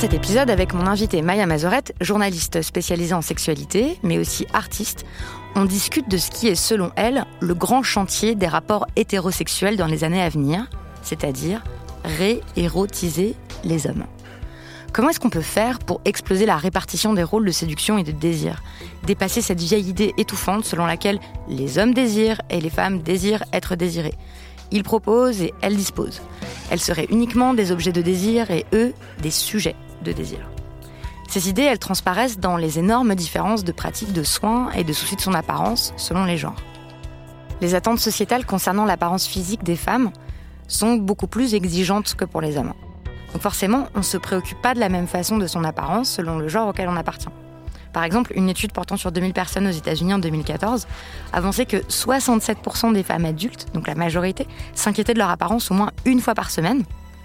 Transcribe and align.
cet 0.00 0.14
épisode, 0.14 0.48
avec 0.48 0.72
mon 0.72 0.86
invité 0.86 1.20
Maya 1.20 1.44
Mazorette, 1.44 1.94
journaliste 2.00 2.62
spécialisée 2.62 3.12
en 3.12 3.20
sexualité, 3.20 3.98
mais 4.02 4.16
aussi 4.16 4.46
artiste, 4.54 5.04
on 5.54 5.66
discute 5.66 6.08
de 6.08 6.16
ce 6.16 6.30
qui 6.30 6.48
est, 6.48 6.54
selon 6.54 6.90
elle, 6.96 7.26
le 7.40 7.52
grand 7.52 7.82
chantier 7.82 8.34
des 8.34 8.46
rapports 8.46 8.86
hétérosexuels 8.96 9.76
dans 9.76 9.86
les 9.86 10.02
années 10.02 10.22
à 10.22 10.30
venir, 10.30 10.70
c'est-à-dire 11.02 11.62
réérotiser 12.02 13.34
les 13.62 13.86
hommes. 13.86 14.06
Comment 14.94 15.10
est-ce 15.10 15.20
qu'on 15.20 15.28
peut 15.28 15.42
faire 15.42 15.78
pour 15.78 16.00
exploser 16.06 16.46
la 16.46 16.56
répartition 16.56 17.12
des 17.12 17.22
rôles 17.22 17.44
de 17.44 17.52
séduction 17.52 17.98
et 17.98 18.02
de 18.02 18.12
désir? 18.12 18.62
Dépasser 19.04 19.42
cette 19.42 19.60
vieille 19.60 19.90
idée 19.90 20.14
étouffante 20.16 20.64
selon 20.64 20.86
laquelle 20.86 21.20
les 21.46 21.76
hommes 21.76 21.92
désirent 21.92 22.40
et 22.48 22.62
les 22.62 22.70
femmes 22.70 23.02
désirent 23.02 23.44
être 23.52 23.76
désirés. 23.76 24.14
Ils 24.70 24.82
proposent 24.82 25.42
et 25.42 25.52
elles 25.60 25.76
disposent. 25.76 26.22
Elles 26.70 26.80
seraient 26.80 27.08
uniquement 27.10 27.52
des 27.52 27.70
objets 27.70 27.92
de 27.92 28.00
désir 28.00 28.50
et 28.50 28.64
eux, 28.72 28.94
des 29.20 29.30
sujets 29.30 29.76
de 30.02 30.12
désir. 30.12 30.40
Ces 31.28 31.48
idées, 31.48 31.62
elles 31.62 31.78
transparaissent 31.78 32.38
dans 32.38 32.56
les 32.56 32.78
énormes 32.78 33.14
différences 33.14 33.62
de 33.62 33.72
pratiques 33.72 34.12
de 34.12 34.24
soins 34.24 34.70
et 34.72 34.82
de 34.82 34.92
soucis 34.92 35.16
de 35.16 35.20
son 35.20 35.34
apparence 35.34 35.94
selon 35.96 36.24
les 36.24 36.36
genres. 36.36 36.56
Les 37.60 37.74
attentes 37.74 38.00
sociétales 38.00 38.46
concernant 38.46 38.84
l'apparence 38.84 39.26
physique 39.26 39.62
des 39.62 39.76
femmes 39.76 40.10
sont 40.66 40.94
beaucoup 40.94 41.26
plus 41.26 41.54
exigeantes 41.54 42.14
que 42.14 42.24
pour 42.24 42.40
les 42.40 42.56
hommes. 42.56 42.72
Donc 43.32 43.42
forcément, 43.42 43.86
on 43.94 43.98
ne 43.98 44.04
se 44.04 44.16
préoccupe 44.16 44.60
pas 44.60 44.74
de 44.74 44.80
la 44.80 44.88
même 44.88 45.06
façon 45.06 45.38
de 45.38 45.46
son 45.46 45.62
apparence 45.62 46.10
selon 46.10 46.38
le 46.38 46.48
genre 46.48 46.68
auquel 46.68 46.88
on 46.88 46.96
appartient. 46.96 47.28
Par 47.92 48.04
exemple, 48.04 48.32
une 48.36 48.48
étude 48.48 48.72
portant 48.72 48.96
sur 48.96 49.12
2000 49.12 49.32
personnes 49.32 49.66
aux 49.66 49.72
États-Unis 49.72 50.14
en 50.14 50.18
2014 50.18 50.86
avançait 51.32 51.66
que 51.66 51.76
67% 51.76 52.92
des 52.92 53.02
femmes 53.02 53.24
adultes, 53.24 53.66
donc 53.74 53.88
la 53.88 53.94
majorité, 53.94 54.46
s'inquiétaient 54.74 55.14
de 55.14 55.18
leur 55.18 55.30
apparence 55.30 55.70
au 55.70 55.74
moins 55.74 55.90
une 56.04 56.20
fois 56.20 56.34
par 56.34 56.50
semaine, 56.50 56.84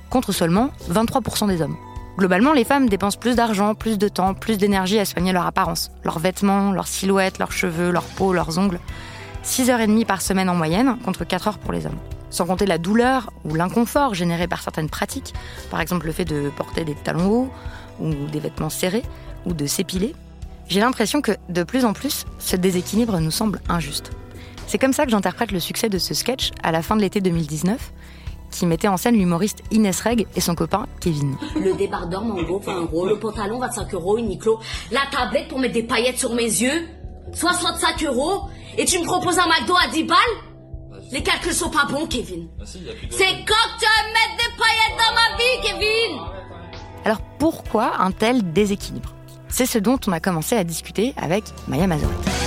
contre 0.10 0.32
seulement 0.32 0.70
23% 0.92 1.48
des 1.48 1.62
hommes. 1.62 1.78
Globalement, 2.18 2.54
les 2.54 2.64
femmes 2.64 2.88
dépensent 2.88 3.20
plus 3.20 3.36
d'argent, 3.36 3.76
plus 3.76 3.98
de 3.98 4.08
temps, 4.08 4.34
plus 4.34 4.58
d'énergie 4.58 5.00
à 5.00 5.06
soigner 5.06 5.34
leur 5.34 5.46
apparence, 5.46 5.92
leurs 6.04 6.20
vêtements, 6.20 6.72
leurs 6.72 6.88
silhouettes, 6.88 7.40
leurs 7.40 7.52
cheveux, 7.52 7.92
leur 7.92 8.04
peau, 8.04 8.32
leurs 8.32 8.58
ongles. 8.58 8.80
6h30 9.44 10.06
par 10.06 10.22
semaine 10.22 10.50
en 10.50 10.56
moyenne, 10.56 10.98
contre 11.04 11.26
4 11.26 11.48
heures 11.50 11.60
pour 11.60 11.74
les 11.74 11.86
hommes. 11.86 12.00
Sans 12.30 12.46
compter 12.46 12.66
la 12.66 12.78
douleur 12.78 13.32
ou 13.44 13.54
l'inconfort 13.54 14.14
généré 14.14 14.48
par 14.48 14.62
certaines 14.62 14.90
pratiques, 14.90 15.34
par 15.70 15.82
exemple 15.82 16.06
le 16.06 16.14
fait 16.14 16.26
de 16.26 16.50
porter 16.50 16.86
des 16.86 16.96
talons 16.96 17.30
hauts 17.30 17.52
ou 18.00 18.14
des 18.32 18.40
vêtements 18.40 18.70
serrés 18.70 19.04
ou 19.46 19.54
de 19.54 19.66
s'épiler, 19.66 20.16
j'ai 20.68 20.80
l'impression 20.80 21.22
que, 21.22 21.34
de 21.50 21.64
plus 21.64 21.86
en 21.86 21.94
plus, 21.94 22.26
ce 22.40 22.56
déséquilibre 22.56 23.20
nous 23.20 23.32
semble 23.32 23.60
injuste. 23.70 24.12
C'est 24.68 24.80
comme 24.80 24.94
ça 24.94 25.06
que 25.06 25.12
j'interprète 25.12 25.52
le 25.52 25.60
succès 25.60 25.90
de 25.90 26.00
ce 26.00 26.14
sketch 26.14 26.52
à 26.64 26.72
la 26.72 26.82
fin 26.82 26.96
de 26.96 27.02
l'été 27.02 27.22
2019, 27.22 27.92
qui 28.56 28.66
mettait 28.66 28.88
en 28.88 28.98
scène 28.98 29.16
l'humoriste 29.16 29.62
Inès 29.72 30.02
Reg 30.02 30.28
et 30.36 30.42
son 30.42 30.56
copain 30.56 30.88
Kevin. 31.00 31.36
Le 31.56 31.74
débardeur 31.74 32.24
Mango, 32.24 32.60
20 32.60 32.82
euros. 32.82 33.06
Le 33.06 33.20
pantalon, 33.20 33.60
25 33.60 33.94
euros. 33.94 34.18
Uniqlo. 34.18 34.60
La 34.92 35.02
tablette 35.12 35.48
pour 35.48 35.60
mettre 35.60 35.74
des 35.74 35.84
paillettes 35.84 36.18
sur 36.18 36.34
mes 36.34 36.44
yeux, 36.44 36.88
65 37.34 38.04
euros. 38.06 38.44
Et 38.78 38.86
tu 38.86 39.00
me 39.00 39.06
proposes 39.06 39.40
un 39.40 39.48
McDo 39.48 39.74
à 39.76 39.88
10 39.90 40.04
balles? 40.04 40.18
Les 41.12 41.22
calculs 41.22 41.54
sont 41.54 41.70
pas 41.70 41.86
bons, 41.86 42.08
Kevin. 42.08 42.48
C'est 42.66 43.46
quand 43.46 43.68
tu 43.80 43.86
vas 43.86 44.06
mettre 44.14 44.38
des 44.38 44.52
paillettes 44.58 44.98
dans 44.98 45.14
ma 45.14 45.38
vie, 45.38 45.62
Kevin? 45.64 46.20
Alors 47.04 47.22
pourquoi 47.38 48.02
un 48.02 48.12
tel 48.12 48.54
déséquilibre? 48.54 49.14
C'est 49.48 49.66
ce 49.68 49.78
dont 49.78 50.00
on 50.08 50.12
a 50.12 50.20
commencé 50.20 50.56
à 50.58 50.64
discuter 50.64 51.14
avec 51.18 51.44
Maya 51.68 51.88
Mazorette. 51.88 52.45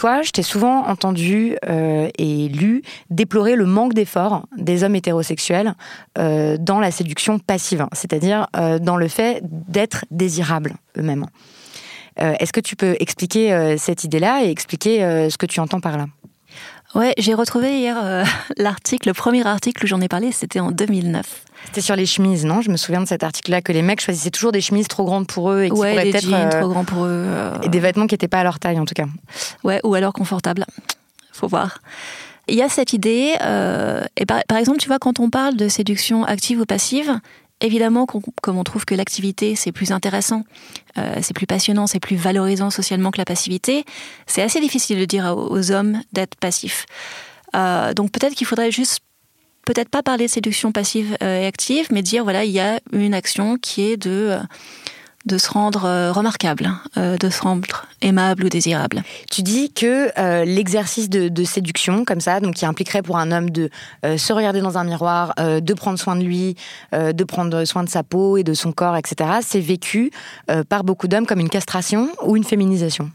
Toi, 0.00 0.22
je 0.22 0.30
t'ai 0.30 0.42
souvent 0.42 0.86
entendu 0.86 1.58
euh, 1.68 2.08
et 2.16 2.48
lu 2.48 2.80
déplorer 3.10 3.54
le 3.54 3.66
manque 3.66 3.92
d'efforts 3.92 4.46
des 4.56 4.82
hommes 4.82 4.94
hétérosexuels 4.94 5.74
euh, 6.16 6.56
dans 6.58 6.80
la 6.80 6.90
séduction 6.90 7.38
passive, 7.38 7.86
c'est-à-dire 7.92 8.46
euh, 8.56 8.78
dans 8.78 8.96
le 8.96 9.08
fait 9.08 9.42
d'être 9.44 10.06
désirables 10.10 10.76
eux-mêmes. 10.96 11.26
Est-ce 12.16 12.52
que 12.52 12.60
tu 12.60 12.76
peux 12.76 12.96
expliquer 12.98 13.76
cette 13.78 14.04
idée-là 14.04 14.44
et 14.44 14.50
expliquer 14.50 15.28
ce 15.30 15.38
que 15.38 15.46
tu 15.46 15.60
entends 15.60 15.80
par 15.80 15.96
là? 15.96 16.06
Ouais, 16.94 17.14
j'ai 17.18 17.34
retrouvé 17.34 17.78
hier 17.78 17.96
euh, 18.02 18.24
l'article, 18.56 19.08
le 19.08 19.14
premier 19.14 19.46
article 19.46 19.84
où 19.84 19.86
j'en 19.86 20.00
ai 20.00 20.08
parlé, 20.08 20.32
c'était 20.32 20.60
en 20.60 20.70
2009. 20.72 21.24
C'était 21.66 21.80
sur 21.82 21.94
les 21.94 22.06
chemises, 22.06 22.44
non? 22.44 22.62
Je 22.62 22.70
me 22.70 22.76
souviens 22.76 23.00
de 23.00 23.06
cet 23.06 23.22
article-là 23.22 23.60
que 23.62 23.70
les 23.72 23.82
mecs 23.82 24.00
choisissaient 24.00 24.30
toujours 24.30 24.50
des 24.50 24.60
chemises 24.60 24.88
trop 24.88 25.04
grandes 25.04 25.26
pour 25.26 25.50
eux 25.52 25.62
et 25.64 25.70
qui 25.70 25.76
ouais, 25.78 25.92
pourraient 25.92 26.04
des 26.04 26.10
peut-être 26.10 26.24
jeans 26.24 26.48
euh, 26.52 26.60
trop 26.60 26.68
grands 26.68 26.84
pour 26.84 27.04
eux. 27.04 27.08
euh, 27.10 27.54
et 27.62 27.68
des 27.68 27.80
vêtements 27.80 28.06
qui 28.06 28.14
n'étaient 28.14 28.28
pas 28.28 28.40
à 28.40 28.44
leur 28.44 28.58
taille 28.58 28.78
en 28.80 28.84
tout 28.86 28.94
cas. 28.94 29.06
Ouais, 29.62 29.80
ou 29.84 29.94
alors 29.94 30.12
confortables. 30.12 30.64
Faut 31.32 31.46
voir. 31.48 31.78
Il 32.48 32.56
y 32.56 32.62
a 32.62 32.68
cette 32.68 32.92
idée, 32.92 33.34
euh, 33.42 34.02
et 34.16 34.26
par, 34.26 34.42
par 34.48 34.58
exemple, 34.58 34.78
tu 34.78 34.88
vois, 34.88 34.98
quand 34.98 35.20
on 35.20 35.30
parle 35.30 35.56
de 35.56 35.68
séduction 35.68 36.24
active 36.24 36.60
ou 36.60 36.66
passive, 36.66 37.20
évidemment, 37.60 38.06
comme 38.06 38.58
on 38.58 38.64
trouve 38.64 38.84
que 38.84 38.94
l'activité 38.94 39.54
c'est 39.54 39.72
plus 39.72 39.92
intéressant, 39.92 40.44
euh, 40.98 41.16
c'est 41.22 41.34
plus 41.34 41.46
passionnant, 41.46 41.86
c'est 41.86 42.00
plus 42.00 42.16
valorisant 42.16 42.70
socialement 42.70 43.10
que 43.10 43.18
la 43.18 43.24
passivité, 43.24 43.84
c'est 44.26 44.42
assez 44.42 44.60
difficile 44.60 44.98
de 44.98 45.04
dire 45.04 45.34
aux, 45.36 45.70
hommes 45.70 46.00
d'être 46.12 46.36
passifs. 46.36 46.86
Euh, 47.54 47.94
donc 47.94 48.12
peut-être 48.12 48.34
qu'il 48.34 48.46
faudrait 48.46 48.70
juste, 48.70 49.00
peut-être 49.66 49.88
pas 49.88 50.02
parler 50.02 50.26
de 50.26 50.30
séduction 50.30 50.72
passive 50.72 51.16
euh, 51.22 51.42
et 51.42 51.46
active, 51.46 51.88
mais 51.90 52.02
dire 52.02 52.24
voilà, 52.24 52.44
il 52.44 52.52
y 52.52 52.60
a 52.60 52.80
une 52.92 53.14
action 53.14 53.56
qui 53.58 53.82
est 53.82 53.96
de 53.96 54.38
de 55.26 55.38
se 55.38 55.50
rendre 55.50 55.84
euh, 55.84 56.12
remarquable, 56.12 56.72
euh, 56.96 57.16
de 57.18 57.28
se 57.28 57.42
rendre 57.42 57.86
aimable 58.00 58.44
ou 58.44 58.48
désirable. 58.48 59.02
Tu 59.30 59.42
dis 59.42 59.70
que 59.70 60.10
euh, 60.18 60.44
l'exercice 60.44 61.10
de, 61.10 61.44
séduction, 61.44 62.04
comme 62.04 62.20
ça, 62.20 62.40
donc 62.40 62.54
qui 62.54 62.66
impliquerait 62.66 63.02
pour 63.02 63.18
un 63.18 63.32
homme 63.32 63.50
de 63.50 63.70
se 64.16 64.32
regarder 64.32 64.60
dans 64.60 64.78
un 64.78 64.84
miroir, 64.84 65.34
de 65.36 65.74
prendre 65.74 65.98
soin 65.98 66.14
de 66.14 66.22
lui, 66.22 66.54
de 66.92 67.24
prendre 67.24 67.64
soin 67.64 67.82
de 67.82 67.88
sa 67.88 68.02
peau 68.02 68.36
et 68.36 68.44
de 68.44 68.54
son 68.54 68.72
corps, 68.72 68.96
etc., 68.96 69.30
c'est 69.42 69.60
vécu 69.60 70.12
par 70.68 70.84
beaucoup 70.84 71.08
d'hommes 71.08 71.26
comme 71.26 71.40
une 71.40 71.48
castration 71.48 72.08
ou 72.22 72.36
une 72.36 72.44
féminisation? 72.44 73.10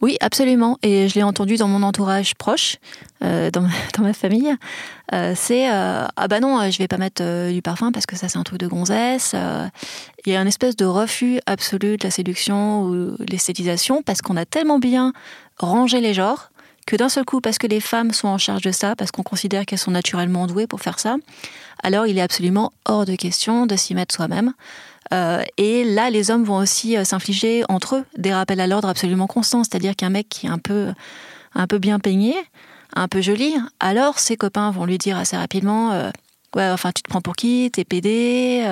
Oui, 0.00 0.16
absolument. 0.20 0.78
Et 0.82 1.08
je 1.08 1.14
l'ai 1.14 1.22
entendu 1.22 1.56
dans 1.56 1.68
mon 1.68 1.82
entourage 1.82 2.34
proche, 2.34 2.76
euh, 3.22 3.50
dans, 3.50 3.62
ma, 3.62 3.68
dans 3.96 4.02
ma 4.02 4.12
famille. 4.12 4.54
Euh, 5.12 5.34
c'est 5.36 5.70
euh, 5.70 6.06
ah 6.16 6.28
bah 6.28 6.40
non, 6.40 6.70
je 6.70 6.78
vais 6.78 6.88
pas 6.88 6.98
mettre 6.98 7.50
du 7.50 7.62
parfum 7.62 7.92
parce 7.92 8.06
que 8.06 8.16
ça 8.16 8.28
c'est 8.28 8.38
un 8.38 8.42
truc 8.42 8.58
de 8.58 8.66
gonzesse. 8.66 9.34
Il 10.26 10.32
y 10.32 10.36
a 10.36 10.40
une 10.40 10.48
espèce 10.48 10.76
de 10.76 10.84
refus 10.84 11.40
absolu 11.46 11.96
de 11.96 12.04
la 12.04 12.10
séduction 12.10 12.82
ou 12.84 13.16
l'esthétisation 13.28 14.02
parce 14.02 14.22
qu'on 14.22 14.36
a 14.36 14.44
tellement 14.44 14.78
bien 14.78 15.12
rangé 15.58 16.00
les 16.00 16.14
genres 16.14 16.50
que 16.86 16.96
d'un 16.96 17.08
seul 17.08 17.24
coup, 17.24 17.40
parce 17.40 17.58
que 17.58 17.66
les 17.68 17.78
femmes 17.78 18.12
sont 18.12 18.26
en 18.26 18.38
charge 18.38 18.62
de 18.62 18.72
ça, 18.72 18.96
parce 18.96 19.12
qu'on 19.12 19.22
considère 19.22 19.64
qu'elles 19.64 19.78
sont 19.78 19.92
naturellement 19.92 20.46
douées 20.46 20.66
pour 20.66 20.80
faire 20.80 20.98
ça, 20.98 21.16
alors 21.84 22.06
il 22.06 22.18
est 22.18 22.22
absolument 22.22 22.72
hors 22.84 23.04
de 23.04 23.14
question 23.14 23.66
de 23.66 23.76
s'y 23.76 23.94
mettre 23.94 24.14
soi-même. 24.14 24.54
Euh, 25.12 25.42
et 25.56 25.84
là, 25.84 26.10
les 26.10 26.30
hommes 26.30 26.44
vont 26.44 26.56
aussi 26.56 26.96
euh, 26.96 27.04
s'infliger 27.04 27.64
entre 27.68 27.96
eux 27.96 28.04
des 28.16 28.32
rappels 28.32 28.60
à 28.60 28.66
l'ordre 28.66 28.88
absolument 28.88 29.26
constants, 29.26 29.64
c'est-à-dire 29.64 29.96
qu'un 29.96 30.10
mec 30.10 30.28
qui 30.28 30.46
est 30.46 30.50
un 30.50 30.58
peu, 30.58 30.92
un 31.54 31.66
peu 31.66 31.78
bien 31.78 31.98
peigné, 31.98 32.34
un 32.94 33.08
peu 33.08 33.20
joli, 33.20 33.54
alors 33.80 34.18
ses 34.18 34.36
copains 34.36 34.70
vont 34.70 34.84
lui 34.84 34.98
dire 34.98 35.16
assez 35.16 35.36
rapidement 35.36 35.92
euh, 35.92 36.10
Ouais, 36.56 36.68
enfin, 36.68 36.90
tu 36.90 37.04
te 37.04 37.08
prends 37.08 37.20
pour 37.20 37.36
qui? 37.36 37.70
T'es 37.72 37.84
pédé 37.84 38.66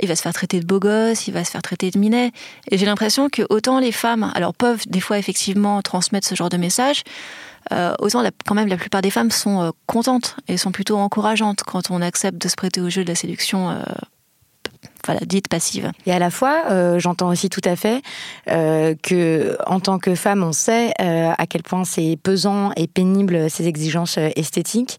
Il 0.00 0.08
va 0.08 0.16
se 0.16 0.22
faire 0.22 0.32
traiter 0.32 0.58
de 0.58 0.64
beau 0.64 0.80
gosse, 0.80 1.28
il 1.28 1.34
va 1.34 1.44
se 1.44 1.50
faire 1.50 1.60
traiter 1.60 1.90
de 1.90 1.98
minet. 1.98 2.32
Et 2.70 2.78
j'ai 2.78 2.86
l'impression 2.86 3.28
que 3.28 3.42
autant 3.50 3.78
les 3.78 3.92
femmes, 3.92 4.32
alors 4.34 4.54
peuvent 4.54 4.88
des 4.88 5.00
fois 5.00 5.18
effectivement 5.18 5.82
transmettre 5.82 6.26
ce 6.26 6.34
genre 6.34 6.48
de 6.48 6.56
message, 6.56 7.02
autant 7.98 8.22
quand 8.46 8.54
même 8.54 8.68
la 8.68 8.78
plupart 8.78 9.02
des 9.02 9.10
femmes 9.10 9.30
sont 9.30 9.70
contentes 9.84 10.36
et 10.48 10.56
sont 10.56 10.72
plutôt 10.72 10.96
encourageantes 10.96 11.62
quand 11.62 11.90
on 11.90 12.00
accepte 12.00 12.38
de 12.38 12.48
se 12.48 12.56
prêter 12.56 12.80
au 12.80 12.88
jeu 12.88 13.04
de 13.04 13.08
la 13.10 13.16
séduction 13.16 13.84
voilà, 15.04 15.20
dite 15.24 15.48
passive. 15.48 15.92
Et 16.06 16.12
à 16.12 16.18
la 16.18 16.30
fois, 16.30 16.64
euh, 16.70 16.98
j'entends 16.98 17.28
aussi 17.28 17.48
tout 17.48 17.60
à 17.64 17.76
fait 17.76 18.02
euh, 18.50 18.94
que, 19.02 19.56
en 19.66 19.80
tant 19.80 19.98
que 19.98 20.14
femme, 20.14 20.42
on 20.42 20.52
sait 20.52 20.92
euh, 21.00 21.30
à 21.36 21.46
quel 21.46 21.62
point 21.62 21.84
c'est 21.84 22.18
pesant 22.22 22.72
et 22.76 22.86
pénible 22.86 23.48
ces 23.50 23.66
exigences 23.66 24.18
esthétiques. 24.36 24.98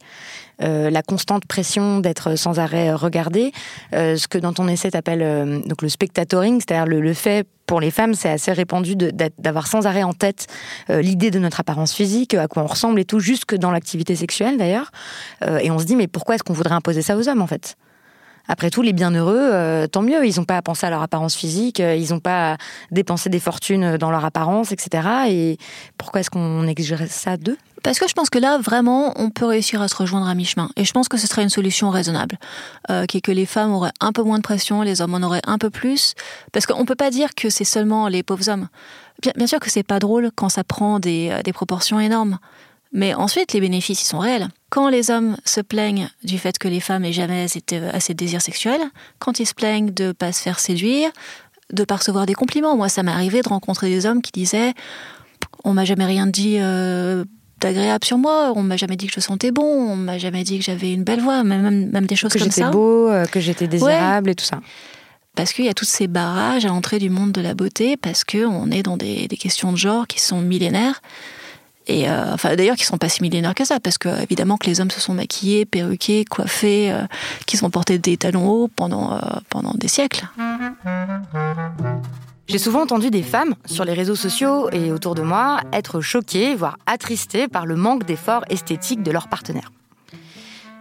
la 0.59 1.01
constante 1.01 1.45
pression 1.45 1.99
d'être 1.99 2.35
sans 2.35 2.59
arrêt 2.59 2.91
regardée, 2.93 3.53
ce 3.93 4.27
que 4.27 4.37
dans 4.37 4.51
ton 4.51 4.67
essai 4.67 4.91
t'appelles 4.91 5.61
donc 5.65 5.81
le 5.81 5.87
spectatoring, 5.87 6.59
c'est-à-dire 6.59 6.85
le, 6.85 7.13
fait 7.13 7.47
pour 7.65 7.79
les 7.79 7.91
femmes, 7.91 8.13
c'est 8.13 8.29
assez 8.29 8.51
répandu 8.51 8.97
d'avoir 9.37 9.67
sans 9.67 9.87
arrêt 9.87 10.03
en 10.03 10.11
tête 10.11 10.47
l'idée 10.89 11.31
de 11.31 11.39
notre 11.39 11.61
apparence 11.61 11.93
physique, 11.93 12.33
à 12.33 12.49
quoi 12.49 12.63
on 12.63 12.67
ressemble 12.67 12.99
et 12.99 13.05
tout, 13.05 13.21
jusque 13.21 13.55
dans 13.55 13.71
l'activité 13.71 14.17
sexuelle 14.17 14.57
d'ailleurs. 14.57 14.91
et 15.61 15.71
on 15.71 15.79
se 15.79 15.85
dit 15.85 15.95
mais 15.95 16.07
pourquoi 16.07 16.35
est-ce 16.35 16.43
qu'on 16.43 16.53
voudrait 16.53 16.75
imposer 16.75 17.01
ça 17.01 17.15
aux 17.15 17.29
hommes 17.29 17.41
en 17.41 17.47
fait? 17.47 17.77
Après 18.49 18.71
tout, 18.71 18.81
les 18.81 18.93
bienheureux, 18.93 19.37
euh, 19.39 19.85
tant 19.85 20.01
mieux. 20.01 20.25
Ils 20.25 20.37
n'ont 20.37 20.43
pas 20.43 20.57
à 20.57 20.61
penser 20.63 20.87
à 20.87 20.89
leur 20.89 21.03
apparence 21.03 21.35
physique, 21.35 21.79
euh, 21.79 21.95
ils 21.95 22.09
n'ont 22.09 22.19
pas 22.19 22.53
à 22.53 22.57
dépenser 22.89 23.29
des 23.29 23.39
fortunes 23.39 23.97
dans 23.97 24.09
leur 24.09 24.25
apparence, 24.25 24.71
etc. 24.71 25.07
Et 25.29 25.57
pourquoi 25.99 26.21
est-ce 26.21 26.31
qu'on 26.31 26.67
exigerait 26.67 27.07
ça 27.07 27.37
d'eux? 27.37 27.57
Parce 27.83 27.99
que 27.99 28.09
je 28.09 28.13
pense 28.13 28.31
que 28.31 28.39
là, 28.39 28.57
vraiment, 28.57 29.13
on 29.17 29.29
peut 29.29 29.45
réussir 29.45 29.83
à 29.83 29.87
se 29.87 29.95
rejoindre 29.95 30.27
à 30.27 30.33
mi-chemin. 30.33 30.71
Et 30.75 30.83
je 30.83 30.91
pense 30.91 31.07
que 31.07 31.15
ce 31.15 31.27
serait 31.27 31.43
une 31.43 31.49
solution 31.49 31.91
raisonnable. 31.91 32.39
Euh, 32.89 33.05
qui 33.05 33.17
est 33.17 33.21
que 33.21 33.31
les 33.31 33.45
femmes 33.45 33.71
auraient 33.71 33.93
un 34.01 34.11
peu 34.11 34.23
moins 34.23 34.37
de 34.37 34.43
pression, 34.43 34.81
les 34.81 34.99
hommes 34.99 35.13
en 35.13 35.21
auraient 35.21 35.43
un 35.45 35.59
peu 35.59 35.69
plus. 35.69 36.15
Parce 36.51 36.65
qu'on 36.65 36.79
ne 36.79 36.85
peut 36.85 36.95
pas 36.95 37.11
dire 37.11 37.35
que 37.35 37.51
c'est 37.51 37.63
seulement 37.63 38.07
les 38.07 38.23
pauvres 38.23 38.49
hommes. 38.49 38.67
Bien, 39.35 39.47
sûr 39.47 39.59
que 39.59 39.69
c'est 39.69 39.83
pas 39.83 39.99
drôle 39.99 40.31
quand 40.33 40.49
ça 40.49 40.63
prend 40.63 40.99
des 40.99 41.51
proportions 41.53 41.99
énormes. 41.99 42.39
Mais 42.91 43.13
ensuite, 43.13 43.53
les 43.53 43.61
bénéfices, 43.61 44.01
ils 44.01 44.07
sont 44.07 44.19
réels. 44.19 44.47
Quand 44.69 44.89
les 44.89 45.11
hommes 45.11 45.37
se 45.45 45.61
plaignent 45.61 46.09
du 46.23 46.39
fait 46.39 46.57
que 46.57 46.67
les 46.67 46.79
femmes 46.79 47.03
n'aient 47.03 47.13
jamais 47.13 47.45
assez 47.93 48.13
de 48.13 48.17
désir 48.17 48.41
sexuel, 48.41 48.81
quand 49.19 49.39
ils 49.39 49.45
se 49.45 49.53
plaignent 49.53 49.91
de 49.91 50.05
ne 50.05 50.11
pas 50.11 50.31
se 50.31 50.41
faire 50.41 50.59
séduire, 50.59 51.11
de 51.71 51.83
ne 51.83 51.85
pas 51.85 51.97
recevoir 51.97 52.25
des 52.25 52.33
compliments. 52.33 52.75
Moi, 52.75 52.89
ça 52.89 53.03
m'est 53.03 53.11
arrivé 53.11 53.41
de 53.41 53.49
rencontrer 53.49 53.89
des 53.89 54.05
hommes 54.05 54.21
qui 54.21 54.31
disaient 54.31 54.73
On 55.63 55.73
m'a 55.73 55.85
jamais 55.85 56.05
rien 56.05 56.25
dit 56.25 56.57
euh, 56.59 57.25
d'agréable 57.59 58.05
sur 58.05 58.17
moi, 58.17 58.53
on 58.55 58.63
m'a 58.63 58.77
jamais 58.77 58.95
dit 58.95 59.05
que 59.05 59.13
je 59.13 59.19
sentais 59.19 59.51
bon, 59.51 59.63
on 59.63 59.95
m'a 59.95 60.17
jamais 60.17 60.43
dit 60.43 60.57
que 60.57 60.65
j'avais 60.65 60.91
une 60.91 61.03
belle 61.03 61.21
voix, 61.21 61.43
même, 61.43 61.91
même 61.91 62.05
des 62.07 62.15
choses 62.15 62.33
comme 62.33 62.41
ça. 62.41 62.47
Que 62.47 62.55
j'étais 62.55 62.71
beau, 62.71 63.09
euh, 63.09 63.25
que 63.25 63.39
j'étais 63.39 63.67
désirable 63.67 64.31
et 64.31 64.35
tout 64.35 64.45
ça. 64.45 64.61
Parce 65.35 65.53
qu'il 65.53 65.65
y 65.65 65.69
a 65.69 65.73
tous 65.73 65.85
ces 65.85 66.07
barrages 66.07 66.65
à 66.65 66.69
l'entrée 66.69 66.97
du 66.97 67.11
monde 67.11 67.31
de 67.31 67.41
la 67.41 67.53
beauté, 67.53 67.97
parce 67.97 68.23
qu'on 68.23 68.71
est 68.71 68.83
dans 68.83 68.97
des 68.97 69.27
questions 69.27 69.71
de 69.71 69.77
genre 69.77 70.07
qui 70.07 70.19
sont 70.19 70.41
millénaires. 70.41 71.01
Et 71.89 72.07
euh, 72.07 72.33
enfin, 72.33 72.55
d'ailleurs, 72.55 72.75
qui 72.75 72.85
sont 72.85 72.99
pas 72.99 73.09
si 73.09 73.23
millénaires 73.23 73.55
que 73.55 73.65
ça, 73.65 73.79
parce 73.79 73.97
que 73.97 74.21
évidemment 74.21 74.57
que 74.57 74.67
les 74.67 74.79
hommes 74.79 74.91
se 74.91 75.01
sont 75.01 75.15
maquillés, 75.15 75.65
perruqués, 75.65 76.23
coiffés, 76.23 76.91
euh, 76.91 77.01
qui 77.47 77.57
sont 77.57 77.71
portés 77.71 77.97
des 77.97 78.15
talons 78.15 78.47
hauts 78.47 78.67
pendant, 78.67 79.13
euh, 79.13 79.17
pendant 79.49 79.73
des 79.73 79.87
siècles. 79.87 80.27
J'ai 82.47 82.59
souvent 82.59 82.83
entendu 82.83 83.09
des 83.09 83.23
femmes 83.23 83.55
sur 83.65 83.85
les 83.85 83.93
réseaux 83.93 84.15
sociaux 84.15 84.69
et 84.71 84.91
autour 84.91 85.15
de 85.15 85.23
moi 85.23 85.61
être 85.73 85.99
choquées, 85.99 86.53
voire 86.53 86.77
attristées 86.85 87.47
par 87.47 87.65
le 87.65 87.75
manque 87.75 88.05
d'efforts 88.05 88.45
esthétiques 88.49 89.01
de 89.01 89.09
leurs 89.09 89.27
partenaires. 89.27 89.71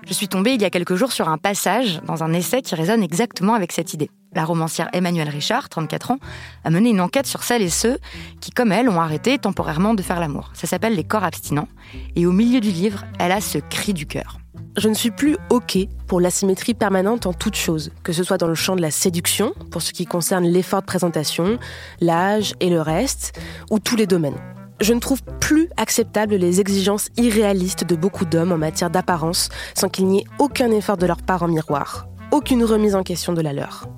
Je 0.07 0.15
suis 0.15 0.29
tombée 0.29 0.55
il 0.55 0.63
y 0.63 0.65
a 0.65 0.71
quelques 0.71 0.95
jours 0.95 1.13
sur 1.13 1.29
un 1.29 1.39
passage 1.39 2.01
dans 2.07 2.23
un 2.23 2.33
essai 2.33 2.63
qui 2.63 2.75
résonne 2.75 3.03
exactement 3.03 3.55
avec 3.55 3.73
cette 3.73 3.95
idée. 3.95 4.11
La 4.35 4.45
romancière 4.45 4.89
Emmanuelle 4.93 5.29
Richard, 5.29 5.69
34 5.69 6.13
ans, 6.13 6.19
a 6.65 6.71
mené 6.71 6.91
une 6.91 7.01
enquête 7.01 7.27
sur 7.27 7.43
celles 7.43 7.63
et 7.63 7.71
ceux 7.71 7.99
qui, 8.41 8.51
comme 8.51 8.73
elle, 8.73 8.89
ont 8.89 9.01
arrêté 9.01 9.39
temporairement 9.39 9.95
de 9.95 10.03
faire 10.03 10.21
l'amour. 10.21 10.51
Ça 10.55 10.67
s'appelle 10.67 10.95
Les 10.95 11.05
corps 11.05 11.25
abstinents. 11.25 11.69
Et 12.15 12.27
au 12.27 12.33
milieu 12.33 12.61
du 12.61 12.71
livre, 12.71 13.05
elle 13.19 13.33
a 13.33 13.41
ce 13.41 13.59
cri 13.59 13.95
du 13.95 14.07
cœur. 14.07 14.39
Je 14.77 14.89
ne 14.89 14.95
suis 14.95 15.11
plus 15.11 15.37
OK 15.51 15.79
pour 16.07 16.21
l'asymétrie 16.21 16.75
permanente 16.75 17.27
en 17.27 17.33
toute 17.33 17.57
chose, 17.57 17.91
que 18.05 18.13
ce 18.13 18.23
soit 18.23 18.39
dans 18.39 18.47
le 18.47 18.55
champ 18.55 18.77
de 18.77 18.83
la 18.83 18.91
séduction, 18.91 19.53
pour 19.71 19.83
ce 19.83 19.93
qui 19.93 20.07
concerne 20.07 20.47
l'effort 20.47 20.83
de 20.83 20.87
présentation, 20.87 21.59
l'âge 22.01 22.55
et 22.61 22.71
le 22.71 22.81
reste, 22.81 23.39
ou 23.71 23.79
tous 23.79 23.97
les 23.97 24.07
domaines. 24.07 24.39
Je 24.81 24.93
ne 24.93 25.01
trouve 25.01 25.23
plus 25.41 25.69
acceptable 25.77 26.37
les 26.37 26.61
exigences 26.61 27.09
irréalistes 27.17 27.85
de 27.85 27.97
beaucoup 27.97 28.25
d'hommes 28.25 28.53
en 28.53 28.59
matière 28.59 28.91
d'apparence 28.91 29.49
sans 29.75 29.89
qu'il 29.89 30.07
n'y 30.07 30.21
ait 30.21 30.27
aucun 30.39 30.71
effort 30.71 30.97
de 30.97 31.07
leur 31.07 31.21
part 31.21 31.43
en 31.43 31.49
miroir, 31.49 32.07
aucune 32.31 32.63
remise 32.63 32.95
en 32.95 33.03
question 33.03 33.33
de 33.33 33.41
la 33.41 33.53
leur. 33.53 33.89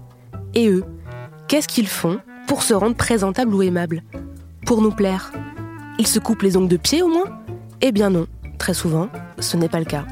Et 0.55 0.69
eux, 0.69 0.85
qu'est-ce 1.49 1.69
qu'ils 1.69 1.89
font 1.89 2.19
pour 2.47 2.63
se 2.63 2.73
rendre 2.73 2.97
présentables 2.97 3.55
ou 3.55 3.63
aimables? 3.63 4.03
Pour 4.65 4.81
nous 4.81 4.93
plaire? 4.93 5.33
Ils 5.99 6.07
se 6.07 6.19
coupent 6.19 6.43
les 6.43 6.57
ongles 6.57 6.69
de 6.69 6.79
pied 6.79 7.03
au 7.03 7.09
moins? 7.09 7.41
Eh 7.83 7.93
bien 7.93 8.09
non, 8.09 8.27
très 8.59 8.75
souvent, 8.75 9.09
ce 9.39 9.59
n'est 9.59 9.69
pas 9.69 9.81
le 9.81 9.85
cas. 9.85 10.07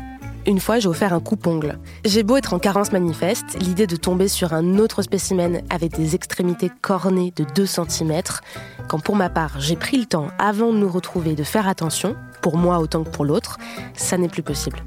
Une 0.49 0.61
fois, 0.61 0.79
j'ai 0.79 0.89
offert 0.89 1.13
un 1.13 1.21
coupe-ongle. 1.21 1.79
J'ai 2.07 2.23
beau 2.23 2.39
être 2.39 2.55
en 2.55 2.59
carence 2.59 2.91
manifeste, 2.91 3.59
l'idée 3.61 3.87
de 3.87 3.97
tomber 3.97 4.29
sur 4.29 4.55
un 4.55 4.79
autre 4.79 5.03
spécimen 5.03 5.61
avec 5.69 5.95
des 5.95 6.15
extrémités 6.15 6.71
cornées 6.81 7.35
de 7.37 7.45
2 7.55 7.67
cm, 7.67 8.23
quand 8.89 8.99
pour 8.99 9.15
ma 9.15 9.29
part 9.29 9.61
j'ai 9.61 9.77
pris 9.77 9.99
le 9.99 10.07
temps 10.07 10.29
avant 10.39 10.73
de 10.73 10.79
nous 10.79 10.89
retrouver 10.89 11.35
de 11.35 11.45
faire 11.45 11.69
attention, 11.69 12.17
pour 12.41 12.57
moi 12.57 12.79
autant 12.79 13.05
que 13.05 13.11
pour 13.11 13.27
l'autre, 13.27 13.59
ça 13.95 14.17
n'est 14.17 14.31
plus 14.31 14.43
possible. 14.43 14.79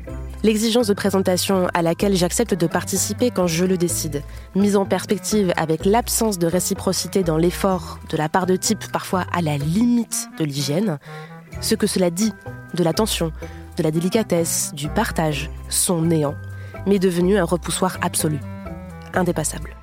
L'exigence 0.41 0.87
de 0.87 0.95
présentation 0.95 1.67
à 1.75 1.83
laquelle 1.83 2.15
j'accepte 2.15 2.55
de 2.55 2.65
participer 2.65 3.29
quand 3.29 3.45
je 3.45 3.63
le 3.63 3.77
décide, 3.77 4.23
mise 4.55 4.75
en 4.75 4.85
perspective 4.85 5.53
avec 5.57 5.85
l'absence 5.85 6.39
de 6.39 6.47
réciprocité 6.47 7.21
dans 7.21 7.37
l'effort 7.37 7.99
de 8.09 8.17
la 8.17 8.29
part 8.29 8.47
de 8.47 8.55
type 8.55 8.91
parfois 8.91 9.25
à 9.31 9.43
la 9.43 9.59
limite 9.59 10.27
de 10.39 10.43
l'hygiène, 10.43 10.97
ce 11.59 11.75
que 11.75 11.85
cela 11.85 12.09
dit 12.09 12.33
de 12.73 12.83
l'attention, 12.83 13.31
de 13.81 13.83
la 13.83 13.91
délicatesse, 13.91 14.71
du 14.75 14.89
partage, 14.89 15.49
sont 15.67 16.03
néants, 16.03 16.35
mais 16.85 16.99
devenus 16.99 17.39
un 17.39 17.43
repoussoir 17.43 17.97
absolu, 18.03 18.39
indépassable. 19.15 19.75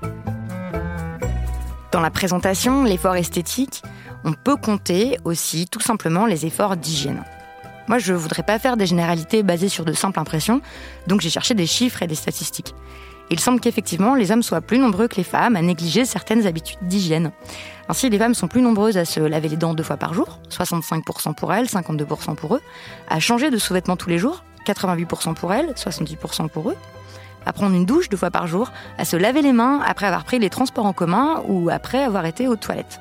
Dans 1.91 1.99
la 1.99 2.09
présentation, 2.09 2.85
l'effort 2.85 3.17
esthétique, 3.17 3.83
on 4.23 4.31
peut 4.31 4.55
compter 4.55 5.17
aussi 5.25 5.67
tout 5.67 5.81
simplement 5.81 6.27
les 6.27 6.45
efforts 6.45 6.77
d'hygiène. 6.77 7.25
Moi, 7.89 7.97
je 7.97 8.13
ne 8.13 8.17
voudrais 8.17 8.43
pas 8.43 8.57
faire 8.57 8.77
des 8.77 8.85
généralités 8.85 9.43
basées 9.43 9.67
sur 9.67 9.83
de 9.83 9.91
simples 9.91 10.19
impressions, 10.19 10.61
donc 11.07 11.19
j'ai 11.19 11.29
cherché 11.29 11.53
des 11.53 11.67
chiffres 11.67 12.01
et 12.01 12.07
des 12.07 12.15
statistiques. 12.15 12.73
Il 13.31 13.39
semble 13.39 13.59
qu'effectivement, 13.59 14.15
les 14.15 14.31
hommes 14.31 14.41
soient 14.41 14.61
plus 14.61 14.79
nombreux 14.79 15.07
que 15.07 15.17
les 15.17 15.23
femmes 15.23 15.55
à 15.55 15.61
négliger 15.61 16.05
certaines 16.05 16.47
habitudes 16.47 16.79
d'hygiène. 16.81 17.31
Ainsi, 17.87 18.09
les 18.09 18.17
femmes 18.17 18.33
sont 18.33 18.47
plus 18.47 18.61
nombreuses 18.61 18.97
à 18.97 19.05
se 19.05 19.19
laver 19.19 19.49
les 19.49 19.57
dents 19.57 19.73
deux 19.73 19.83
fois 19.83 19.97
par 19.97 20.13
jour, 20.13 20.39
65% 20.49 21.35
pour 21.35 21.53
elles, 21.53 21.65
52% 21.65 22.35
pour 22.35 22.55
eux, 22.55 22.61
à 23.07 23.19
changer 23.19 23.51
de 23.51 23.57
sous-vêtements 23.57 23.97
tous 23.97 24.09
les 24.09 24.17
jours, 24.17 24.43
88% 24.65 25.35
pour 25.35 25.53
elles, 25.53 25.71
70% 25.73 26.49
pour 26.49 26.71
eux, 26.71 26.75
à 27.45 27.53
prendre 27.53 27.75
une 27.75 27.85
douche 27.85 28.09
deux 28.09 28.17
fois 28.17 28.31
par 28.31 28.47
jour, 28.47 28.71
à 28.97 29.05
se 29.05 29.15
laver 29.15 29.41
les 29.41 29.53
mains 29.53 29.81
après 29.85 30.07
avoir 30.07 30.23
pris 30.23 30.39
les 30.39 30.49
transports 30.49 30.85
en 30.85 30.93
commun 30.93 31.43
ou 31.47 31.69
après 31.69 32.03
avoir 32.03 32.25
été 32.25 32.47
aux 32.47 32.55
toilettes. 32.55 32.99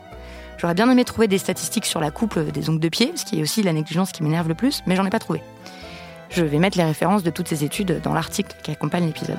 J'aurais 0.58 0.74
bien 0.74 0.90
aimé 0.90 1.04
trouver 1.04 1.28
des 1.28 1.38
statistiques 1.38 1.86
sur 1.86 2.00
la 2.00 2.10
coupe 2.10 2.38
des 2.38 2.68
ongles 2.68 2.80
de 2.80 2.88
pied, 2.88 3.12
ce 3.14 3.24
qui 3.24 3.38
est 3.38 3.42
aussi 3.42 3.62
la 3.62 3.72
négligence 3.72 4.12
qui 4.12 4.22
m'énerve 4.22 4.48
le 4.48 4.54
plus, 4.54 4.82
mais 4.86 4.96
j'en 4.96 5.06
ai 5.06 5.10
pas 5.10 5.20
trouvé. 5.20 5.40
Je 6.30 6.44
vais 6.44 6.58
mettre 6.58 6.76
les 6.76 6.84
références 6.84 7.22
de 7.22 7.30
toutes 7.30 7.48
ces 7.48 7.64
études 7.64 8.00
dans 8.02 8.12
l'article 8.12 8.54
qui 8.62 8.70
accompagne 8.70 9.06
l'épisode. 9.06 9.38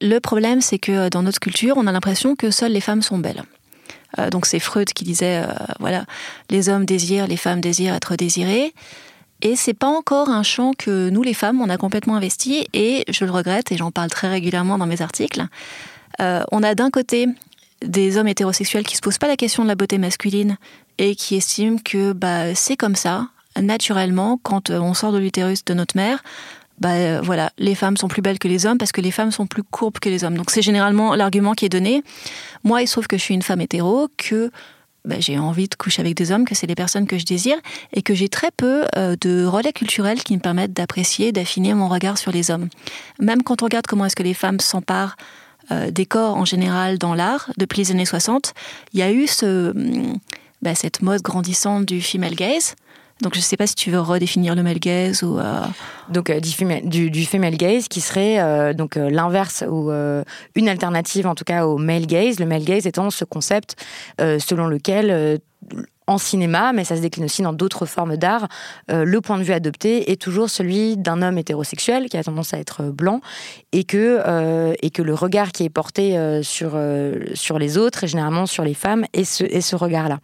Le 0.00 0.18
problème, 0.18 0.60
c'est 0.60 0.80
que 0.80 1.08
dans 1.08 1.22
notre 1.22 1.38
culture, 1.38 1.76
on 1.76 1.86
a 1.86 1.92
l'impression 1.92 2.34
que 2.34 2.50
seules 2.50 2.72
les 2.72 2.80
femmes 2.80 3.02
sont 3.02 3.18
belles. 3.18 3.44
Euh, 4.18 4.30
donc 4.30 4.46
c'est 4.46 4.58
Freud 4.58 4.92
qui 4.92 5.04
disait, 5.04 5.44
euh, 5.44 5.52
voilà, 5.78 6.04
les 6.50 6.68
hommes 6.68 6.84
désirent, 6.84 7.28
les 7.28 7.36
femmes 7.36 7.60
désirent 7.60 7.94
être 7.94 8.16
désirées. 8.16 8.74
Et 9.42 9.56
c'est 9.56 9.74
pas 9.74 9.88
encore 9.88 10.28
un 10.28 10.44
champ 10.44 10.72
que 10.72 11.10
nous, 11.10 11.22
les 11.22 11.34
femmes, 11.34 11.60
on 11.60 11.68
a 11.68 11.76
complètement 11.76 12.16
investi. 12.16 12.68
Et 12.72 13.04
je 13.08 13.24
le 13.24 13.32
regrette, 13.32 13.72
et 13.72 13.76
j'en 13.76 13.90
parle 13.90 14.08
très 14.08 14.28
régulièrement 14.28 14.78
dans 14.78 14.86
mes 14.86 15.02
articles. 15.02 15.44
Euh, 16.20 16.42
on 16.52 16.62
a 16.62 16.74
d'un 16.74 16.90
côté 16.90 17.26
des 17.84 18.16
hommes 18.16 18.28
hétérosexuels 18.28 18.86
qui 18.86 18.96
se 18.96 19.00
posent 19.00 19.18
pas 19.18 19.26
la 19.26 19.36
question 19.36 19.64
de 19.64 19.68
la 19.68 19.74
beauté 19.74 19.98
masculine 19.98 20.56
et 20.98 21.16
qui 21.16 21.36
estiment 21.36 21.78
que 21.84 22.12
bah, 22.12 22.54
c'est 22.54 22.76
comme 22.76 22.94
ça, 22.94 23.28
naturellement, 23.60 24.38
quand 24.42 24.70
euh, 24.70 24.78
on 24.78 24.94
sort 24.94 25.12
de 25.12 25.18
l'utérus 25.18 25.64
de 25.64 25.74
notre 25.74 25.96
mère, 25.96 26.22
bah, 26.78 26.92
euh, 26.92 27.20
voilà, 27.22 27.50
les 27.58 27.74
femmes 27.74 27.96
sont 27.96 28.08
plus 28.08 28.22
belles 28.22 28.38
que 28.38 28.48
les 28.48 28.66
hommes 28.66 28.78
parce 28.78 28.92
que 28.92 29.00
les 29.00 29.10
femmes 29.10 29.32
sont 29.32 29.46
plus 29.46 29.62
courbes 29.62 29.98
que 29.98 30.08
les 30.08 30.24
hommes. 30.24 30.36
Donc 30.36 30.50
c'est 30.50 30.62
généralement 30.62 31.14
l'argument 31.14 31.54
qui 31.54 31.64
est 31.64 31.70
donné. 31.70 32.02
Moi, 32.64 32.82
il 32.82 32.86
se 32.86 32.92
trouve 32.92 33.08
que 33.08 33.16
je 33.16 33.22
suis 33.22 33.34
une 33.34 33.42
femme 33.42 33.60
hétéro, 33.60 34.08
que 34.16 34.50
bah, 35.04 35.16
j'ai 35.18 35.38
envie 35.38 35.68
de 35.68 35.74
coucher 35.74 36.00
avec 36.00 36.14
des 36.14 36.30
hommes, 36.30 36.44
que 36.44 36.54
c'est 36.54 36.66
les 36.66 36.74
personnes 36.74 37.06
que 37.06 37.18
je 37.18 37.24
désire, 37.24 37.56
et 37.92 38.02
que 38.02 38.14
j'ai 38.14 38.28
très 38.28 38.50
peu 38.56 38.84
euh, 38.96 39.16
de 39.20 39.44
relais 39.44 39.72
culturels 39.72 40.22
qui 40.22 40.34
me 40.34 40.40
permettent 40.40 40.72
d'apprécier, 40.72 41.32
d'affiner 41.32 41.74
mon 41.74 41.88
regard 41.88 42.18
sur 42.18 42.30
les 42.30 42.50
hommes. 42.50 42.68
Même 43.18 43.42
quand 43.42 43.62
on 43.62 43.66
regarde 43.66 43.86
comment 43.86 44.06
est-ce 44.06 44.16
que 44.16 44.22
les 44.22 44.34
femmes 44.34 44.60
s'emparent 44.60 45.16
euh, 45.70 45.90
des 45.90 46.06
corps 46.06 46.36
en 46.36 46.44
général 46.44 46.98
dans 46.98 47.14
l'art 47.14 47.50
depuis 47.56 47.78
les 47.78 47.90
années 47.90 48.04
60, 48.04 48.54
il 48.92 49.00
y 49.00 49.02
a 49.02 49.12
eu 49.12 49.26
ce, 49.26 49.72
bah, 50.60 50.74
cette 50.74 51.02
mode 51.02 51.22
grandissante 51.22 51.84
du 51.84 52.00
female 52.00 52.34
gaze. 52.34 52.74
Donc 53.22 53.34
je 53.34 53.38
ne 53.38 53.42
sais 53.42 53.56
pas 53.56 53.66
si 53.66 53.74
tu 53.74 53.90
veux 53.90 54.00
redéfinir 54.00 54.54
le 54.54 54.62
male 54.62 54.78
gaze 54.78 55.22
ou 55.22 55.38
euh, 55.38 55.60
donc 56.08 56.28
euh, 56.28 56.40
du, 56.40 56.50
female, 57.24 57.56
gaze 57.56 57.88
qui 57.88 58.00
serait 58.00 58.74
donc 58.74 58.96
l'inverse 58.96 59.64
ou 59.68 59.90
une 60.54 60.68
alternative 60.68 61.26
en 61.26 61.34
tout 61.34 61.44
cas 61.44 61.66
au 61.66 61.78
male 61.78 62.06
gaze. 62.06 62.38
Le 62.38 62.46
male 62.46 62.64
gaze 62.64 62.86
étant 62.86 63.10
ce 63.10 63.24
concept 63.24 63.76
selon 64.18 64.66
lequel 64.66 65.40
en 66.12 66.18
cinéma, 66.18 66.72
mais 66.72 66.84
ça 66.84 66.96
se 66.96 67.00
décline 67.00 67.24
aussi 67.24 67.42
dans 67.42 67.52
d'autres 67.52 67.86
formes 67.86 68.16
d'art, 68.16 68.48
euh, 68.90 69.04
le 69.04 69.20
point 69.20 69.38
de 69.38 69.42
vue 69.42 69.52
adopté 69.52 70.10
est 70.10 70.20
toujours 70.20 70.50
celui 70.50 70.96
d'un 70.96 71.22
homme 71.22 71.38
hétérosexuel 71.38 72.08
qui 72.08 72.16
a 72.16 72.22
tendance 72.24 72.54
à 72.54 72.58
être 72.58 72.84
blanc 72.84 73.20
et 73.72 73.84
que, 73.84 74.20
euh, 74.26 74.74
et 74.82 74.90
que 74.90 75.02
le 75.02 75.14
regard 75.14 75.52
qui 75.52 75.64
est 75.64 75.70
porté 75.70 76.16
euh, 76.16 76.42
sur, 76.42 76.78
sur 77.34 77.58
les 77.58 77.78
autres 77.78 78.04
et 78.04 78.06
généralement 78.06 78.46
sur 78.46 78.64
les 78.64 78.74
femmes 78.74 79.04
est 79.12 79.24
ce, 79.24 79.44
est 79.44 79.60
ce 79.60 79.76
regard-là. 79.76 80.18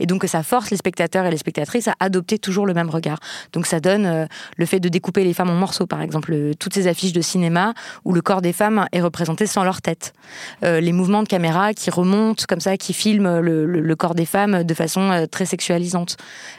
Et 0.00 0.06
donc 0.06 0.24
ça 0.26 0.42
force 0.42 0.70
les 0.70 0.76
spectateurs 0.76 1.26
et 1.26 1.30
les 1.30 1.36
spectatrices 1.36 1.88
à 1.88 1.94
adopter 2.00 2.38
toujours 2.38 2.66
le 2.66 2.74
même 2.74 2.90
regard. 2.90 3.18
Donc 3.52 3.66
ça 3.66 3.80
donne 3.80 4.28
le 4.56 4.66
fait 4.66 4.80
de 4.80 4.88
découper 4.88 5.24
les 5.24 5.34
femmes 5.34 5.50
en 5.50 5.54
morceaux, 5.54 5.86
par 5.86 6.00
exemple, 6.00 6.54
toutes 6.58 6.74
ces 6.74 6.86
affiches 6.86 7.12
de 7.12 7.20
cinéma 7.20 7.74
où 8.04 8.12
le 8.12 8.22
corps 8.22 8.42
des 8.42 8.52
femmes 8.52 8.86
est 8.92 9.02
représenté 9.02 9.46
sans 9.46 9.64
leur 9.64 9.82
tête. 9.82 10.14
les 10.62 10.92
mouvements 10.92 11.22
de 11.22 11.28
caméra 11.28 11.74
qui 11.74 11.90
remontent 11.90 12.44
comme 12.48 12.60
ça, 12.60 12.76
qui 12.76 12.94
filment 12.94 13.40
le, 13.40 13.66
le 13.66 13.96
corps 13.96 14.14
des 14.14 14.26
femmes 14.26 14.64
de 14.64 14.74
façon 14.74 15.26
très 15.34 15.46
sexualisante. 15.46 16.16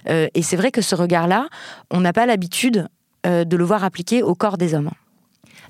Euh, 0.09 0.27
et 0.33 0.43
c'est 0.43 0.57
vrai 0.57 0.71
que 0.71 0.81
ce 0.81 0.93
regard-là, 0.93 1.47
on 1.89 2.01
n'a 2.01 2.13
pas 2.13 2.25
l'habitude 2.25 2.87
euh, 3.25 3.45
de 3.45 3.57
le 3.57 3.63
voir 3.63 3.83
appliqué 3.83 4.21
au 4.21 4.35
corps 4.35 4.57
des 4.57 4.75
hommes. 4.75 4.91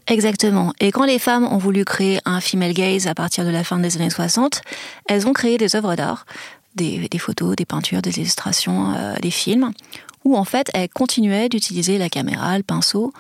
Exactement. 0.08 0.74
Et 0.80 0.92
quand 0.92 1.06
les 1.06 1.20
femmes 1.20 1.46
ont 1.46 1.58
voulu 1.58 1.86
créer 1.86 2.20
un 2.26 2.42
female 2.42 2.74
gaze 2.74 3.08
à 3.08 3.16
partir 3.16 3.46
de 3.46 3.50
la 3.50 3.64
fin 3.64 3.80
des 3.80 3.96
années 3.96 4.10
60, 4.10 4.62
elles 5.08 5.28
ont 5.28 5.34
créé 5.34 5.58
des 5.58 5.76
œuvres 5.76 5.96
d'art, 5.96 6.26
des, 6.76 7.08
photos, 7.18 7.56
des 7.56 7.66
peintures, 7.66 8.02
des 8.02 8.18
illustrations, 8.20 8.94
euh, 8.96 9.16
des 9.22 9.32
films, 9.32 9.72
où 10.24 10.36
en 10.36 10.44
fait 10.44 10.70
elles 10.74 10.90
continuaient 10.90 11.50
d'utiliser 11.50 11.98
la 11.98 12.10
caméra, 12.10 12.58
le 12.58 12.64
pinceau, 12.64 13.14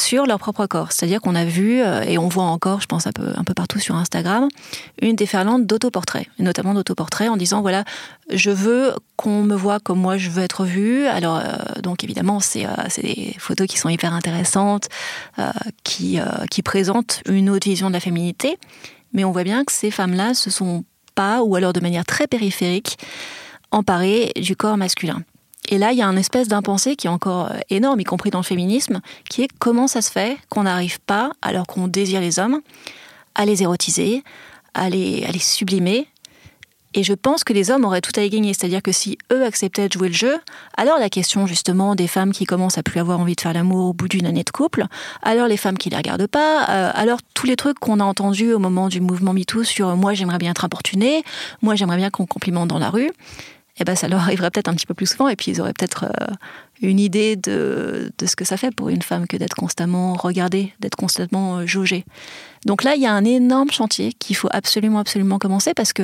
sur 0.00 0.26
leur 0.26 0.38
propre 0.38 0.66
corps. 0.66 0.92
C'est-à-dire 0.92 1.20
qu'on 1.20 1.34
a 1.34 1.44
vu, 1.44 1.80
euh, 1.80 2.02
et 2.02 2.18
on 2.18 2.28
voit 2.28 2.44
encore, 2.44 2.80
je 2.80 2.86
pense 2.86 3.06
un 3.06 3.12
peu, 3.12 3.32
un 3.36 3.44
peu 3.44 3.54
partout 3.54 3.78
sur 3.78 3.94
Instagram, 3.96 4.48
une 5.02 5.16
déferlante 5.16 5.66
d'autoportraits, 5.66 6.26
notamment 6.38 6.74
d'autoportraits 6.74 7.28
en 7.28 7.36
disant, 7.36 7.60
voilà, 7.60 7.84
je 8.30 8.50
veux 8.50 8.94
qu'on 9.16 9.42
me 9.42 9.54
voit 9.54 9.80
comme 9.80 10.00
moi 10.00 10.16
je 10.16 10.30
veux 10.30 10.42
être 10.42 10.64
vue. 10.64 11.06
Alors, 11.06 11.38
euh, 11.38 11.80
donc 11.82 12.04
évidemment, 12.04 12.40
c'est 12.40 12.66
euh, 12.66 12.70
des 13.02 13.34
photos 13.38 13.66
qui 13.66 13.78
sont 13.78 13.88
hyper 13.88 14.12
intéressantes, 14.12 14.88
qui, 15.84 16.18
qui 16.50 16.62
présentent 16.62 17.22
une 17.28 17.50
autre 17.50 17.68
vision 17.68 17.88
de 17.88 17.92
la 17.94 18.00
féminité, 18.00 18.58
mais 19.12 19.24
on 19.24 19.32
voit 19.32 19.44
bien 19.44 19.64
que 19.64 19.72
ces 19.72 19.90
femmes-là 19.90 20.34
se 20.34 20.50
sont 20.50 20.84
pas, 21.14 21.42
ou 21.42 21.56
alors 21.56 21.72
de 21.72 21.80
manière 21.80 22.04
très 22.04 22.26
périphérique, 22.26 22.98
emparées 23.70 24.32
du 24.36 24.56
corps 24.56 24.76
masculin. 24.76 25.22
Et 25.68 25.78
là, 25.78 25.92
il 25.92 25.98
y 25.98 26.02
a 26.02 26.08
un 26.08 26.16
espèce 26.16 26.48
d'impensé 26.48 26.96
qui 26.96 27.06
est 27.06 27.10
encore 27.10 27.52
euh, 27.52 27.58
énorme, 27.68 28.00
y 28.00 28.04
compris 28.04 28.30
dans 28.30 28.38
le 28.38 28.44
féminisme, 28.44 29.00
qui 29.28 29.42
est 29.42 29.48
comment 29.58 29.86
ça 29.86 30.00
se 30.00 30.10
fait 30.10 30.38
qu'on 30.48 30.62
n'arrive 30.62 30.98
pas, 31.00 31.30
alors 31.42 31.66
qu'on 31.66 31.88
désire 31.88 32.20
les 32.20 32.38
hommes, 32.38 32.60
à 33.34 33.44
les 33.44 33.62
érotiser, 33.62 34.24
à 34.72 34.88
les, 34.88 35.24
à 35.24 35.30
les 35.30 35.38
sublimer. 35.38 36.08
Et 36.94 37.02
je 37.02 37.12
pense 37.12 37.44
que 37.44 37.52
les 37.52 37.70
hommes 37.70 37.84
auraient 37.84 38.00
tout 38.00 38.18
à 38.18 38.22
y 38.22 38.30
gagner. 38.30 38.54
C'est-à-dire 38.54 38.82
que 38.82 38.92
si 38.92 39.18
eux 39.30 39.44
acceptaient 39.44 39.88
de 39.88 39.92
jouer 39.92 40.08
le 40.08 40.14
jeu, 40.14 40.38
alors 40.76 40.98
la 40.98 41.10
question 41.10 41.46
justement 41.46 41.94
des 41.94 42.08
femmes 42.08 42.32
qui 42.32 42.46
commencent 42.46 42.78
à 42.78 42.82
plus 42.82 42.98
avoir 42.98 43.20
envie 43.20 43.36
de 43.36 43.40
faire 43.42 43.52
l'amour 43.52 43.90
au 43.90 43.92
bout 43.92 44.08
d'une 44.08 44.24
année 44.24 44.42
de 44.42 44.50
couple, 44.50 44.86
alors 45.22 45.48
les 45.48 45.58
femmes 45.58 45.76
qui 45.76 45.90
ne 45.90 45.92
les 45.92 45.96
regardent 45.98 46.26
pas, 46.26 46.66
euh, 46.70 46.90
alors 46.94 47.18
tous 47.34 47.46
les 47.46 47.56
trucs 47.56 47.78
qu'on 47.78 48.00
a 48.00 48.04
entendus 48.04 48.54
au 48.54 48.58
moment 48.58 48.88
du 48.88 49.02
mouvement 49.02 49.34
MeToo 49.34 49.64
sur 49.64 49.94
moi 49.96 50.14
j'aimerais 50.14 50.38
bien 50.38 50.50
être 50.52 50.64
importunée, 50.64 51.22
moi 51.60 51.74
j'aimerais 51.74 51.98
bien 51.98 52.08
qu'on 52.08 52.24
complimente 52.24 52.68
dans 52.68 52.78
la 52.78 52.88
rue, 52.88 53.10
eh 53.80 53.84
ben, 53.84 53.94
ça 53.94 54.08
leur 54.08 54.20
arriverait 54.20 54.50
peut-être 54.50 54.68
un 54.68 54.74
petit 54.74 54.86
peu 54.86 54.94
plus 54.94 55.06
souvent 55.06 55.28
et 55.28 55.36
puis 55.36 55.52
ils 55.52 55.60
auraient 55.60 55.72
peut-être 55.72 56.04
euh, 56.04 56.34
une 56.82 56.98
idée 56.98 57.36
de, 57.36 58.12
de, 58.18 58.26
ce 58.26 58.36
que 58.36 58.44
ça 58.44 58.56
fait 58.56 58.74
pour 58.74 58.88
une 58.88 59.02
femme 59.02 59.26
que 59.26 59.36
d'être 59.36 59.54
constamment 59.54 60.14
regardée, 60.14 60.72
d'être 60.80 60.96
constamment 60.96 61.58
euh, 61.58 61.66
jaugée. 61.66 62.04
Donc 62.66 62.82
là, 62.82 62.96
il 62.96 63.02
y 63.02 63.06
a 63.06 63.12
un 63.12 63.24
énorme 63.24 63.70
chantier 63.70 64.12
qu'il 64.12 64.36
faut 64.36 64.48
absolument, 64.50 64.98
absolument 64.98 65.38
commencer 65.38 65.74
parce 65.74 65.92
que 65.92 66.02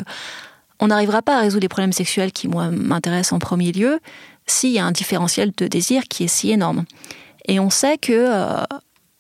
on 0.81 0.89
n'arrivera 0.89 1.23
pas 1.23 1.39
à 1.39 1.41
résoudre 1.41 1.63
les 1.63 1.69
problèmes 1.69 1.93
sexuels 1.93 2.33
qui, 2.33 2.49
moi, 2.49 2.71
m'intéressent 2.71 3.33
en 3.33 3.39
premier 3.39 3.73
lieu 3.73 4.01
s'il 4.47 4.71
y 4.71 4.79
a 4.79 4.85
un 4.85 4.93
différentiel 4.93 5.53
de 5.57 5.67
désir 5.67 6.03
qui 6.09 6.25
est 6.25 6.29
si 6.29 6.51
énorme. 6.51 6.85
Et 7.47 7.61
on 7.61 7.71
sait 7.71 7.97
que 7.97 8.13
euh, 8.13 8.63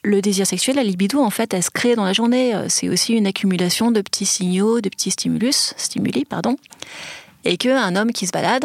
le 0.02 0.20
désir 0.20 0.46
sexuel, 0.46 0.76
la 0.76 0.82
libido, 0.82 1.22
en 1.22 1.30
fait, 1.30 1.54
elle 1.54 1.62
se 1.62 1.70
crée 1.70 1.94
dans 1.94 2.04
la 2.04 2.12
journée. 2.12 2.54
C'est 2.68 2.88
aussi 2.88 3.14
une 3.14 3.26
accumulation 3.26 3.90
de 3.90 4.02
petits 4.02 4.26
signaux, 4.26 4.80
de 4.80 4.88
petits 4.88 5.12
stimulus, 5.12 5.74
stimuli, 5.76 6.24
pardon 6.24 6.56
et 7.44 7.56
qu'un 7.56 7.96
homme 7.96 8.12
qui 8.12 8.26
se 8.26 8.32
balade, 8.32 8.64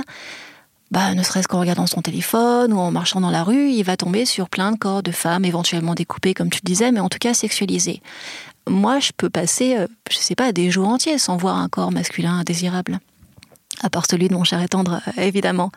bah, 0.91 1.13
ne 1.13 1.21
serait-ce 1.21 1.48
qu'en 1.48 1.59
regardant 1.59 1.86
son 1.86 2.01
téléphone 2.01 2.74
ou 2.74 2.79
en 2.79 2.91
marchant 2.91 3.21
dans 3.21 3.29
la 3.29 3.43
rue, 3.43 3.69
il 3.69 3.83
va 3.83 3.95
tomber 3.95 4.25
sur 4.25 4.50
plein 4.50 4.71
de 4.71 4.77
corps 4.77 5.03
de 5.03 5.12
femmes, 5.12 5.45
éventuellement 5.45 5.93
découpés, 5.93 6.33
comme 6.33 6.50
tu 6.50 6.59
le 6.63 6.67
disais, 6.67 6.91
mais 6.91 7.00
en 7.00 7.09
tout 7.09 7.19
cas 7.19 7.33
sexualisés. 7.33 8.01
Moi, 8.67 9.00
je 9.00 9.12
peux 9.15 9.29
passer, 9.29 9.77
euh, 9.77 9.88
je 10.09 10.17
sais 10.17 10.36
pas, 10.36 10.51
des 10.51 10.71
jours 10.71 10.88
entiers 10.88 11.17
sans 11.17 11.38
voir 11.38 11.57
un 11.57 11.69
corps 11.69 11.91
masculin 11.91 12.39
indésirable. 12.39 13.00
À 13.81 13.89
part 13.89 14.05
celui 14.09 14.29
de 14.29 14.33
mon 14.33 14.43
cher 14.43 14.62
et 14.62 14.67
tendre, 14.67 15.01
euh, 15.07 15.21
évidemment. 15.21 15.71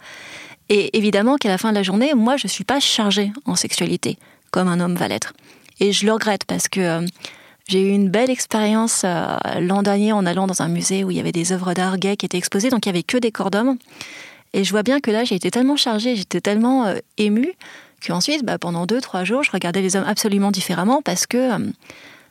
Et 0.68 0.96
évidemment 0.96 1.36
qu'à 1.36 1.48
la 1.48 1.58
fin 1.58 1.70
de 1.70 1.74
la 1.74 1.82
journée, 1.82 2.14
moi, 2.14 2.36
je 2.36 2.46
suis 2.46 2.64
pas 2.64 2.80
chargée 2.80 3.32
en 3.44 3.54
sexualité, 3.54 4.18
comme 4.50 4.68
un 4.68 4.80
homme 4.80 4.94
va 4.94 5.08
l'être. 5.08 5.34
Et 5.80 5.92
je 5.92 6.06
le 6.06 6.12
regrette 6.12 6.44
parce 6.46 6.68
que 6.68 6.80
euh, 6.80 7.06
j'ai 7.72 7.80
eu 7.80 7.88
une 7.88 8.10
belle 8.10 8.28
expérience 8.28 9.00
euh, 9.04 9.34
l'an 9.60 9.82
dernier 9.82 10.12
en 10.12 10.26
allant 10.26 10.46
dans 10.46 10.60
un 10.60 10.68
musée 10.68 11.04
où 11.04 11.10
il 11.10 11.16
y 11.16 11.20
avait 11.20 11.32
des 11.32 11.52
œuvres 11.52 11.72
d'art 11.72 11.96
gays 11.96 12.18
qui 12.18 12.26
étaient 12.26 12.36
exposées, 12.36 12.68
donc 12.68 12.84
il 12.84 12.90
y 12.90 12.90
avait 12.90 13.02
que 13.02 13.16
des 13.16 13.32
corps 13.32 13.50
d'hommes. 13.50 13.78
Et 14.52 14.62
je 14.62 14.70
vois 14.70 14.82
bien 14.82 15.00
que 15.00 15.10
là, 15.10 15.24
j'ai 15.24 15.36
été 15.36 15.50
tellement 15.50 15.76
chargée, 15.76 16.14
j'étais 16.14 16.42
tellement 16.42 16.84
euh, 16.84 16.98
émue, 17.16 17.54
qu'ensuite, 18.06 18.44
bah, 18.44 18.58
pendant 18.58 18.84
deux, 18.84 19.00
trois 19.00 19.24
jours, 19.24 19.42
je 19.42 19.50
regardais 19.50 19.80
les 19.80 19.96
hommes 19.96 20.04
absolument 20.06 20.50
différemment 20.50 21.00
parce 21.00 21.26
que, 21.26 21.54
euh, 21.54 21.70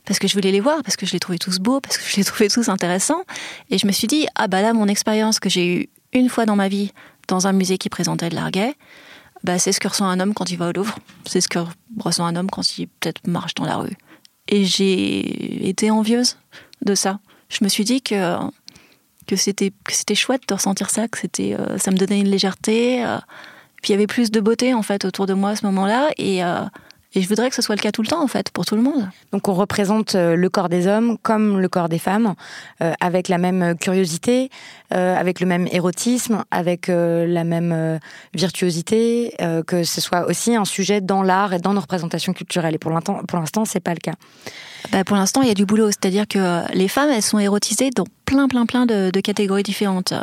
parce 0.05 0.19
que 0.19 0.27
je 0.27 0.35
voulais 0.35 0.51
les 0.51 0.59
voir, 0.59 0.83
parce 0.83 0.95
que 0.95 1.07
je 1.07 1.13
les 1.13 1.19
trouvais 1.19 1.39
tous 1.39 1.57
beaux, 1.57 1.81
parce 1.81 1.97
que 1.97 2.07
je 2.07 2.17
les 2.17 2.23
trouvais 2.23 2.47
tous 2.47 2.69
intéressants. 2.69 3.23
Et 3.71 3.79
je 3.79 3.87
me 3.87 3.91
suis 3.91 4.07
dit, 4.07 4.27
ah 4.35 4.47
bah 4.47 4.61
là, 4.61 4.73
mon 4.73 4.87
expérience 4.87 5.39
que 5.39 5.49
j'ai 5.49 5.65
eue 5.75 5.89
une 6.13 6.29
fois 6.29 6.45
dans 6.45 6.55
ma 6.55 6.67
vie 6.67 6.91
dans 7.27 7.47
un 7.47 7.51
musée 7.51 7.79
qui 7.79 7.89
présentait 7.89 8.29
de 8.29 8.35
l'art 8.35 8.51
gay, 8.51 8.75
bah, 9.43 9.57
c'est 9.57 9.71
ce 9.71 9.79
que 9.79 9.87
ressent 9.87 10.05
un 10.05 10.19
homme 10.19 10.35
quand 10.35 10.51
il 10.51 10.57
va 10.59 10.69
au 10.69 10.71
Louvre. 10.71 10.99
C'est 11.25 11.41
ce 11.41 11.47
que 11.47 11.57
ressent 11.99 12.27
un 12.27 12.35
homme 12.35 12.51
quand 12.51 12.77
il 12.77 12.87
peut-être 12.87 13.25
marche 13.25 13.55
dans 13.55 13.65
la 13.65 13.77
rue. 13.77 13.97
Et 14.47 14.65
j'ai 14.65 15.69
été 15.69 15.91
envieuse 15.91 16.37
de 16.81 16.95
ça. 16.95 17.19
Je 17.49 17.63
me 17.63 17.69
suis 17.69 17.83
dit 17.83 18.01
que 18.01 18.37
que 19.27 19.35
c'était 19.37 19.71
chouette 20.15 20.41
de 20.49 20.53
ressentir 20.53 20.89
ça, 20.89 21.07
que 21.07 21.17
c'était 21.17 21.55
ça 21.77 21.91
me 21.91 21.95
donnait 21.95 22.19
une 22.19 22.29
légèreté. 22.29 23.05
puis 23.81 23.89
il 23.89 23.91
y 23.91 23.95
avait 23.95 24.07
plus 24.07 24.29
de 24.29 24.41
beauté 24.41 24.73
en 24.73 24.81
fait 24.81 25.05
autour 25.05 25.25
de 25.25 25.33
moi 25.33 25.51
à 25.51 25.55
ce 25.55 25.65
moment-là 25.67 26.09
et 26.17 26.41
et 27.13 27.21
je 27.21 27.27
voudrais 27.27 27.49
que 27.49 27.55
ce 27.55 27.61
soit 27.61 27.75
le 27.75 27.81
cas 27.81 27.91
tout 27.91 28.01
le 28.01 28.07
temps, 28.07 28.23
en 28.23 28.27
fait, 28.27 28.51
pour 28.51 28.65
tout 28.65 28.75
le 28.75 28.81
monde. 28.81 29.09
Donc 29.33 29.49
on 29.49 29.53
représente 29.53 30.15
euh, 30.15 30.35
le 30.35 30.49
corps 30.49 30.69
des 30.69 30.87
hommes 30.87 31.17
comme 31.17 31.59
le 31.59 31.67
corps 31.67 31.89
des 31.89 31.99
femmes, 31.99 32.35
euh, 32.81 32.93
avec 33.01 33.27
la 33.27 33.37
même 33.37 33.75
curiosité, 33.77 34.49
euh, 34.93 35.17
avec 35.17 35.41
le 35.41 35.45
même 35.45 35.67
érotisme, 35.71 36.43
avec 36.51 36.87
la 36.87 37.43
même 37.43 37.99
virtuosité, 38.33 39.35
que 39.67 39.83
ce 39.83 40.01
soit 40.01 40.27
aussi 40.27 40.55
un 40.55 40.65
sujet 40.65 41.01
dans 41.01 41.23
l'art 41.23 41.53
et 41.53 41.59
dans 41.59 41.73
nos 41.73 41.81
représentations 41.81 42.33
culturelles. 42.33 42.75
Et 42.75 42.77
pour 42.77 42.91
l'instant, 42.91 43.21
pour 43.27 43.39
l'instant, 43.39 43.65
c'est 43.65 43.79
pas 43.79 43.93
le 43.93 43.99
cas. 43.99 44.13
Bah 44.91 45.03
pour 45.03 45.15
l'instant, 45.15 45.41
il 45.41 45.47
y 45.47 45.51
a 45.51 45.55
du 45.55 45.65
boulot, 45.65 45.87
c'est-à-dire 45.87 46.27
que 46.27 46.61
les 46.73 46.87
femmes, 46.87 47.09
elles 47.09 47.21
sont 47.21 47.39
érotisées 47.39 47.89
dans 47.91 48.05
plein, 48.25 48.47
plein, 48.47 48.65
plein 48.65 48.85
de, 48.85 49.11
de 49.11 49.19
catégories 49.19 49.63
différentes. 49.63 50.13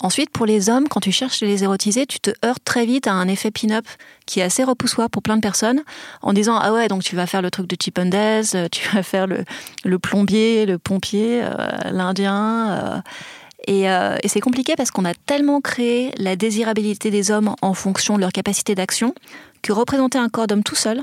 Ensuite, 0.00 0.30
pour 0.30 0.46
les 0.46 0.70
hommes, 0.70 0.86
quand 0.86 1.00
tu 1.00 1.10
cherches 1.10 1.40
les 1.40 1.64
érotiser, 1.64 2.06
tu 2.06 2.20
te 2.20 2.30
heurtes 2.44 2.62
très 2.62 2.86
vite 2.86 3.08
à 3.08 3.12
un 3.12 3.26
effet 3.26 3.50
pin-up 3.50 3.84
qui 4.26 4.38
est 4.38 4.44
assez 4.44 4.62
repoussoir 4.62 5.10
pour 5.10 5.22
plein 5.22 5.34
de 5.34 5.40
personnes, 5.40 5.82
en 6.22 6.32
disant 6.32 6.56
ah 6.56 6.72
ouais 6.72 6.86
donc 6.86 7.02
tu 7.02 7.16
vas 7.16 7.26
faire 7.26 7.42
le 7.42 7.50
truc 7.50 7.66
de 7.66 7.76
Chip 7.80 7.98
and 7.98 8.10
euh, 8.14 8.68
tu 8.70 8.88
vas 8.90 9.02
faire 9.02 9.26
le, 9.26 9.98
plombier, 9.98 10.66
le 10.66 10.78
pompier, 10.78 11.40
euh, 11.42 11.50
l'indien. 11.90 13.02
Euh, 13.66 14.16
et, 14.22 14.28
c'est 14.28 14.40
compliqué 14.40 14.76
parce 14.76 14.92
qu'on 14.92 15.04
a 15.04 15.14
tellement 15.14 15.60
créé 15.60 16.12
la 16.16 16.36
désirabilité 16.36 17.10
des 17.10 17.32
hommes 17.32 17.54
en 17.60 17.74
fonction 17.74 18.14
de 18.14 18.20
leur 18.20 18.32
capacité 18.32 18.76
d'action 18.76 19.14
que 19.62 19.72
représenter 19.72 20.16
un 20.16 20.28
corps 20.28 20.46
d'homme 20.46 20.62
tout 20.62 20.76
seul, 20.76 21.02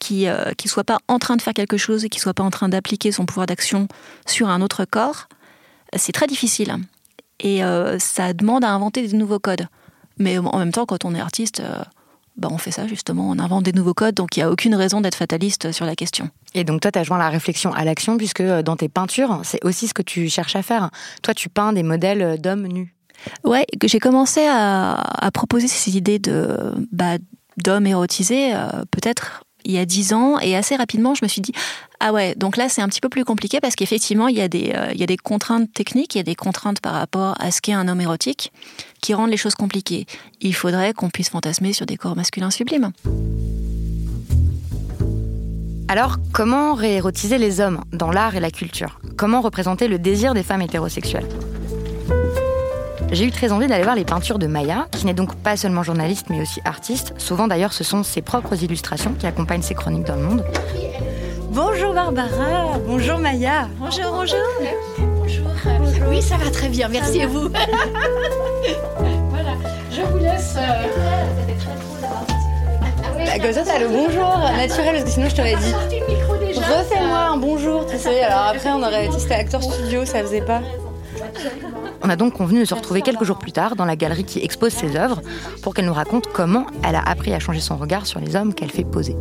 qui 0.00 0.24
ne 0.26 0.68
soit 0.68 0.84
pas 0.84 0.98
en 1.06 1.18
train 1.18 1.36
de 1.36 1.42
faire 1.42 1.52
quelque 1.52 1.76
chose 1.76 2.04
et 2.04 2.08
qui 2.08 2.18
soit 2.18 2.34
pas 2.34 2.42
en 2.42 2.50
train 2.50 2.70
d'appliquer 2.70 3.12
son 3.12 3.26
pouvoir 3.26 3.46
d'action 3.46 3.88
sur 4.26 4.48
un 4.48 4.62
autre 4.62 4.84
corps, 4.84 5.28
c'est 5.96 6.12
très 6.12 6.26
difficile 6.26 6.76
et 7.40 7.64
euh, 7.64 7.98
ça 7.98 8.32
demande 8.32 8.64
à 8.64 8.70
inventer 8.70 9.06
des 9.06 9.16
nouveaux 9.16 9.38
codes. 9.38 9.66
Mais 10.18 10.38
en 10.38 10.58
même 10.58 10.72
temps, 10.72 10.86
quand 10.86 11.04
on 11.04 11.14
est 11.14 11.20
artiste, 11.20 11.60
euh, 11.60 11.82
bah 12.36 12.48
on 12.50 12.58
fait 12.58 12.70
ça 12.70 12.86
justement, 12.86 13.28
on 13.28 13.38
invente 13.38 13.64
des 13.64 13.72
nouveaux 13.72 13.94
codes, 13.94 14.14
donc 14.14 14.36
il 14.36 14.40
n'y 14.40 14.44
a 14.44 14.50
aucune 14.50 14.74
raison 14.74 15.00
d'être 15.00 15.14
fataliste 15.14 15.72
sur 15.72 15.84
la 15.84 15.94
question. 15.94 16.30
Et 16.54 16.64
donc 16.64 16.80
toi, 16.80 16.90
tu 16.90 16.98
as 16.98 17.02
joint 17.02 17.18
la 17.18 17.28
réflexion 17.28 17.72
à 17.72 17.84
l'action, 17.84 18.16
puisque 18.16 18.40
euh, 18.40 18.62
dans 18.62 18.76
tes 18.76 18.88
peintures, 18.88 19.40
c'est 19.44 19.62
aussi 19.64 19.88
ce 19.88 19.94
que 19.94 20.02
tu 20.02 20.28
cherches 20.28 20.56
à 20.56 20.62
faire. 20.62 20.90
Toi, 21.22 21.34
tu 21.34 21.48
peins 21.48 21.72
des 21.72 21.82
modèles 21.82 22.40
d'hommes 22.40 22.66
nus. 22.66 22.94
Ouais, 23.44 23.64
j'ai 23.82 23.98
commencé 23.98 24.46
à, 24.46 24.94
à, 24.94 25.30
proposer 25.30 25.68
ces 25.68 25.96
idées 25.96 26.18
de 26.18 26.74
bah, 26.92 27.16
d'hommes 27.56 27.86
érotisés, 27.86 28.52
peut-être 28.90 29.45
il 29.66 29.72
y 29.72 29.78
a 29.78 29.84
dix 29.84 30.12
ans, 30.12 30.38
et 30.40 30.56
assez 30.56 30.76
rapidement, 30.76 31.14
je 31.14 31.24
me 31.24 31.28
suis 31.28 31.42
dit 31.42 31.52
ah 32.00 32.12
ouais, 32.12 32.34
donc 32.36 32.56
là 32.56 32.68
c'est 32.68 32.82
un 32.82 32.88
petit 32.88 33.00
peu 33.00 33.08
plus 33.08 33.24
compliqué 33.24 33.60
parce 33.60 33.74
qu'effectivement 33.74 34.28
il 34.28 34.36
y, 34.36 34.40
a 34.40 34.48
des, 34.48 34.72
euh, 34.74 34.92
il 34.92 35.00
y 35.00 35.02
a 35.02 35.06
des 35.06 35.16
contraintes 35.16 35.72
techniques, 35.72 36.14
il 36.14 36.18
y 36.18 36.20
a 36.20 36.24
des 36.24 36.34
contraintes 36.34 36.80
par 36.80 36.94
rapport 36.94 37.34
à 37.40 37.50
ce 37.50 37.60
qu'est 37.60 37.72
un 37.72 37.88
homme 37.88 38.00
érotique 38.00 38.52
qui 39.00 39.14
rendent 39.14 39.30
les 39.30 39.36
choses 39.36 39.54
compliquées. 39.54 40.06
Il 40.40 40.54
faudrait 40.54 40.92
qu'on 40.92 41.10
puisse 41.10 41.30
fantasmer 41.30 41.72
sur 41.72 41.86
des 41.86 41.96
corps 41.96 42.16
masculins 42.16 42.50
sublimes. 42.50 42.92
Alors, 45.88 46.16
comment 46.32 46.74
réérotiser 46.74 47.38
les 47.38 47.60
hommes 47.60 47.80
dans 47.92 48.10
l'art 48.10 48.34
et 48.34 48.40
la 48.40 48.50
culture? 48.50 48.98
Comment 49.16 49.40
représenter 49.40 49.86
le 49.86 49.98
désir 50.00 50.34
des 50.34 50.42
femmes 50.42 50.62
hétérosexuelles? 50.62 51.28
J'ai 53.12 53.24
eu 53.24 53.30
très 53.30 53.52
envie 53.52 53.66
d'aller 53.66 53.84
voir 53.84 53.94
les 53.94 54.04
peintures 54.04 54.38
de 54.38 54.46
Maya, 54.46 54.88
qui 54.90 55.06
n'est 55.06 55.14
donc 55.14 55.34
pas 55.36 55.56
seulement 55.56 55.82
journaliste 55.82 56.26
mais 56.28 56.40
aussi 56.40 56.60
artiste. 56.64 57.14
Souvent 57.18 57.46
d'ailleurs, 57.46 57.72
ce 57.72 57.84
sont 57.84 58.02
ses 58.02 58.22
propres 58.22 58.62
illustrations 58.62 59.14
qui 59.18 59.26
accompagnent 59.26 59.62
ses 59.62 59.74
chroniques 59.74 60.06
dans 60.06 60.16
le 60.16 60.22
monde. 60.22 60.44
Bonjour 61.50 61.94
Barbara, 61.94 62.78
bonjour 62.86 63.18
Maya. 63.18 63.68
Bonjour, 63.78 64.12
bonjour. 64.12 64.38
Bonjour. 64.98 65.46
Oui, 66.08 66.20
ça 66.20 66.36
va 66.36 66.50
très 66.50 66.68
bien, 66.68 66.88
merci 66.88 67.22
à 67.22 67.26
vous. 67.26 67.48
voilà, 69.30 69.52
je 69.90 70.02
vous 70.02 70.18
laisse. 70.18 70.54
Euh... 70.56 70.86
Bah, 73.18 73.38
comme 73.40 73.52
ça, 73.52 73.62
t'as 73.64 73.78
le 73.78 73.88
bonjour 73.88 74.38
naturel, 74.56 74.92
parce 74.92 75.04
que 75.04 75.10
sinon 75.10 75.28
je 75.28 75.36
t'aurais 75.36 75.56
dit. 75.56 75.72
Refais-moi 76.56 77.18
un 77.18 77.36
bonjour, 77.36 77.86
tu 77.86 77.96
sais. 77.98 78.22
Alors 78.22 78.48
après, 78.48 78.70
on 78.70 78.82
aurait 78.82 79.08
dit 79.08 79.20
c'était 79.20 79.34
acteur 79.34 79.62
studio, 79.62 80.04
ça 80.04 80.20
faisait 80.20 80.42
pas. 80.42 80.60
On 82.02 82.08
a 82.08 82.16
donc 82.16 82.34
convenu 82.34 82.60
de 82.60 82.64
se 82.64 82.74
retrouver 82.74 83.02
quelques 83.02 83.24
jours 83.24 83.38
plus 83.38 83.52
tard 83.52 83.76
dans 83.76 83.84
la 83.84 83.96
galerie 83.96 84.24
qui 84.24 84.40
expose 84.40 84.72
ses 84.72 84.96
œuvres 84.96 85.22
pour 85.62 85.74
qu'elle 85.74 85.86
nous 85.86 85.94
raconte 85.94 86.26
comment 86.28 86.66
elle 86.84 86.94
a 86.94 87.02
appris 87.02 87.32
à 87.32 87.38
changer 87.38 87.60
son 87.60 87.76
regard 87.76 88.06
sur 88.06 88.20
les 88.20 88.36
hommes 88.36 88.54
qu'elle 88.54 88.70
fait 88.70 88.84
poser. 88.84 89.16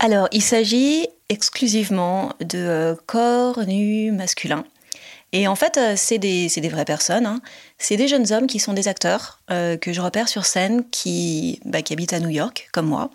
Alors, 0.00 0.28
il 0.30 0.42
s'agit 0.42 1.08
exclusivement 1.28 2.32
de 2.40 2.58
euh, 2.58 2.94
corps 3.06 3.66
nus 3.66 4.12
masculins. 4.12 4.64
Et 5.32 5.46
en 5.46 5.56
fait, 5.56 5.76
euh, 5.76 5.94
c'est 5.96 6.18
des, 6.18 6.48
des, 6.48 6.68
vraies 6.68 6.84
personnes. 6.84 7.26
Hein. 7.26 7.40
C'est 7.78 7.96
des 7.96 8.08
jeunes 8.08 8.32
hommes 8.32 8.46
qui 8.46 8.60
sont 8.60 8.72
des 8.72 8.88
acteurs 8.88 9.40
euh, 9.50 9.76
que 9.76 9.92
je 9.92 10.00
repère 10.00 10.28
sur 10.28 10.46
scène, 10.46 10.84
qui, 10.90 11.60
bah, 11.64 11.82
qui 11.82 11.92
habitent 11.92 12.14
à 12.14 12.20
New 12.20 12.30
York, 12.30 12.68
comme 12.72 12.86
moi, 12.86 13.10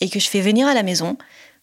et 0.00 0.10
que 0.10 0.20
je 0.20 0.28
fais 0.28 0.40
venir 0.40 0.66
à 0.66 0.74
la 0.74 0.82
maison 0.82 1.16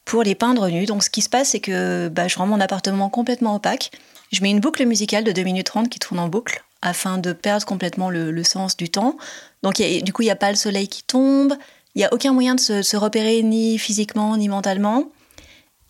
pour 0.06 0.24
les 0.24 0.36
peindre 0.36 0.70
nus. 0.70 0.86
Donc, 0.86 1.04
ce 1.04 1.10
qui 1.10 1.22
se 1.22 1.30
passe, 1.30 1.50
c'est 1.50 1.60
que 1.60 2.10
bah, 2.10 2.28
je 2.28 2.38
rends 2.38 2.48
mon 2.48 2.60
appartement 2.60 3.10
complètement 3.10 3.56
opaque. 3.56 3.92
Je 4.32 4.42
mets 4.42 4.50
une 4.50 4.60
boucle 4.60 4.86
musicale 4.86 5.24
de 5.24 5.32
2 5.32 5.44
minutes 5.44 5.68
30 5.68 5.90
qui 5.90 6.00
tourne 6.00 6.20
en 6.20 6.28
boucle 6.28 6.64
afin 6.82 7.18
de 7.18 7.32
perdre 7.32 7.66
complètement 7.66 8.10
le, 8.10 8.44
sens 8.44 8.76
du 8.76 8.90
temps. 8.90 9.18
Donc, 9.62 9.82
du 9.82 10.14
coup, 10.14 10.22
il 10.22 10.26
n'y 10.26 10.32
a 10.32 10.36
pas 10.36 10.50
le 10.50 10.58
soleil 10.58 10.88
qui 10.88 11.04
tombe, 11.04 11.56
il 11.96 12.00
n'y 12.00 12.06
a 12.06 12.14
aucun 12.14 12.34
moyen 12.34 12.56
de 12.56 12.60
se, 12.60 12.98
repérer 12.98 13.42
ni 13.42 13.78
physiquement 13.78 14.36
ni 14.36 14.50
mentalement. 14.50 15.06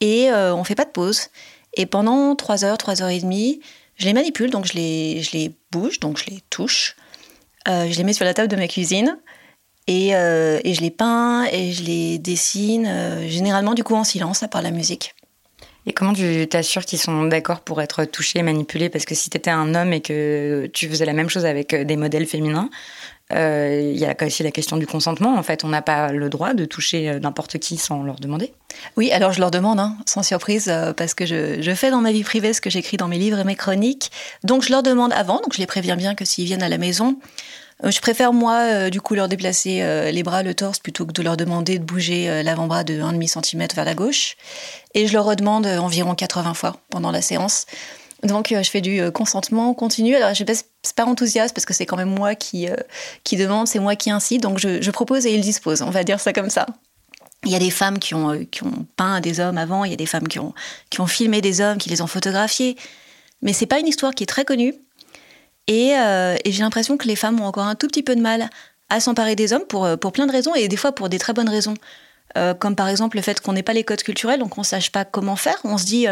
Et 0.01 0.29
euh, 0.29 0.53
on 0.53 0.59
ne 0.59 0.63
fait 0.63 0.75
pas 0.75 0.85
de 0.85 0.91
pause. 0.91 1.29
Et 1.75 1.85
pendant 1.85 2.35
3 2.35 2.65
heures, 2.65 2.77
3 2.77 3.01
heures 3.01 3.09
et 3.09 3.19
demie, 3.19 3.61
je 3.95 4.05
les 4.05 4.13
manipule, 4.13 4.51
donc 4.51 4.65
je 4.65 4.73
les, 4.73 5.23
je 5.23 5.31
les 5.31 5.55
bouge, 5.71 5.99
donc 5.99 6.17
je 6.17 6.29
les 6.29 6.41
touche. 6.49 6.95
Euh, 7.67 7.87
je 7.89 7.97
les 7.97 8.03
mets 8.03 8.13
sur 8.13 8.25
la 8.25 8.33
table 8.33 8.49
de 8.49 8.55
ma 8.55 8.67
cuisine. 8.67 9.17
Et, 9.87 10.15
euh, 10.15 10.59
et 10.63 10.73
je 10.73 10.81
les 10.81 10.91
peins 10.91 11.45
et 11.51 11.71
je 11.71 11.83
les 11.83 12.17
dessine, 12.19 12.89
généralement 13.27 13.73
du 13.73 13.83
coup 13.83 13.95
en 13.95 14.03
silence, 14.03 14.43
à 14.43 14.47
part 14.47 14.61
la 14.61 14.71
musique. 14.71 15.15
Et 15.85 15.91
comment 15.91 16.13
tu 16.13 16.47
t'assures 16.47 16.85
qu'ils 16.85 16.99
sont 16.99 17.25
d'accord 17.25 17.59
pour 17.59 17.81
être 17.81 18.05
touchés 18.05 18.39
et 18.39 18.43
manipulés? 18.43 18.87
Parce 18.87 19.03
que 19.03 19.15
si 19.15 19.29
tu 19.29 19.35
étais 19.35 19.51
un 19.51 19.75
homme 19.75 19.91
et 19.91 19.99
que 19.99 20.69
tu 20.71 20.87
faisais 20.87 21.05
la 21.05 21.11
même 21.11 21.29
chose 21.29 21.45
avec 21.45 21.75
des 21.75 21.97
modèles 21.97 22.25
féminins, 22.25 22.69
euh, 23.31 23.91
il 23.93 23.99
y 23.99 24.05
a 24.05 24.15
aussi 24.21 24.43
la 24.43 24.51
question 24.51 24.77
du 24.77 24.85
consentement. 24.85 25.35
En 25.35 25.43
fait, 25.43 25.63
on 25.63 25.69
n'a 25.69 25.81
pas 25.81 26.11
le 26.11 26.29
droit 26.29 26.53
de 26.53 26.65
toucher 26.65 27.09
euh, 27.09 27.19
n'importe 27.19 27.57
qui 27.57 27.77
sans 27.77 28.03
leur 28.03 28.17
demander. 28.17 28.53
Oui, 28.97 29.11
alors 29.11 29.33
je 29.33 29.39
leur 29.39 29.49
demande, 29.49 29.79
hein, 29.79 29.95
sans 30.05 30.23
surprise, 30.23 30.67
euh, 30.67 30.93
parce 30.93 31.13
que 31.13 31.25
je, 31.25 31.73
fais 31.75 31.89
dans 31.89 32.01
ma 32.01 32.11
vie 32.11 32.23
privée 32.23 32.53
ce 32.53 32.61
que 32.61 32.69
j'écris 32.69 32.97
dans 32.97 33.07
mes 33.07 33.17
livres 33.17 33.39
et 33.39 33.43
mes 33.43 33.55
chroniques. 33.55 34.11
Donc 34.43 34.63
je 34.63 34.71
leur 34.71 34.83
demande 34.83 35.13
avant, 35.13 35.37
donc 35.37 35.53
je 35.53 35.59
les 35.59 35.65
préviens 35.65 35.95
bien 35.95 36.15
que 36.15 36.25
s'ils 36.25 36.45
viennent 36.45 36.63
à 36.63 36.69
la 36.69 36.77
maison, 36.77 37.17
je 37.83 37.99
préfère 37.99 38.33
moi, 38.33 38.89
du 38.89 39.01
coup, 39.01 39.15
leur 39.15 39.27
déplacer 39.27 40.11
les 40.11 40.23
bras, 40.23 40.43
le 40.43 40.53
torse, 40.53 40.79
plutôt 40.79 41.05
que 41.05 41.11
de 41.11 41.21
leur 41.21 41.37
demander 41.37 41.79
de 41.79 41.83
bouger 41.83 42.43
l'avant-bras 42.43 42.83
de 42.83 43.01
1,5 43.01 43.45
cm 43.45 43.67
vers 43.75 43.85
la 43.85 43.93
gauche. 43.93 44.35
Et 44.93 45.07
je 45.07 45.13
leur 45.13 45.25
redemande 45.25 45.65
environ 45.65 46.15
80 46.15 46.53
fois 46.53 46.77
pendant 46.89 47.11
la 47.11 47.21
séance. 47.21 47.65
Donc, 48.23 48.51
euh, 48.51 48.63
je 48.63 48.69
fais 48.69 48.81
du 48.81 49.01
euh, 49.01 49.11
consentement 49.11 49.73
continu. 49.73 50.15
Alors, 50.15 50.29
je 50.29 50.43
suis 50.43 50.93
pas 50.95 51.05
enthousiaste 51.05 51.53
parce 51.53 51.65
que 51.65 51.73
c'est 51.73 51.85
quand 51.85 51.97
même 51.97 52.13
moi 52.13 52.35
qui, 52.35 52.69
euh, 52.69 52.75
demande, 53.33 53.67
c'est 53.67 53.79
moi 53.79 53.95
qui 53.95 54.09
incite. 54.09 54.41
Donc, 54.41 54.59
je, 54.59 54.91
propose 54.91 55.25
et 55.25 55.33
ils 55.33 55.41
disposent. 55.41 55.81
On 55.81 55.89
va 55.89 56.03
dire 56.03 56.19
ça 56.19 56.33
comme 56.33 56.49
ça. 56.49 56.65
Il 57.45 57.51
y 57.51 57.55
a 57.55 57.59
des 57.59 57.71
femmes 57.71 57.99
qui 57.99 58.15
ont, 58.15 58.45
qui 58.49 58.63
ont 58.63 58.85
peint 58.95 59.19
des 59.19 59.41
hommes 59.41 59.57
avant, 59.57 59.83
il 59.83 59.91
y 59.91 59.93
a 59.93 59.97
des 59.97 60.05
femmes 60.05 60.29
qui 60.29 60.39
ont, 60.39 60.53
qui 60.89 61.01
ont 61.01 61.07
filmé 61.07 61.41
des 61.41 61.59
hommes, 61.59 61.77
qui 61.77 61.89
les 61.89 62.01
ont 62.01 62.07
photographiés. 62.07 62.77
Mais 63.41 63.51
c'est 63.51 63.65
pas 63.65 63.79
une 63.79 63.87
histoire 63.87 64.15
qui 64.15 64.23
est 64.23 64.27
très 64.27 64.45
connue. 64.45 64.73
Et, 65.67 65.91
et 65.91 66.51
j'ai 66.51 66.61
l'impression 66.61 66.97
que 66.97 67.07
les 67.07 67.15
femmes 67.15 67.39
ont 67.39 67.45
encore 67.45 67.65
un 67.65 67.75
tout 67.75 67.87
petit 67.87 68.03
peu 68.03 68.15
de 68.15 68.21
mal 68.21 68.49
à 68.89 68.99
s'emparer 68.99 69.35
des 69.35 69.53
hommes 69.53 69.65
pour, 69.67 69.87
pour 69.97 70.11
plein 70.11 70.27
de 70.27 70.31
raisons 70.31 70.53
et 70.55 70.67
des 70.67 70.75
fois 70.77 70.91
pour 70.91 71.09
des 71.09 71.19
très 71.19 71.33
bonnes 71.33 71.49
raisons. 71.49 71.75
comme 72.59 72.75
par 72.75 72.89
exemple 72.89 73.15
le 73.15 73.23
fait 73.23 73.39
qu'on 73.39 73.53
n'ait 73.53 73.63
pas 73.63 73.73
les 73.73 73.83
codes 73.83 74.03
culturels, 74.03 74.39
donc 74.39 74.57
on 74.57 74.61
ne 74.61 74.65
sache 74.65 74.91
pas 74.91 75.05
comment 75.05 75.35
faire. 75.35 75.57
On 75.63 75.77
se 75.77 75.85
dit, 75.85 76.07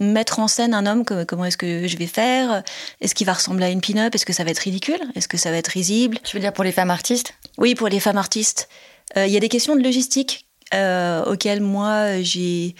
mettre 0.00 0.38
en 0.38 0.48
scène 0.48 0.74
un 0.74 0.86
homme, 0.86 1.04
comment 1.04 1.44
est-ce 1.44 1.56
que 1.56 1.86
je 1.86 1.96
vais 1.96 2.06
faire? 2.06 2.62
Est-ce 3.00 3.14
qu'il 3.14 3.26
va 3.26 3.34
ressembler 3.34 3.66
à 3.66 3.70
une 3.70 3.80
pin-up? 3.80 4.14
Est-ce 4.14 4.26
que 4.26 4.32
ça 4.32 4.44
va 4.44 4.50
être 4.50 4.58
ridicule? 4.58 5.00
Est-ce 5.14 5.28
que 5.28 5.36
ça 5.36 5.50
va 5.50 5.56
être 5.56 5.68
risible? 5.68 6.18
Tu 6.24 6.36
veux 6.36 6.40
dire 6.40 6.52
pour 6.52 6.64
les 6.64 6.72
femmes 6.72 6.90
artistes? 6.90 7.34
Oui, 7.58 7.74
pour 7.74 7.88
les 7.88 8.00
femmes 8.00 8.18
artistes. 8.18 8.68
Euh, 9.16 9.26
il 9.26 9.32
y 9.32 9.36
a 9.36 9.40
des 9.40 9.48
questions 9.48 9.76
de 9.76 9.82
logistique 9.82 10.46
euh, 10.74 11.24
auxquelles 11.24 11.60
moi 11.60 12.20
j'ai 12.22 12.74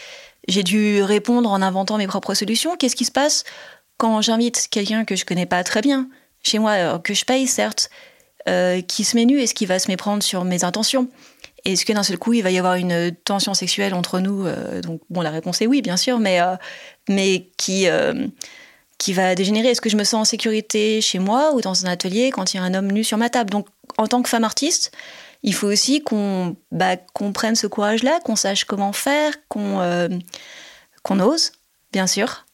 j'ai 0.48 0.64
dû 0.64 1.02
répondre 1.02 1.50
en 1.50 1.62
inventant 1.62 1.98
mes 1.98 2.07
propres 2.07 2.35
solutions. 2.35 2.76
Qu'est-ce 2.76 2.96
qui 2.96 3.05
se 3.05 3.12
passe 3.12 3.44
quand 4.03 4.21
j'invite 4.21 4.67
quelqu'un 4.69 5.05
que 5.05 5.15
je 5.15 5.25
connais 5.25 5.47
pas 5.47 5.62
très 5.62 5.81
bien 5.81 6.09
chez 6.43 6.59
moi, 6.59 6.99
que 6.99 7.15
je 7.15 7.25
paye 7.25 7.47
certes, 7.47 7.88
euh, 8.49 8.81
qui 8.81 9.05
se 9.05 9.15
met 9.15 9.25
nu 9.25 9.41
Est-ce 9.41 9.55
qu'il 9.55 9.69
va 9.69 9.79
se 9.79 9.87
méprendre 9.87 10.25
sur 10.25 10.45
mes 10.45 10.65
intentions 10.65 11.09
est-ce 11.65 11.85
que 11.85 11.93
d'un 11.93 12.03
seul 12.03 12.19
coup, 12.19 12.33
il 12.33 12.43
va 12.43 12.51
y 12.51 12.59
avoir 12.59 12.75
une 12.75 13.15
tension 13.25 13.55
sexuelle 13.55 13.95
entre 13.95 14.19
nous 14.19 14.45
euh, 14.49 14.81
Donc, 14.81 15.01
bon, 15.11 15.21
la 15.21 15.31
réponse 15.31 15.62
est 15.62 15.69
oui, 15.69 15.81
bien 15.81 15.97
sûr, 15.97 16.19
mais, 16.19 16.41
euh, 16.41 16.57
mais 17.09 17.51
qui, 17.57 17.87
euh, 17.87 18.27
qui 18.99 19.12
va 19.12 19.37
dégénérer. 19.37 19.69
Est-ce 19.69 19.81
que 19.81 19.88
je 19.88 19.97
me 19.97 20.03
sens 20.03 20.23
en 20.23 20.25
sécurité 20.25 21.01
chez 21.01 21.21
moi 21.21 21.53
ou 21.55 21.61
dans 21.61 21.87
un 21.87 21.88
atelier 21.88 22.33
quand 22.33 22.53
il 22.53 22.57
y 22.57 22.61
a 22.61 22.65
un 22.65 22.75
homme 22.75 22.91
nu 22.91 23.05
sur 23.05 23.17
ma 23.17 23.31
table? 23.31 23.51
Donc, 23.51 23.69
en 23.97 24.09
tant 24.09 24.23
que 24.23 24.29
femme 24.29 24.43
artiste, 24.43 24.91
il 25.45 25.55
faut 25.55 25.69
aussi 25.69 26.03
qu'on 26.03 26.57
bah, 26.73 26.97
prenne 27.33 27.55
ce 27.55 27.69
courage-là, 27.69 28.19
qu'on 28.25 28.35
sache 28.35 28.65
comment 28.65 28.93
faire, 28.93 29.35
qu'on 29.47 30.09
qu'on 31.05 31.21
ose. 31.21 31.53
bien 31.93 32.09
sûr. 32.09 32.45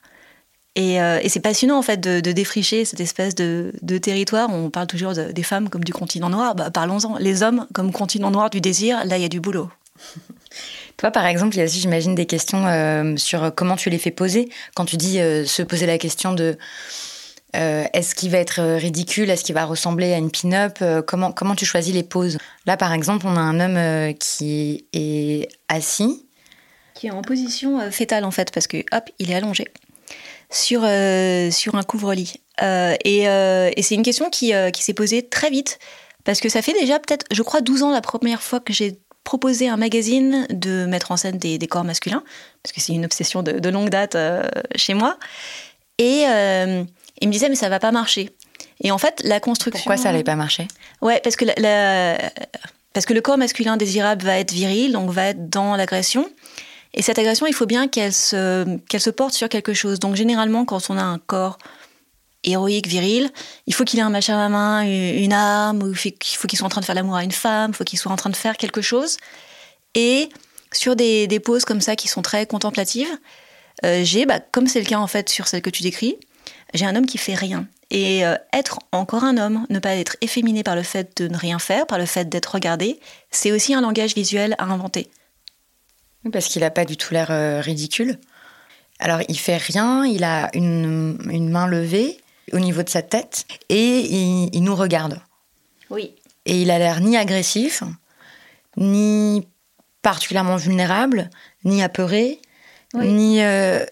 Et, 0.79 1.03
euh, 1.03 1.19
et 1.21 1.29
c'est 1.29 1.41
passionnant 1.41 1.77
en 1.77 1.83
fait 1.83 1.99
de, 1.99 2.21
de, 2.21 2.31
défricher 2.31 2.85
cette 2.85 3.01
espèce 3.01 3.35
de, 3.35 3.73
de 3.83 3.99
territoire. 3.99 4.49
On 4.49 4.71
parle 4.71 4.87
toujours 4.87 5.13
de, 5.13 5.33
des 5.33 5.43
femmes 5.43 5.69
comme 5.71 5.83
du 5.83 5.93
continent 5.93 6.31
noir. 6.31 6.55
Bah, 6.55 6.71
Parlons-en. 6.71 7.19
Les 7.19 7.43
hommes 7.43 7.67
comme 7.75 7.91
continent 7.91 8.31
noir 8.31 8.49
du 8.49 8.61
désir. 8.61 9.05
Là, 9.05 9.19
il 9.19 9.23
y 9.23 9.25
a 9.25 9.29
du 9.29 9.41
boulot. 9.41 9.69
Toi, 10.97 11.11
par 11.11 11.27
exemple, 11.27 11.57
il 11.57 11.59
y 11.59 11.63
a 11.63 11.65
aussi, 11.65 11.81
j'imagine, 11.81 12.15
des 12.15 12.27
questions 12.27 12.65
euh, 12.69 13.17
sur 13.17 13.53
comment 13.57 13.75
tu 13.75 13.91
les 13.91 13.99
fais 13.99 14.13
poser. 14.13 14.51
Quand 14.77 14.85
tu 14.85 14.97
dis 14.97 15.19
euh, 15.19 15.45
se 15.47 15.63
poser 15.63 15.87
la 15.87 15.99
question 15.99 16.33
de 16.33 16.57
euh, 17.57 17.85
est-ce 17.93 18.15
qu'il 18.15 18.31
va 18.31 18.39
être 18.39 18.63
ridicule, 18.77 19.31
est-ce 19.31 19.43
qu'il 19.43 19.57
va 19.57 19.65
ressembler 19.65 20.13
à 20.13 20.19
une 20.19 20.31
pin-up, 20.31 20.79
comment, 21.09 21.33
comment 21.33 21.57
tu 21.57 21.65
choisis 21.65 21.93
les 21.93 22.05
poses? 22.05 22.39
Là, 22.67 22.77
par 22.77 22.93
exemple, 22.93 23.27
on 23.27 23.37
a 23.37 23.41
un 23.41 23.59
homme 23.59 24.15
qui 24.15 24.87
est 24.93 25.49
assis. 25.69 26.25
Qui 26.95 27.09
est 27.09 27.11
en 27.11 27.23
position 27.23 27.91
fétale, 27.91 28.25
en 28.25 28.31
fait, 28.31 28.53
parce 28.53 28.69
que, 28.69 28.77
hop, 28.93 29.11
il 29.19 29.33
est 29.33 29.35
allongé 29.35 29.67
sur, 30.51 30.81
sur 31.53 31.75
un 31.75 31.83
couvre-lit. 31.83 32.35
et, 32.61 33.23
et 33.25 33.83
c'est 33.83 33.95
une 33.95 34.03
question 34.03 34.31
qui, 34.31 34.53
qui 34.73 34.83
s'est 34.83 34.95
posée 34.95 35.29
très 35.29 35.51
vite, 35.51 35.79
parce 36.25 36.41
que 36.41 36.49
ça 36.49 36.63
fait 36.63 36.75
déjà 36.75 36.99
peut-être, 36.99 37.27
je 37.31 37.43
crois, 37.43 37.61
12 37.61 37.83
ans 37.85 37.91
la 37.91 38.01
première 38.01 38.43
fois 38.43 38.61
que 38.61 38.73
j'ai 38.73 38.99
proposé 39.29 39.69
à 39.69 39.75
un 39.75 39.77
magazine 39.77 40.47
de 40.49 40.87
mettre 40.87 41.13
en 41.13 41.19
scène 41.19 41.37
des, 41.37 41.59
corps 41.67 41.85
masculins, 41.85 42.23
parce 42.63 42.73
que 42.73 42.81
c'est 42.81 42.95
une 42.95 43.05
obsession 43.05 43.43
de, 43.43 43.69
longue 43.69 43.91
date 43.91 44.15
euh, 44.15 44.43
chez 44.75 44.95
moi. 44.95 45.19
Et 45.99 46.25
euh, 46.27 46.83
il 47.21 47.29
me 47.29 47.33
disait, 47.33 47.51
mais 47.51 47.55
ça 47.55 47.69
va 47.69 47.79
pas 47.79 47.93
marcher. 47.93 48.31
Et 48.81 48.91
en 48.91 48.97
fait, 48.97 49.21
la 49.25 49.39
construction. 49.39 49.79
Pourquoi 49.79 49.99
ça 49.99 50.11
n'allait 50.11 50.25
pas 50.25 50.35
marcher? 50.35 50.67
Ouais, 51.03 51.21
parce 51.23 51.37
que, 51.37 51.45
la, 51.45 52.17
parce 52.95 53.05
que 53.05 53.13
le 53.13 53.21
corps 53.21 53.37
masculin 53.37 53.77
désirable 53.77 54.25
va 54.25 54.39
être 54.39 54.53
viril, 54.53 54.93
donc 54.93 55.11
va 55.11 55.27
être 55.27 55.51
dans 55.51 55.77
l'agression. 55.77 56.27
Et 56.99 57.03
cette 57.03 57.19
agression, 57.19 57.47
il 57.47 57.55
faut 57.55 57.65
bien 57.65 57.89
qu'elle 57.89 58.13
se, 58.13 58.77
qu'elle 58.89 59.01
se 59.01 59.11
porte 59.11 59.33
sur 59.33 59.49
quelque 59.49 59.73
chose. 59.73 59.99
Donc 60.01 60.17
généralement, 60.17 60.67
quand 60.67 60.91
on 60.91 60.99
a 60.99 61.03
un 61.03 61.19
corps 61.19 61.57
héroïque, 62.45 62.87
viril. 62.87 63.31
Il 63.67 63.75
faut 63.75 63.85
qu'il 63.85 63.99
ait 63.99 64.03
un 64.03 64.11
machin 64.11 64.35
à 64.35 64.39
la 64.39 64.49
main, 64.49 64.83
une 64.83 65.33
arme, 65.33 65.83
ou 65.83 65.93
il 65.93 65.97
faut 65.97 66.49
qu'il 66.49 66.59
soit 66.59 66.67
en 66.67 66.71
train 66.71 66.81
de 66.81 66.87
faire 66.87 66.95
l'amour 66.95 67.17
à 67.17 67.25
une 67.25 67.33
femme, 67.33 67.73
il 67.73 67.77
faut 67.77 67.85
qu'il 67.85 67.99
soit 67.99 68.13
en 68.13 68.17
train 68.17 68.31
de 68.31 68.37
faire 68.37 68.57
quelque 68.57 68.81
chose. 68.81 69.17
Et 69.95 70.29
sur 70.73 70.97
des, 70.97 71.27
des 71.27 71.41
poses 71.41 71.65
comme 71.65 71.81
ça 71.81 71.97
qui 71.97 72.09
sont 72.09 72.23
très 72.23 72.47
contemplatives, 72.47 73.09
euh, 73.85 74.03
j'ai, 74.05 74.27
bah, 74.27 74.41
comme 74.41 74.67
c'est 74.67 74.81
le 74.81 74.87
cas 74.87 74.99
en 74.99 75.07
fait 75.07 75.29
sur 75.29 75.49
celle 75.49 75.63
que 75.63 75.71
tu 75.71 75.83
décris, 75.83 76.17
j'ai 76.75 76.85
un 76.85 76.95
homme 76.97 77.07
qui 77.07 77.19
fait 77.19 77.35
rien. 77.35 77.67
Et 77.91 78.25
euh, 78.27 78.35
être 78.53 78.81
encore 78.93 79.25
un 79.25 79.39
homme, 79.39 79.67
ne 79.71 79.79
pas 79.79 79.95
être 79.95 80.17
efféminé 80.21 80.63
par 80.63 80.77
le 80.77 80.83
fait 80.83 81.23
de 81.23 81.29
ne 81.29 81.37
rien 81.37 81.59
faire, 81.59 81.87
par 81.87 81.99
le 81.99 82.07
fait 82.07 82.29
d'être 82.29 82.55
regardé, 82.55 83.01
c'est 83.31 83.51
aussi 83.51 83.73
un 83.73 83.81
langage 83.81 84.15
visuel 84.15 84.55
à 84.59 84.65
inventer. 84.65 85.11
Parce 86.33 86.47
qu'il 86.47 86.63
n'a 86.63 86.71
pas 86.71 86.85
du 86.85 86.97
tout 86.97 87.15
l'air 87.15 87.31
euh, 87.31 87.61
ridicule. 87.61 88.19
Alors 88.99 89.21
il 89.29 89.39
fait 89.39 89.57
rien, 89.57 90.05
il 90.05 90.25
a 90.25 90.51
une, 90.55 91.19
une 91.31 91.49
main 91.49 91.67
levée, 91.67 92.19
au 92.53 92.59
niveau 92.59 92.83
de 92.83 92.89
sa 92.89 93.03
tête 93.03 93.47
et 93.69 94.01
il, 94.53 94.63
nous 94.63 94.75
regarde. 94.75 95.21
Oui. 95.91 96.15
Et 96.47 96.63
il 96.63 96.71
a 96.71 96.79
l'air 96.79 97.01
ni 97.01 97.17
agressif, 97.17 97.83
ni 98.77 99.47
particulièrement 100.03 100.57
vulnérable, 100.57 101.31
ni 101.65 101.83
apeuré, 101.83 102.41
ni. 102.95 103.43
Euh, 103.43 103.85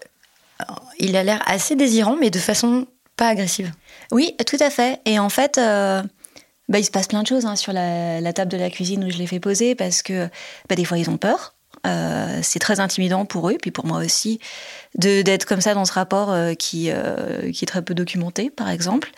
il 0.98 1.16
a 1.16 1.22
l'air 1.22 1.42
assez 1.46 1.76
désirant, 1.76 2.16
mais 2.18 2.30
de 2.30 2.38
façon 2.38 2.86
pas 3.16 3.28
agressive. 3.28 3.72
Oui, 4.10 4.34
tout 4.46 4.56
à 4.60 4.70
fait. 4.70 5.00
Et 5.04 5.18
en 5.18 5.28
fait, 5.28 5.58
euh, 5.58 6.02
bah, 6.68 6.78
il 6.78 6.84
se 6.84 6.90
passe 6.90 7.06
plein 7.06 7.22
de 7.22 7.26
choses 7.26 7.44
hein, 7.44 7.56
sur 7.56 7.74
la, 7.74 8.32
table 8.32 8.50
de 8.50 8.56
la 8.56 8.70
cuisine 8.70 9.04
où 9.04 9.10
je 9.10 9.18
l'ai 9.18 9.26
fait 9.26 9.40
poser 9.40 9.74
parce 9.74 10.02
que 10.02 10.28
bah, 10.68 10.76
des 10.76 10.84
fois 10.84 10.98
ils 10.98 11.10
ont 11.10 11.18
peur. 11.18 11.54
Euh, 11.86 12.40
c'est 12.42 12.58
très 12.58 12.80
intimidant 12.80 13.24
pour 13.24 13.48
eux, 13.48 13.56
puis 13.60 13.70
pour 13.70 13.86
moi 13.86 13.98
aussi, 13.98 14.40
d'être 14.94 15.44
comme 15.44 15.60
ça 15.60 15.74
dans 15.74 15.84
ce 15.84 15.92
rapport 15.92 16.32
euh, 16.32 16.54
qui, 16.54 16.90
euh, 16.90 17.52
qui 17.52 17.64
est 17.64 17.68
très 17.68 17.82
peu 17.82 17.94
documenté, 17.94 18.50
par 18.50 18.68
exemple. 18.68 19.10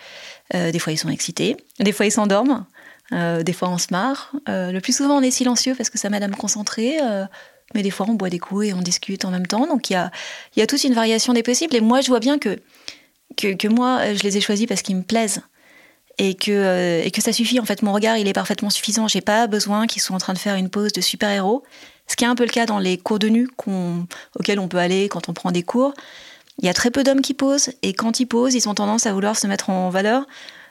des 0.52 0.78
fois, 0.78 0.92
ils 0.92 0.98
sont 0.98 1.10
excités, 1.10 1.56
des 1.78 1.92
fois, 1.92 2.06
ils 2.06 2.12
s'endorment, 2.12 2.64
des 3.12 3.52
fois, 3.52 3.68
on 3.68 3.78
se 3.78 3.88
marre. 3.90 4.32
le 4.46 4.78
plus 4.80 4.96
souvent, 4.96 5.18
on 5.18 5.22
est 5.22 5.30
silencieux 5.30 5.74
parce 5.76 5.90
que 5.90 5.98
ça 5.98 6.08
m'aide 6.10 6.22
à 6.22 6.28
me 6.28 6.36
concentrer. 6.36 6.98
mais 7.74 7.82
des 7.82 7.90
fois, 7.90 8.06
on 8.08 8.14
boit 8.14 8.30
des 8.30 8.38
coups 8.38 8.66
et 8.68 8.72
on 8.74 8.80
discute 8.80 9.24
en 9.24 9.30
même 9.30 9.46
temps. 9.46 9.66
Donc, 9.66 9.90
il 9.90 9.94
y 9.94 9.96
a, 9.96 10.10
y 10.56 10.62
a 10.62 10.66
toute 10.66 10.84
une 10.84 10.94
variation 10.94 11.32
des 11.34 11.42
possibles. 11.42 11.76
Et 11.76 11.80
moi, 11.80 12.00
je 12.00 12.08
vois 12.08 12.20
bien 12.20 12.38
que, 12.38 12.58
que, 13.36 13.54
que 13.54 13.68
moi, 13.68 14.14
je 14.14 14.22
les 14.22 14.38
ai 14.38 14.40
choisis 14.40 14.66
parce 14.66 14.80
qu'ils 14.80 14.96
me 14.96 15.02
plaisent 15.02 15.42
et 16.16 16.34
que, 16.34 17.02
et 17.04 17.10
que 17.10 17.20
ça 17.20 17.32
suffit. 17.32 17.60
En 17.60 17.66
fait, 17.66 17.82
mon 17.82 17.92
regard, 17.92 18.16
il 18.16 18.26
est 18.26 18.32
parfaitement 18.32 18.70
suffisant. 18.70 19.06
J'ai 19.06 19.20
pas 19.20 19.46
besoin 19.46 19.86
qu'ils 19.86 20.00
soient 20.00 20.16
en 20.16 20.20
train 20.20 20.32
de 20.32 20.38
faire 20.38 20.56
une 20.56 20.70
pause 20.70 20.92
de 20.92 21.02
super-héros. 21.02 21.62
Ce 22.08 22.16
qui 22.16 22.24
est 22.24 22.28
un 22.28 22.34
peu 22.34 22.44
le 22.44 22.50
cas 22.50 22.66
dans 22.66 22.78
les 22.78 22.98
cours 22.98 23.18
de 23.18 23.28
nu 23.28 23.48
auxquels 24.38 24.58
on 24.58 24.68
peut 24.68 24.78
aller 24.78 25.08
quand 25.08 25.28
on 25.28 25.32
prend 25.32 25.52
des 25.52 25.62
cours. 25.62 25.94
Il 26.60 26.66
y 26.66 26.68
a 26.68 26.74
très 26.74 26.90
peu 26.90 27.04
d'hommes 27.04 27.20
qui 27.20 27.34
posent, 27.34 27.70
et 27.82 27.92
quand 27.92 28.18
ils 28.18 28.26
posent, 28.26 28.54
ils 28.54 28.68
ont 28.68 28.74
tendance 28.74 29.06
à 29.06 29.12
vouloir 29.12 29.36
se 29.36 29.46
mettre 29.46 29.70
en 29.70 29.90
valeur 29.90 30.26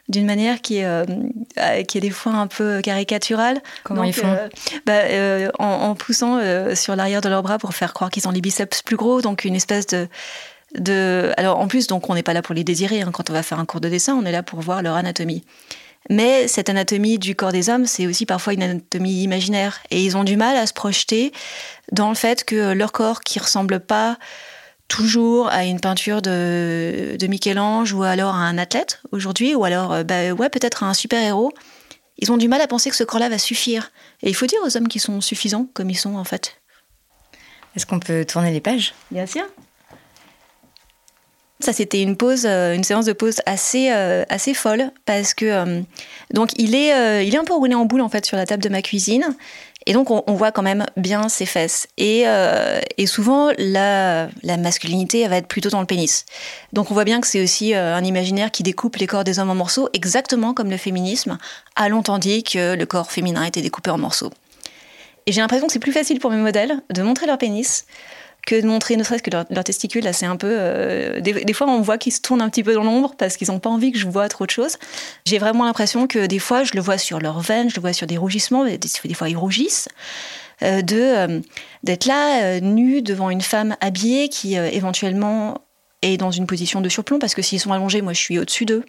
d'une 0.09 0.25
manière 0.25 0.61
qui 0.61 0.77
est, 0.77 0.85
euh, 0.85 1.03
qui 1.87 1.97
est 1.97 2.01
des 2.01 2.09
fois 2.09 2.33
un 2.33 2.47
peu 2.47 2.81
caricaturale. 2.81 3.61
Comment 3.83 4.03
ils 4.03 4.13
font? 4.13 4.27
euh, 4.27 4.47
bah, 4.85 4.93
euh, 4.93 5.49
en, 5.59 5.95
poussant 5.95 6.39
sur 6.75 6.95
l'arrière 6.95 7.21
de 7.21 7.29
leurs 7.29 7.43
bras 7.43 7.57
pour 7.57 7.73
faire 7.73 7.93
croire 7.93 8.09
qu'ils 8.09 8.27
ont 8.27 8.31
les 8.31 8.41
biceps 8.41 8.81
plus 8.81 8.95
gros, 8.95 9.21
donc 9.21 9.45
une 9.45 9.55
espèce 9.55 9.87
de... 9.87 10.07
de... 10.75 11.31
Alors 11.37 11.59
en 11.59 11.67
plus, 11.67 11.87
donc 11.87 12.09
on 12.09 12.15
n'est 12.15 12.23
pas 12.23 12.33
là 12.33 12.41
pour 12.41 12.55
les 12.55 12.63
désirer, 12.63 13.01
hein. 13.01 13.11
quand 13.11 13.29
on 13.29 13.33
va 13.33 13.43
faire 13.43 13.59
un 13.59 13.65
cours 13.65 13.81
de 13.81 13.89
dessin, 13.89 14.15
on 14.15 14.25
est 14.25 14.31
là 14.31 14.43
pour 14.43 14.59
voir 14.61 14.81
leur 14.81 14.95
anatomie. 14.95 15.43
Mais 16.09 16.47
cette 16.47 16.69
anatomie 16.69 17.19
du 17.19 17.35
corps 17.35 17.51
des 17.51 17.69
hommes, 17.69 17.85
c'est 17.85 18.07
aussi 18.07 18.25
parfois 18.25 18.53
une 18.53 18.63
anatomie 18.63 19.23
imaginaire. 19.23 19.79
Et 19.91 20.03
ils 20.03 20.15
ont 20.15 20.23
du 20.23 20.37
mal 20.37 20.55
à 20.55 20.65
se 20.65 20.73
projeter 20.73 21.33
dans 21.91 22.09
le 22.09 22.15
fait 22.15 22.43
que 22.43 22.73
leur 22.73 22.91
corps, 22.91 23.21
qui 23.21 23.39
ressemble 23.39 23.79
pas 23.79 24.17
toujours 24.87 25.49
à 25.49 25.65
une 25.65 25.79
peinture 25.79 26.21
de, 26.21 27.17
de 27.19 27.27
Michel-Ange 27.27 27.91
ou 27.93 28.03
alors 28.03 28.35
à 28.35 28.39
un 28.39 28.57
athlète 28.57 29.01
aujourd'hui, 29.11 29.53
ou 29.53 29.65
alors 29.65 29.91
euh, 29.91 30.03
bah, 30.03 30.31
ouais, 30.31 30.49
peut-être 30.49 30.83
à 30.83 30.87
un 30.87 30.93
super-héros, 30.93 31.51
ils 32.19 32.31
ont 32.31 32.37
du 32.37 32.47
mal 32.47 32.61
à 32.61 32.67
penser 32.67 32.89
que 32.89 32.95
ce 32.95 33.03
corps-là 33.03 33.29
va 33.29 33.37
suffire. 33.37 33.91
Et 34.23 34.29
il 34.29 34.35
faut 34.35 34.45
dire 34.45 34.59
aux 34.65 34.77
hommes 34.77 34.87
qu'ils 34.87 35.01
sont 35.01 35.21
suffisants 35.21 35.67
comme 35.73 35.89
ils 35.89 35.97
sont 35.97 36.15
en 36.15 36.23
fait. 36.23 36.61
Est-ce 37.75 37.85
qu'on 37.85 37.99
peut 37.99 38.25
tourner 38.25 38.51
les 38.51 38.61
pages? 38.61 38.93
Bien 39.11 39.25
sûr. 39.25 39.43
Ça, 41.59 41.73
c'était 41.73 42.03
une 42.03 42.15
pause, 42.15 42.45
euh, 42.45 42.75
une 42.75 42.83
séance 42.83 43.05
de 43.05 43.13
pause 43.13 43.41
assez, 43.47 43.89
euh, 43.91 44.23
assez 44.29 44.53
folle 44.53 44.91
parce 45.05 45.33
que 45.33 45.45
euh, 45.45 45.81
donc 46.31 46.51
il 46.57 46.75
est, 46.75 47.25
il 47.25 47.33
est 47.33 47.37
un 47.37 47.43
peu 47.43 47.53
roulé 47.53 47.73
en 47.73 47.85
boule 47.85 48.01
en 48.01 48.09
fait 48.09 48.25
sur 48.25 48.37
la 48.37 48.45
table 48.45 48.61
de 48.61 48.69
ma 48.69 48.83
cuisine 48.83 49.35
et 49.87 49.93
donc 49.93 50.11
on, 50.11 50.33
voit 50.33 50.51
quand 50.51 50.61
même 50.61 50.85
bien 50.97 51.29
ses 51.29 51.45
fesses 51.45 51.87
et, 51.97 52.25
et 52.97 53.05
souvent 53.05 53.51
la, 53.57 54.27
la 54.43 54.57
masculinité 54.57 55.25
va 55.29 55.37
être 55.37 55.47
plutôt 55.47 55.69
dans 55.69 55.79
le 55.79 55.85
pénis. 55.85 56.25
Donc 56.73 56.91
on 56.91 56.93
voit 56.93 57.05
bien 57.05 57.21
que 57.21 57.27
c'est 57.27 57.41
aussi 57.41 57.73
un 57.73 58.03
imaginaire 58.03 58.51
qui 58.51 58.63
découpe 58.63 58.97
les 58.97 59.07
corps 59.07 59.23
des 59.23 59.39
hommes 59.39 59.49
en 59.49 59.55
morceaux 59.55 59.87
exactement 59.93 60.53
comme 60.53 60.69
le 60.69 60.75
féminisme 60.75 61.37
a 61.77 61.87
longtemps 61.87 62.19
dit 62.19 62.43
que 62.43 62.75
le 62.75 62.85
corps 62.85 63.11
féminin 63.13 63.43
était 63.43 63.61
découpé 63.61 63.89
en 63.89 63.97
morceaux. 63.97 64.31
Et 65.25 65.31
j'ai 65.31 65.39
l'impression 65.39 65.67
que 65.67 65.73
c'est 65.73 65.79
plus 65.79 65.93
facile 65.93 66.19
pour 66.19 66.31
mes 66.31 66.37
modèles 66.37 66.81
de 66.93 67.01
montrer 67.01 67.25
leur 67.25 67.37
pénis 67.37 67.85
que 68.47 68.59
de 68.59 68.65
montrer 68.65 68.95
ne 68.95 69.03
serait-ce 69.03 69.21
que 69.21 69.29
leurs 69.29 69.45
leur 69.49 69.63
testicules. 69.63 70.03
Là, 70.03 70.13
c'est 70.13 70.25
un 70.25 70.37
peu. 70.37 70.47
Euh, 70.49 71.19
des, 71.19 71.53
fois, 71.53 71.67
on 71.67 71.81
voit 71.81 71.97
qu'ils 71.97 72.13
se 72.13 72.21
tournent 72.21 72.41
un 72.41 72.49
petit 72.49 72.63
peu 72.63 72.73
dans 72.73 72.83
l'ombre 72.83 73.13
parce 73.15 73.35
qu'ils 73.35 73.49
n'ont 73.49 73.59
pas 73.59 73.69
envie 73.69 73.91
que 73.91 73.99
je 73.99 74.07
vois 74.07 74.29
trop 74.29 74.45
de 74.45 74.49
choses. 74.49 74.77
J'ai 75.25 75.37
vraiment 75.37 75.65
l'impression 75.65 76.07
que 76.07 76.25
des 76.25 76.39
fois, 76.39 76.63
je 76.63 76.71
le 76.73 76.81
vois 76.81 76.97
sur 76.97 77.19
leurs 77.19 77.41
veines, 77.41 77.69
je 77.69 77.75
le 77.75 77.81
vois 77.81 77.93
sur 77.93 78.07
des 78.07 78.17
rougissements, 78.17 78.65
des, 78.65 78.79
fois, 79.13 79.29
ils 79.29 79.37
rougissent. 79.37 79.89
Euh, 80.63 80.81
de 80.81 80.97
euh, 80.97 81.39
d'être 81.83 82.05
là, 82.05 82.59
nu 82.61 83.03
devant 83.03 83.29
une 83.29 83.41
femme 83.41 83.75
habillée 83.81 84.29
qui 84.29 84.55
éventuellement 84.55 85.61
est 86.01 86.17
dans 86.17 86.31
une 86.31 86.47
position 86.47 86.81
de 86.81 86.89
surplomb 86.89 87.19
parce 87.19 87.35
que 87.35 87.41
s'ils 87.41 87.59
sont 87.59 87.73
allongés, 87.73 88.01
moi, 88.01 88.13
je 88.13 88.19
suis 88.19 88.39
au-dessus 88.39 88.65
d'eux. 88.65 88.85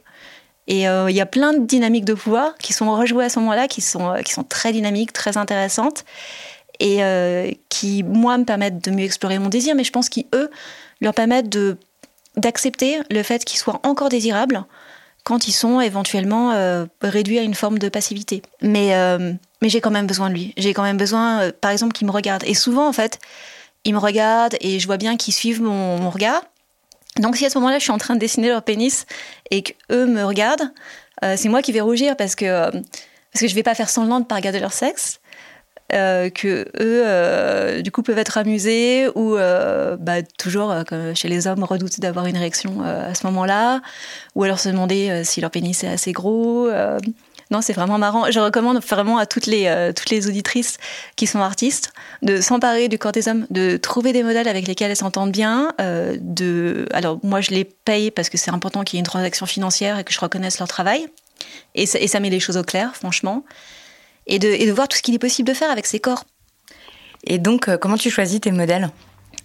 Et 0.69 0.83
il 0.83 1.17
y 1.17 1.21
a 1.21 1.27
plein 1.27 1.53
de 1.55 1.65
dynamiques 1.67 2.05
de 2.05 2.15
pouvoir 2.15 2.57
qui 2.59 2.73
sont 2.75 2.95
rejouées 2.95 3.25
à 3.25 3.29
ce 3.29 3.39
moment-là, 3.41 3.69
qui 3.69 3.81
sont, 3.81 4.15
qui 4.25 4.33
sont 4.33 4.45
très 4.45 4.71
dynamiques, 4.71 5.13
très 5.13 5.37
intéressantes 5.37 6.05
et 6.81 7.03
euh, 7.03 7.51
qui, 7.69 8.03
moi, 8.03 8.39
me 8.39 8.45
permettent 8.45 8.85
de 8.85 8.91
mieux 8.91 9.05
explorer 9.05 9.39
mon 9.39 9.49
désir, 9.49 9.75
mais 9.75 9.85
je 9.85 9.93
pense 9.93 10.09
qu'eux 10.09 10.51
leur 11.01 11.15
permettent 11.15 11.57
d'accepter 12.37 12.99
le 13.11 13.23
fait 13.23 13.45
qu'ils 13.45 13.59
soient 13.59 13.81
encore 13.83 14.09
désirables 14.09 14.65
quand 15.25 15.49
ils 15.49 15.53
sont 15.53 15.81
éventuellement 15.81 16.53
euh, 16.53 16.87
réduits 17.03 17.39
à 17.39 17.43
une 17.43 17.55
forme 17.55 17.79
de 17.79 17.89
passivité. 17.89 18.43
Mais, 18.63 18.95
euh, 18.95 19.33
mais 19.61 19.69
j'ai 19.69 19.81
quand 19.81 19.91
même 19.91 20.07
besoin 20.07 20.29
de 20.29 20.35
lui. 20.35 20.55
J'ai 20.57 20.73
quand 20.73 20.83
même 20.83 20.97
besoin, 20.97 21.51
par 21.61 21.71
exemple, 21.71 21.93
qu'il 21.93 22.07
me 22.07 22.13
regarde. 22.13 22.45
Et 22.47 22.55
souvent, 22.55 22.89
en 22.89 22.93
fait, 22.93 23.19
ils 23.85 23.93
me 23.93 23.99
regardent 23.99 24.57
et 24.61 24.81
je 24.81 24.87
vois 24.87 24.97
bien 24.97 25.17
qu'ils 25.17 25.35
suivent 25.35 25.63
mon, 25.63 26.11
regard. 26.11 26.43
Donc 27.19 27.37
si 27.37 27.45
à 27.45 27.51
ce 27.51 27.59
moment-là, 27.59 27.79
je 27.79 27.83
suis 27.83 27.93
en 27.93 27.99
train 27.99 28.15
de 28.15 28.21
dessiner 28.21 28.49
leur 28.49 28.63
pénis 28.63 29.07
et 29.51 29.63
qu'eux 29.63 30.07
me 30.07 30.25
regardent, 30.25 30.71
c'est 31.37 31.49
moi 31.49 31.63
qui 31.63 31.73
vais 31.73 31.81
rougir 31.81 32.17
parce 32.17 32.37
que, 32.37 32.71
parce 32.71 33.41
que 33.41 33.49
je 33.49 33.55
vais 33.55 33.65
pas 33.65 33.75
faire 33.75 33.91
semblant 33.91 34.21
de 34.21 34.25
pas 34.25 34.37
regarder 34.37 34.61
leur 34.61 34.73
sexe. 34.73 35.21
Euh, 35.95 36.29
que 36.29 36.67
eux, 36.81 37.03
euh, 37.07 37.81
du 37.81 37.91
coup, 37.91 38.03
peuvent 38.03 38.19
être 38.19 38.37
amusés 38.37 39.09
ou 39.15 39.37
euh, 39.37 39.97
bah, 39.99 40.23
toujours, 40.39 40.75
comme 40.87 41.17
chez 41.17 41.29
les 41.29 41.47
hommes, 41.47 41.65
redouter 41.65 42.01
d'avoir 42.01 42.27
une 42.27 42.37
réaction 42.37 42.83
à 42.83 43.15
ce 43.15 43.27
moment-là, 43.27 43.81
ou 44.35 44.45
alors 44.45 44.59
se 44.59 44.69
demander 44.69 45.23
si 45.25 45.41
leur 45.41 45.51
pénis 45.51 45.83
est 45.85 45.89
assez 45.89 46.13
gros. 46.13 46.69
Non, 47.51 47.63
c'est 47.63 47.73
vraiment 47.73 47.97
marrant. 47.97 48.31
Je 48.31 48.39
recommande 48.41 48.79
vraiment 48.85 49.17
à 49.17 49.25
toutes 49.25 49.47
les, 49.47 50.29
auditrices 50.29 50.77
qui 51.17 51.27
sont 51.27 51.41
artistes 51.41 51.93
de 52.23 52.43
s'emparer 52.43 52.89
du 52.89 52.99
corps 52.99 53.13
des 53.13 53.27
hommes, 53.29 53.47
de 53.49 53.79
trouver 53.79 54.13
des 54.13 54.23
modèles 54.23 54.49
avec 54.49 54.67
lesquels 54.67 54.91
elles 54.91 54.97
s'entendent 54.97 55.33
bien. 55.33 55.73
De... 55.79 56.87
Alors, 56.93 57.19
moi, 57.23 57.41
je 57.41 57.51
les 57.51 57.65
paye 57.65 58.11
parce 58.11 58.29
que 58.29 58.37
c'est 58.37 58.51
important 58.51 58.85
qu'il 58.85 58.97
y 58.97 58.99
ait 58.99 59.01
une 59.01 59.07
transaction 59.07 59.47
financière 59.47 59.99
et 59.99 60.05
que 60.05 60.13
je 60.13 60.21
reconnaisse 60.21 60.59
leur 60.59 60.69
travail. 60.69 61.07
Et 61.75 61.87
ça 61.87 62.21
met 62.21 62.31
les 62.31 62.41
choses 62.41 62.59
au 62.59 62.65
clair, 62.65 62.95
franchement. 62.95 63.45
Et 64.29 64.39
de, 64.39 64.49
et 64.49 64.67
de 64.67 64.73
voir 64.73 64.89
tout 64.89 64.97
ce 64.97 65.03
qu'il 65.03 65.15
est 65.15 65.19
possible 65.19 65.49
de 65.49 65.55
faire 65.55 65.71
avec 65.71 65.87
ces 65.87 66.01
corps. 66.01 66.25
Et 67.25 67.39
donc, 67.39 67.75
comment 67.79 67.97
tu 67.97 68.11
choisis 68.11 68.41
tes 68.41 68.53
modèles? 68.53 68.91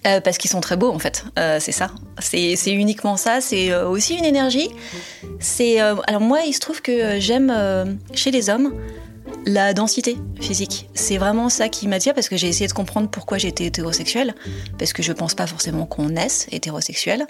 Euh, 0.05 0.19
parce 0.19 0.37
qu'ils 0.37 0.51
sont 0.51 0.59
très 0.59 0.75
beaux 0.75 0.91
en 0.91 0.99
fait, 0.99 1.23
euh, 1.39 1.59
c'est 1.61 1.71
ça. 1.71 1.91
C'est 2.19 2.57
uniquement 2.67 3.15
ça. 3.15 3.39
C'est 3.39 3.71
euh, 3.71 3.87
aussi 3.87 4.15
une 4.15 4.25
énergie. 4.25 4.69
C'est 5.39 5.79
alors 5.79 6.19
moi, 6.19 6.41
il 6.45 6.53
se 6.53 6.59
trouve 6.59 6.81
que 6.81 7.19
j'aime 7.19 7.97
chez 8.13 8.31
les 8.31 8.49
hommes 8.49 8.73
la 9.45 9.73
densité 9.73 10.17
physique. 10.39 10.89
C'est 10.93 11.17
vraiment 11.17 11.49
ça 11.49 11.69
qui 11.69 11.87
m'attire 11.87 12.13
parce 12.13 12.29
que 12.29 12.37
j'ai 12.37 12.47
essayé 12.47 12.67
de 12.67 12.73
comprendre 12.73 13.09
pourquoi 13.09 13.37
j'étais 13.37 13.65
hétérosexuelle. 13.65 14.35
Parce 14.77 14.93
que 14.93 15.03
je 15.03 15.11
pense 15.11 15.33
pas 15.33 15.47
forcément 15.47 15.85
qu'on 15.85 16.09
naisse 16.09 16.47
hétérosexuel. 16.51 17.25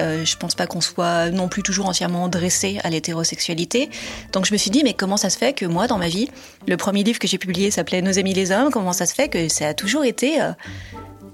Euh, 0.00 0.24
je 0.24 0.36
pense 0.36 0.54
pas 0.54 0.66
qu'on 0.66 0.80
soit 0.80 1.30
non 1.30 1.48
plus 1.48 1.62
toujours 1.62 1.86
entièrement 1.86 2.28
dressé 2.28 2.78
à 2.82 2.90
l'hétérosexualité. 2.90 3.90
Donc 4.32 4.46
je 4.46 4.52
me 4.52 4.58
suis 4.58 4.70
dit, 4.70 4.82
mais 4.82 4.94
comment 4.94 5.16
ça 5.16 5.30
se 5.30 5.38
fait 5.38 5.52
que 5.52 5.66
moi, 5.66 5.86
dans 5.86 5.98
ma 5.98 6.08
vie, 6.08 6.28
le 6.66 6.76
premier 6.76 7.02
livre 7.02 7.18
que 7.18 7.28
j'ai 7.28 7.38
publié 7.38 7.70
s'appelait 7.70 8.02
Nos 8.02 8.18
amis 8.18 8.34
les 8.34 8.50
hommes, 8.50 8.70
comment 8.70 8.92
ça 8.92 9.06
se 9.06 9.14
fait 9.14 9.28
que 9.28 9.48
ça 9.48 9.68
a 9.68 9.74
toujours 9.74 10.04
été 10.04 10.38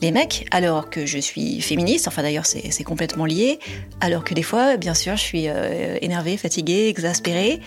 les 0.03 0.11
mecs, 0.11 0.47
alors 0.51 0.91
que 0.91 1.07
je 1.07 1.19
suis 1.19 1.61
féministe, 1.61 2.07
enfin 2.09 2.23
d'ailleurs 2.23 2.47
c'est 2.47 2.85
complètement 2.85 3.25
lié, 3.25 3.59
alors 4.01 4.25
que 4.25 4.35
des 4.35 4.43
fois, 4.43 4.77
bien 4.77 4.95
sûr, 4.95 5.17
je 5.17 5.23
suis 5.23 5.49
euh, 5.49 5.97
énervée, 6.03 6.37
fatiguée, 6.37 6.89
exaspérée. 6.89 7.61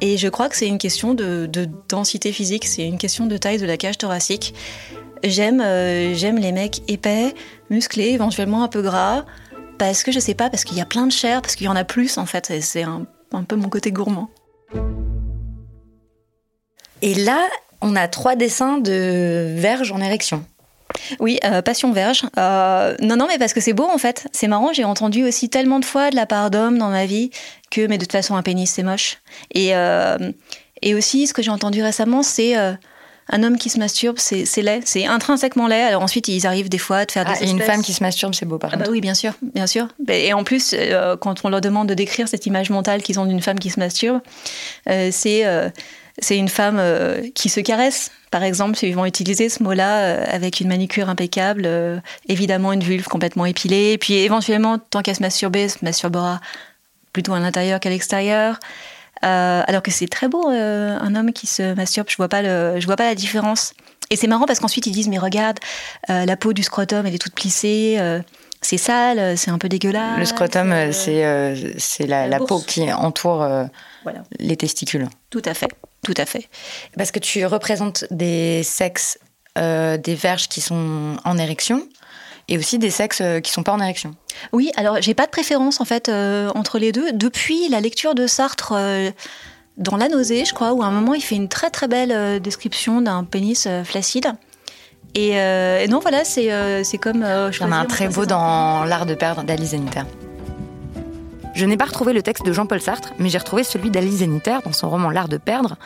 Et 0.00 0.16
je 0.16 0.28
crois 0.28 0.48
que 0.48 0.56
c'est 0.56 0.68
une 0.68 0.78
question 0.78 1.12
de, 1.14 1.48
densité 1.88 2.32
physique, 2.32 2.64
c'est 2.64 2.86
une 2.86 2.98
question 2.98 3.26
de 3.26 3.36
taille 3.36 3.58
de 3.58 3.66
la 3.66 3.76
cage 3.76 3.98
thoracique. 3.98 4.54
J'aime 5.24 5.60
euh, 5.60 6.14
j'aime 6.14 6.38
les 6.38 6.52
mecs 6.52 6.82
épais, 6.88 7.34
musclés, 7.70 8.10
éventuellement 8.10 8.62
un 8.62 8.68
peu 8.68 8.80
gras, 8.80 9.24
parce 9.78 10.02
que 10.02 10.12
je 10.12 10.20
sais 10.20 10.34
pas, 10.34 10.50
parce 10.50 10.64
qu'il 10.64 10.76
y 10.76 10.80
a 10.80 10.86
plein 10.86 11.06
de 11.06 11.12
chair, 11.12 11.40
parce 11.42 11.54
qu'il 11.56 11.66
y 11.66 11.68
en 11.68 11.76
a 11.76 11.84
plus 11.84 12.18
en 12.18 12.26
fait, 12.26 12.52
c'est 12.60 12.82
un, 12.82 13.06
un 13.32 13.44
peu 13.44 13.56
mon 13.56 13.68
côté 13.68 13.92
gourmand. 13.92 14.28
Et 17.00 17.14
là, 17.14 17.46
on 17.80 17.94
a 17.96 18.08
trois 18.08 18.34
dessins 18.34 18.78
de 18.78 19.54
verges 19.54 19.92
en 19.92 20.00
érection. 20.00 20.44
Oui, 21.20 21.38
euh, 21.44 21.62
Passion 21.62 21.92
Verge. 21.92 22.22
Euh, 22.38 22.96
non, 23.00 23.16
non, 23.16 23.26
mais 23.28 23.38
parce 23.38 23.52
que 23.52 23.60
c'est 23.60 23.74
beau 23.74 23.84
en 23.84 23.98
fait. 23.98 24.26
C'est 24.32 24.48
marrant, 24.48 24.72
j'ai 24.72 24.84
entendu 24.84 25.24
aussi 25.24 25.48
tellement 25.48 25.80
de 25.80 25.84
fois 25.84 26.10
de 26.10 26.16
la 26.16 26.26
part 26.26 26.50
d'hommes 26.50 26.78
dans 26.78 26.88
ma 26.88 27.06
vie 27.06 27.30
que, 27.70 27.86
mais 27.86 27.98
de 27.98 28.04
toute 28.04 28.12
façon, 28.12 28.36
un 28.36 28.42
pénis 28.42 28.70
c'est 28.70 28.82
moche. 28.82 29.18
Et, 29.54 29.76
euh, 29.76 30.32
et 30.82 30.94
aussi, 30.94 31.26
ce 31.26 31.34
que 31.34 31.42
j'ai 31.42 31.50
entendu 31.50 31.82
récemment, 31.82 32.22
c'est 32.22 32.56
un 33.30 33.42
homme 33.42 33.58
qui 33.58 33.70
se 33.70 33.78
masturbe, 33.78 34.18
c'est 34.18 34.62
laid, 34.62 34.82
c'est 34.84 35.06
intrinsèquement 35.06 35.66
laid. 35.66 35.82
Alors 35.82 36.02
ensuite, 36.02 36.28
ils 36.28 36.46
arrivent 36.46 36.68
des 36.68 36.78
fois 36.78 37.04
de 37.04 37.12
faire 37.12 37.24
des. 37.24 37.32
Ah, 37.34 37.44
et 37.44 37.50
une 37.50 37.60
femme 37.60 37.82
qui 37.82 37.92
se 37.92 38.02
masturbe, 38.02 38.34
c'est 38.34 38.46
beau 38.46 38.58
par 38.58 38.70
ah 38.72 38.76
bah 38.76 38.86
oui, 38.90 39.00
bien 39.00 39.14
sûr, 39.14 39.34
bien 39.42 39.66
sûr. 39.66 39.88
Et 40.08 40.32
en 40.32 40.44
plus, 40.44 40.74
quand 41.20 41.44
on 41.44 41.48
leur 41.48 41.60
demande 41.60 41.88
de 41.88 41.94
décrire 41.94 42.28
cette 42.28 42.46
image 42.46 42.70
mentale 42.70 43.02
qu'ils 43.02 43.20
ont 43.20 43.26
d'une 43.26 43.42
femme 43.42 43.58
qui 43.58 43.70
se 43.70 43.80
masturbe, 43.80 44.20
c'est 44.86 45.44
c'est 46.20 46.36
une 46.36 46.48
femme 46.48 46.80
qui 47.34 47.48
se 47.48 47.60
caresse, 47.60 48.10
par 48.30 48.42
exemple, 48.42 48.78
ils 48.82 48.94
vont 48.94 49.06
utiliser 49.06 49.48
ce 49.48 49.62
mot-là 49.62 50.00
euh, 50.00 50.24
avec 50.28 50.60
une 50.60 50.68
manicure 50.68 51.08
impeccable, 51.08 51.62
euh, 51.64 51.98
évidemment 52.28 52.72
une 52.72 52.82
vulve 52.82 53.06
complètement 53.06 53.46
épilée, 53.46 53.92
et 53.92 53.98
puis 53.98 54.14
éventuellement, 54.14 54.78
tant 54.78 55.02
qu'elle 55.02 55.16
se 55.16 55.22
masturber, 55.22 55.62
elle 55.62 55.70
se 55.70 55.84
masturbera 55.84 56.40
plutôt 57.12 57.32
à 57.32 57.40
l'intérieur 57.40 57.80
qu'à 57.80 57.90
l'extérieur. 57.90 58.58
Euh, 59.24 59.62
alors 59.66 59.82
que 59.82 59.90
c'est 59.90 60.08
très 60.08 60.28
beau, 60.28 60.48
un 60.48 61.14
homme 61.14 61.32
qui 61.32 61.46
se 61.46 61.74
masturbe, 61.74 62.08
je 62.08 62.16
vois 62.16 62.28
pas 62.28 62.42
le, 62.42 62.80
je 62.80 62.86
vois 62.86 62.96
pas 62.96 63.06
la 63.06 63.14
différence. 63.14 63.72
Et 64.10 64.16
c'est 64.16 64.26
marrant 64.26 64.46
parce 64.46 64.60
qu'ensuite 64.60 64.86
ils 64.86 64.92
disent 64.92 65.08
mais 65.08 65.18
regarde, 65.18 65.58
la 66.08 66.36
peau 66.36 66.52
du 66.52 66.62
scrotum 66.62 67.04
elle 67.04 67.14
est 67.14 67.18
toute 67.18 67.34
plissée, 67.34 67.98
c'est 68.62 68.78
sale, 68.78 69.36
c'est 69.36 69.50
un 69.50 69.58
peu 69.58 69.68
dégueulasse. 69.68 70.18
Le 70.18 70.24
scrotum 70.24 70.92
c'est 70.92 71.74
c'est 71.78 72.06
la, 72.06 72.26
la, 72.26 72.38
peau 72.38 72.60
qui 72.60 72.90
entoure 72.92 73.46
les 74.38 74.56
testicules. 74.56 75.08
Tout 75.30 75.42
à 75.44 75.54
fait. 75.54 75.68
Tout 76.02 76.14
à 76.16 76.26
fait. 76.26 76.48
Parce 76.96 77.10
que 77.10 77.18
tu 77.18 77.44
représentes 77.44 78.04
des 78.10 78.62
sexes, 78.62 79.18
euh, 79.58 79.96
des 79.96 80.14
verges 80.14 80.48
qui 80.48 80.60
sont 80.60 81.16
en 81.24 81.38
érection 81.38 81.86
et 82.48 82.58
aussi 82.58 82.78
des 82.78 82.90
sexes 82.90 83.20
euh, 83.20 83.40
qui 83.40 83.52
sont 83.52 83.62
pas 83.62 83.72
en 83.72 83.80
érection. 83.80 84.14
Oui, 84.52 84.70
alors 84.76 84.96
j'ai 85.00 85.14
pas 85.14 85.26
de 85.26 85.30
préférence 85.30 85.80
en 85.80 85.84
fait 85.84 86.08
euh, 86.08 86.50
entre 86.54 86.78
les 86.78 86.92
deux. 86.92 87.12
Depuis 87.12 87.68
la 87.68 87.80
lecture 87.80 88.14
de 88.14 88.26
Sartre 88.26 88.74
dans 89.76 89.96
La 89.96 90.08
nausée, 90.08 90.44
je 90.44 90.54
crois, 90.54 90.72
où 90.72 90.82
à 90.82 90.86
un 90.86 90.90
moment 90.90 91.14
il 91.14 91.20
fait 91.20 91.36
une 91.36 91.48
très 91.48 91.70
très 91.70 91.88
belle 91.88 92.40
description 92.40 93.00
d'un 93.00 93.24
pénis 93.24 93.68
flaccide. 93.84 94.32
Et, 95.14 95.34
non, 95.88 96.00
voilà, 96.00 96.24
c'est 96.24 96.84
c'est 96.84 96.98
comme. 96.98 97.24
Il 97.24 97.60
y 97.60 97.64
en 97.64 97.72
a 97.72 97.76
un 97.76 97.84
très 97.84 98.08
beau 98.08 98.26
dans 98.26 98.84
L'art 98.84 99.06
de 99.06 99.14
perdre 99.14 99.44
d'Alice 99.44 99.70
Zeniter. 99.70 100.02
Je 101.54 101.64
n'ai 101.64 101.76
pas 101.76 101.86
retrouvé 101.86 102.12
le 102.12 102.22
texte 102.22 102.44
de 102.46 102.52
Jean-Paul 102.52 102.80
Sartre, 102.80 103.12
mais 103.18 103.28
j'ai 103.28 103.38
retrouvé 103.38 103.64
celui 103.64 103.90
d'Alice 103.90 104.18
Zeniter 104.18 104.58
dans 104.64 104.72
son 104.72 104.90
roman 104.90 105.10
L'art 105.10 105.28
de 105.28 105.38
perdre. 105.38 105.76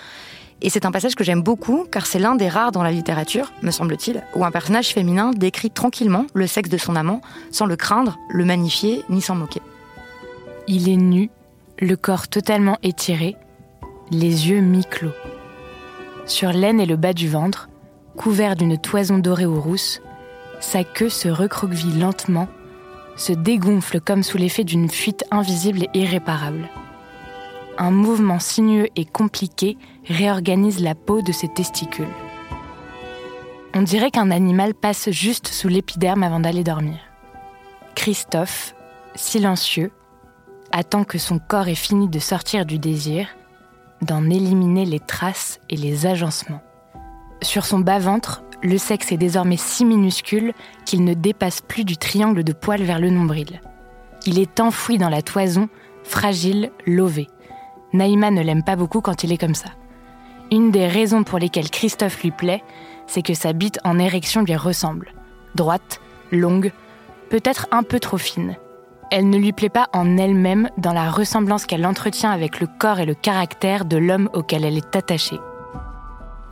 Et 0.65 0.71
c'est 0.71 0.87
un 0.87 0.93
passage 0.93 1.17
que 1.17 1.25
j'aime 1.25 1.43
beaucoup, 1.43 1.85
car 1.91 2.07
c'est 2.07 2.21
l'un 2.21 2.37
des 2.37 2.49
rares 2.49 2.71
dans 2.71 2.85
la 2.85 2.93
littérature, 2.93 3.53
me 3.63 3.73
semble-t-il, 3.73 4.23
où 4.37 4.45
un 4.45 4.53
personnage 4.53 4.95
féminin 4.95 5.33
décrit 5.33 5.73
tranquillement 5.73 6.27
le 6.35 6.47
sexe 6.47 6.71
de 6.71 6.79
son 6.79 6.95
amant, 6.95 7.21
sans 7.51 7.67
le 7.67 7.75
craindre, 7.75 8.17
le 8.31 8.45
magnifier, 8.45 9.03
ni 9.11 9.21
s'en 9.21 9.35
moquer. 9.35 9.61
Il 10.69 10.89
est 10.89 10.97
nu, 10.97 11.31
le 11.81 11.97
corps 11.97 12.29
totalement 12.29 12.79
étiré, 12.85 13.37
les 14.13 14.49
yeux 14.49 14.61
mi-clos. 14.61 15.11
Sur 16.27 16.53
l'aine 16.53 16.81
et 16.81 16.87
le 16.87 16.97
bas 16.97 17.13
du 17.13 17.29
ventre, 17.29 17.69
couvert 18.17 18.55
d'une 18.55 18.79
toison 18.79 19.19
dorée 19.19 19.47
ou 19.47 19.61
rousse, 19.61 20.01
sa 20.61 20.85
queue 20.85 21.09
se 21.09 21.29
recroqueville 21.29 21.99
lentement 21.99 22.47
se 23.17 23.33
dégonfle 23.33 24.01
comme 24.01 24.23
sous 24.23 24.39
l'effet 24.39 24.65
d'une 24.65 24.89
fuite 24.89 25.25
invisible 25.31 25.85
et 25.93 25.99
irréparable. 25.99 26.69
Un 27.79 27.91
mouvement 27.91 28.39
sinueux 28.39 28.89
et 28.97 29.05
compliqué 29.05 29.79
réorganise 30.07 30.81
la 30.81 30.95
peau 30.95 31.23
de 31.23 31.33
ses 31.33 31.49
testicules. 31.49 32.07
On 33.75 33.83
dirait 33.83 34.11
qu'un 34.11 34.31
animal 34.31 34.75
passe 34.75 35.11
juste 35.11 35.49
sous 35.49 35.69
l'épiderme 35.69 36.23
avant 36.23 36.41
d'aller 36.41 36.65
dormir. 36.65 36.99
Christophe, 37.95 38.75
silencieux, 39.15 39.91
attend 40.73 41.05
que 41.05 41.19
son 41.19 41.39
corps 41.39 41.69
ait 41.69 41.75
fini 41.75 42.09
de 42.09 42.19
sortir 42.19 42.67
du 42.67 42.79
désir, 42.79 43.29
d'en 44.03 44.29
éliminer 44.29 44.85
les 44.85 45.01
traces 45.01 45.59
et 45.71 45.77
les 45.77 46.07
agencements. 46.07 46.63
Sur 47.43 47.65
son 47.65 47.79
bas-ventre, 47.81 48.43
le 48.63 48.79
sexe 48.79 49.13
est 49.13 49.17
désormais 49.17 49.57
si 49.57 49.85
minuscule 49.85 50.53
qu'il 50.85 51.05
ne 51.05 51.15
dépasse 51.15 51.61
plus 51.61 51.85
du 51.85 51.97
triangle 51.97 52.45
de 52.45 52.53
poils 52.53 52.83
vers 52.83 52.99
le 52.99 53.11
nombril. 53.11 53.61
Il 54.27 54.39
est 54.39 54.61
enfoui 54.61 54.99
dans 54.99 55.09
la 55.09 55.23
toison, 55.23 55.69
fragile, 56.05 56.71
lové. 56.87 57.27
Naïma 57.93 58.31
ne 58.31 58.43
l'aime 58.43 58.63
pas 58.63 58.77
beaucoup 58.77 59.01
quand 59.01 59.25
il 59.25 59.33
est 59.33 59.39
comme 59.39 59.55
ça. 59.55 59.71
Une 60.51 60.71
des 60.71 60.87
raisons 60.87 61.25
pour 61.25 61.39
lesquelles 61.39 61.71
Christophe 61.71 62.23
lui 62.23 62.31
plaît, 62.31 62.63
c'est 63.07 63.23
que 63.23 63.35
sa 63.35 63.53
bite 63.53 63.79
en 63.85 63.99
érection 63.99 64.43
lui 64.43 64.57
ressemble. 64.57 65.13
Droite, 65.55 66.01
longue, 66.31 66.73
peut-être 67.31 67.67
un 67.71 67.83
peu 67.83 68.01
trop 68.01 68.19
fine. 68.19 68.57
Elle 69.11 69.29
ne 69.29 69.39
lui 69.39 69.53
plaît 69.53 69.69
pas 69.69 69.89
en 69.93 70.17
elle-même 70.17 70.69
dans 70.79 70.93
la 70.93 71.11
ressemblance 71.11 71.67
qu'elle 71.67 71.87
entretient 71.87 72.31
avec 72.31 72.61
le 72.61 72.67
corps 72.67 73.01
et 73.01 73.07
le 73.07 73.15
caractère 73.15 73.85
de 73.85 73.99
l'homme 73.99 74.31
auquel 74.33 74.65
elle 74.65 74.79
est 74.79 74.97
attachée 74.97 75.39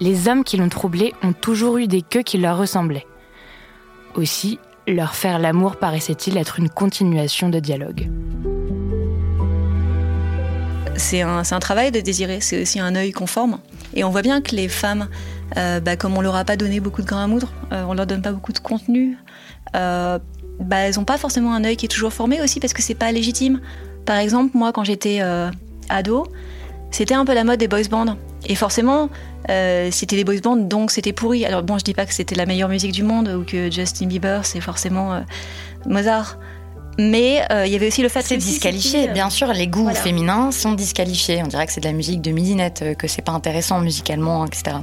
les 0.00 0.28
hommes 0.28 0.44
qui 0.44 0.56
l'ont 0.56 0.68
troublée 0.68 1.14
ont 1.22 1.34
toujours 1.34 1.76
eu 1.76 1.86
des 1.86 2.02
queues 2.02 2.22
qui 2.22 2.38
leur 2.38 2.58
ressemblaient. 2.58 3.06
Aussi, 4.14 4.58
leur 4.88 5.14
faire 5.14 5.38
l'amour 5.38 5.76
paraissait-il 5.76 6.36
être 6.38 6.58
une 6.58 6.70
continuation 6.70 7.50
de 7.50 7.60
dialogue. 7.60 8.10
C'est 11.00 11.22
un, 11.22 11.42
travail 11.60 11.90
de 11.90 12.00
désirer, 12.00 12.40
c'est 12.40 12.60
aussi 12.62 12.78
un 12.78 12.94
œil 12.94 13.12
conforme. 13.12 13.58
Et 13.94 14.04
on 14.04 14.10
voit 14.10 14.22
bien 14.22 14.40
que 14.40 14.54
les 14.54 14.68
femmes, 14.68 15.08
euh, 15.56 15.80
bah, 15.80 15.96
comme 15.96 16.16
on 16.16 16.20
leur 16.20 16.36
a 16.36 16.44
pas 16.44 16.56
donné 16.56 16.78
beaucoup 16.78 17.02
de 17.02 17.06
grains 17.06 17.24
à 17.24 17.26
moudre, 17.26 17.52
euh, 17.72 17.84
on 17.88 17.94
leur 17.94 18.06
donne 18.06 18.22
pas 18.22 18.32
beaucoup 18.32 18.52
de 18.52 18.58
contenu, 18.58 19.16
euh, 19.74 20.18
bah, 20.60 20.76
elles 20.76 20.96
n'ont 20.96 21.04
pas 21.04 21.18
forcément 21.18 21.54
un 21.54 21.64
œil 21.64 21.76
qui 21.76 21.86
est 21.86 21.88
toujours 21.88 22.12
formé 22.12 22.40
aussi 22.40 22.60
parce 22.60 22.72
que 22.72 22.82
c'est 22.82 22.94
pas 22.94 23.10
légitime. 23.12 23.60
Par 24.04 24.18
exemple, 24.18 24.56
moi, 24.56 24.72
quand 24.72 24.84
j'étais 24.84 25.20
ado, 25.88 26.26
c'était 26.90 27.14
un 27.14 27.24
peu 27.24 27.34
la 27.34 27.44
mode 27.44 27.58
des 27.58 27.68
boys 27.68 27.88
bands. 27.90 28.16
Et 28.46 28.54
forcément, 28.54 29.10
euh, 29.48 29.88
c'était 29.90 30.16
des 30.16 30.24
boys 30.24 30.40
bands, 30.42 30.56
donc 30.56 30.90
c'était 30.90 31.12
pourri. 31.12 31.44
Alors 31.44 31.62
bon, 31.62 31.78
je 31.78 31.84
dis 31.84 31.94
pas 31.94 32.06
que 32.06 32.14
c'était 32.14 32.34
la 32.34 32.46
meilleure 32.46 32.68
musique 32.68 32.92
du 32.92 33.02
monde 33.02 33.28
ou 33.28 33.44
que 33.44 33.70
Justin 33.70 34.06
Bieber, 34.06 34.44
c'est 34.44 34.60
forcément 34.60 35.14
euh, 35.14 35.20
Mozart. 35.86 36.38
Mais 36.98 37.42
euh, 37.50 37.66
il 37.66 37.72
y 37.72 37.76
avait 37.76 37.86
aussi 37.86 38.02
le 38.02 38.08
fait 38.08 38.22
c'est 38.22 38.36
disqualifié. 38.36 39.08
Bien 39.08 39.30
sûr, 39.30 39.52
les 39.52 39.66
goûts 39.66 39.90
féminins 39.94 40.50
sont 40.50 40.72
disqualifiés. 40.72 41.40
On 41.42 41.46
dirait 41.46 41.66
que 41.66 41.72
c'est 41.72 41.80
de 41.80 41.86
la 41.86 41.92
musique 41.92 42.20
de 42.20 42.30
midinette, 42.30 42.96
que 42.98 43.08
c'est 43.08 43.22
pas 43.22 43.32
intéressant 43.32 43.80
musicalement, 43.80 44.44
etc. 44.44 44.76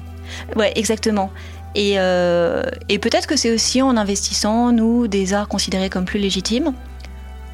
Ouais, 0.55 0.71
exactement. 0.75 1.31
Et, 1.75 1.93
et 1.93 2.99
peut-être 2.99 3.27
que 3.27 3.35
c'est 3.35 3.53
aussi 3.53 3.81
en 3.81 3.97
investissant, 3.97 4.71
nous, 4.71 5.07
des 5.07 5.33
arts 5.33 5.47
considérés 5.47 5.89
comme 5.89 6.05
plus 6.05 6.19
légitimes, 6.19 6.73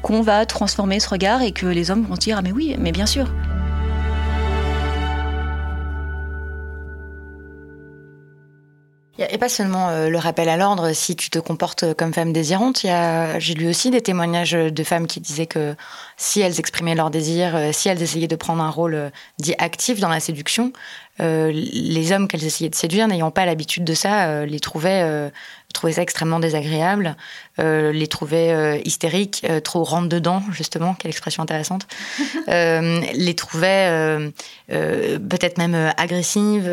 qu'on 0.02 0.22
va 0.22 0.46
transformer 0.46 1.00
ce 1.00 1.08
regard 1.08 1.42
et 1.42 1.52
que 1.52 1.66
les 1.66 1.90
hommes 1.90 2.06
vont 2.08 2.14
dire 2.14 2.36
Ah, 2.38 2.42
mais 2.42 2.52
oui, 2.52 2.76
mais 2.78 2.92
bien 2.92 3.06
sûr. 3.06 3.26
Et 9.16 9.38
pas 9.38 9.48
seulement 9.48 9.90
euh, 9.90 10.08
le 10.08 10.18
rappel 10.18 10.48
à 10.48 10.56
l'ordre 10.56 10.92
si 10.92 11.14
tu 11.14 11.30
te 11.30 11.38
comportes 11.38 11.94
comme 11.94 12.12
femme 12.12 12.32
désirante. 12.32 12.84
J'ai 13.38 13.54
lu 13.54 13.68
aussi 13.68 13.92
des 13.92 14.00
témoignages 14.00 14.52
de 14.52 14.84
femmes 14.84 15.06
qui 15.06 15.20
disaient 15.20 15.46
que 15.46 15.76
si 16.16 16.40
elles 16.40 16.58
exprimaient 16.58 16.96
leur 16.96 17.10
désir, 17.10 17.54
euh, 17.54 17.70
si 17.72 17.88
elles 17.88 18.02
essayaient 18.02 18.26
de 18.26 18.34
prendre 18.34 18.60
un 18.60 18.70
rôle 18.70 18.94
euh, 18.94 19.10
dit 19.38 19.54
actif 19.58 20.00
dans 20.00 20.08
la 20.08 20.18
séduction, 20.18 20.72
les 21.20 22.10
hommes 22.10 22.26
qu'elles 22.26 22.44
essayaient 22.44 22.70
de 22.70 22.74
séduire, 22.74 23.06
n'ayant 23.06 23.30
pas 23.30 23.46
l'habitude 23.46 23.84
de 23.84 23.94
ça, 23.94 24.44
les 24.46 24.58
trouvaient 24.58 25.30
trouvais 25.74 25.92
ça 25.92 26.02
extrêmement 26.02 26.40
désagréable, 26.40 27.16
euh, 27.58 27.92
les 27.92 28.06
trouvais 28.06 28.52
euh, 28.52 28.78
hystériques, 28.84 29.44
euh, 29.48 29.60
trop 29.60 29.84
rentre 29.84 30.08
dedans 30.08 30.42
justement, 30.50 30.94
quelle 30.94 31.10
expression 31.10 31.42
intéressante, 31.42 31.86
les 32.48 33.34
trouvais 33.36 34.32
peut-être 34.68 35.58
même 35.58 35.92
agressives 35.96 36.68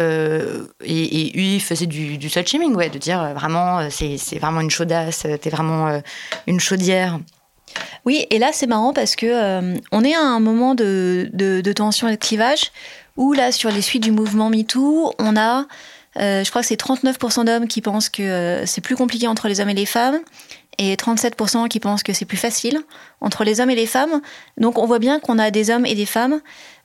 et, 0.83 1.03
et 1.03 1.39
ils 1.55 1.61
faisaient 1.61 1.85
du, 1.85 2.17
du 2.17 2.29
slut 2.29 2.47
shaming, 2.47 2.73
ouais, 2.75 2.89
de 2.89 2.97
dire 2.97 3.33
vraiment 3.33 3.89
c'est 3.89 4.39
vraiment 4.39 4.61
une 4.61 4.69
chaudasse, 4.69 5.25
t'es 5.41 5.49
vraiment 5.49 6.01
une 6.47 6.59
chaudière. 6.59 7.19
Oui, 8.05 8.25
et 8.29 8.39
là 8.39 8.49
c'est 8.53 8.67
marrant 8.67 8.93
parce 8.93 9.15
que 9.15 9.75
on 9.91 10.03
est 10.03 10.15
à 10.15 10.21
un 10.21 10.39
moment 10.39 10.75
de, 10.75 11.29
de, 11.33 11.61
de 11.61 11.73
tension 11.73 12.07
et 12.07 12.11
de 12.11 12.17
clivage 12.17 12.71
où 13.17 13.33
là 13.33 13.51
sur 13.51 13.71
les 13.71 13.81
suites 13.81 14.03
du 14.03 14.11
mouvement 14.11 14.49
MeToo, 14.49 15.13
on 15.19 15.35
a 15.35 15.59
euh, 15.59 15.63
je 16.15 16.49
crois 16.49 16.61
que 16.61 16.67
c'est 16.67 16.79
39% 16.79 17.45
d'hommes 17.45 17.67
qui 17.67 17.81
pensent 17.81 18.09
que 18.09 18.21
euh, 18.21 18.65
c'est 18.65 18.81
plus 18.81 18.95
compliqué 18.95 19.27
entre 19.27 19.47
les 19.47 19.59
hommes 19.59 19.69
et 19.69 19.73
les 19.73 19.85
femmes 19.85 20.19
et 20.77 20.95
37% 20.95 21.67
qui 21.67 21.79
pensent 21.79 22.03
que 22.03 22.13
c'est 22.13 22.25
plus 22.25 22.37
facile 22.37 22.81
entre 23.19 23.43
les 23.43 23.61
hommes 23.61 23.69
et 23.69 23.75
les 23.75 23.85
femmes. 23.85 24.21
Donc 24.57 24.77
on 24.77 24.85
voit 24.85 24.99
bien 24.99 25.19
qu'on 25.19 25.37
a 25.37 25.51
des 25.51 25.69
hommes 25.69 25.85
et 25.85 25.95
des 25.95 26.05
femmes 26.05 26.41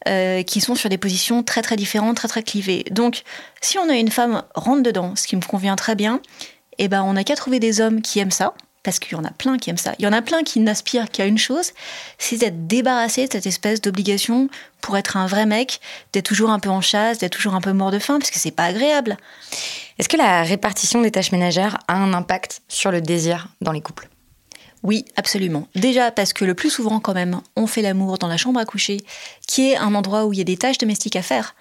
euh, 0.08 0.42
qui 0.42 0.60
sont 0.60 0.74
sur 0.74 0.88
des 0.88 0.98
positions 0.98 1.42
très 1.42 1.62
très 1.62 1.76
différentes, 1.76 2.16
très 2.16 2.28
très 2.28 2.42
clivées. 2.42 2.84
Donc 2.90 3.22
si 3.60 3.78
on 3.78 3.88
a 3.88 3.94
une 3.94 4.10
femme 4.10 4.42
rentre 4.54 4.82
dedans, 4.82 5.16
ce 5.16 5.26
qui 5.26 5.36
me 5.36 5.42
convient 5.42 5.76
très 5.76 5.94
bien, 5.94 6.20
eh 6.78 6.88
ben 6.88 7.02
on 7.02 7.14
n'a 7.14 7.24
qu'à 7.24 7.36
trouver 7.36 7.58
des 7.58 7.80
hommes 7.80 8.02
qui 8.02 8.18
aiment 8.18 8.30
ça, 8.30 8.54
parce 8.86 9.00
qu'il 9.00 9.18
y 9.18 9.20
en 9.20 9.24
a 9.24 9.32
plein 9.32 9.58
qui 9.58 9.68
aiment 9.68 9.78
ça. 9.78 9.94
Il 9.98 10.04
y 10.04 10.06
en 10.08 10.12
a 10.12 10.22
plein 10.22 10.44
qui 10.44 10.60
n'aspirent 10.60 11.10
qu'à 11.10 11.26
une 11.26 11.38
chose, 11.38 11.72
c'est 12.18 12.36
d'être 12.36 12.68
débarrassé 12.68 13.26
de 13.26 13.32
cette 13.32 13.44
espèce 13.44 13.80
d'obligation 13.80 14.48
pour 14.80 14.96
être 14.96 15.16
un 15.16 15.26
vrai 15.26 15.44
mec, 15.44 15.80
d'être 16.12 16.26
toujours 16.26 16.50
un 16.50 16.60
peu 16.60 16.68
en 16.68 16.80
chasse, 16.80 17.18
d'être 17.18 17.32
toujours 17.32 17.56
un 17.56 17.60
peu 17.60 17.72
mort 17.72 17.90
de 17.90 17.98
faim, 17.98 18.20
parce 18.20 18.30
que 18.30 18.38
c'est 18.38 18.52
pas 18.52 18.66
agréable. 18.66 19.16
Est-ce 19.98 20.08
que 20.08 20.16
la 20.16 20.44
répartition 20.44 21.02
des 21.02 21.10
tâches 21.10 21.32
ménagères 21.32 21.78
a 21.88 21.94
un 21.94 22.14
impact 22.14 22.62
sur 22.68 22.92
le 22.92 23.00
désir 23.00 23.48
dans 23.60 23.72
les 23.72 23.80
couples? 23.80 24.08
Oui, 24.86 25.04
absolument. 25.16 25.66
Déjà 25.74 26.12
parce 26.12 26.32
que 26.32 26.44
le 26.44 26.54
plus 26.54 26.70
souvent 26.70 27.00
quand 27.00 27.12
même, 27.12 27.40
on 27.56 27.66
fait 27.66 27.82
l'amour 27.82 28.18
dans 28.18 28.28
la 28.28 28.36
chambre 28.36 28.60
à 28.60 28.64
coucher, 28.64 28.98
qui 29.48 29.72
est 29.72 29.76
un 29.76 29.96
endroit 29.96 30.26
où 30.26 30.32
il 30.32 30.38
y 30.38 30.40
a 30.40 30.44
des 30.44 30.56
tâches 30.56 30.78
domestiques 30.78 31.16
à 31.16 31.22
faire. 31.22 31.56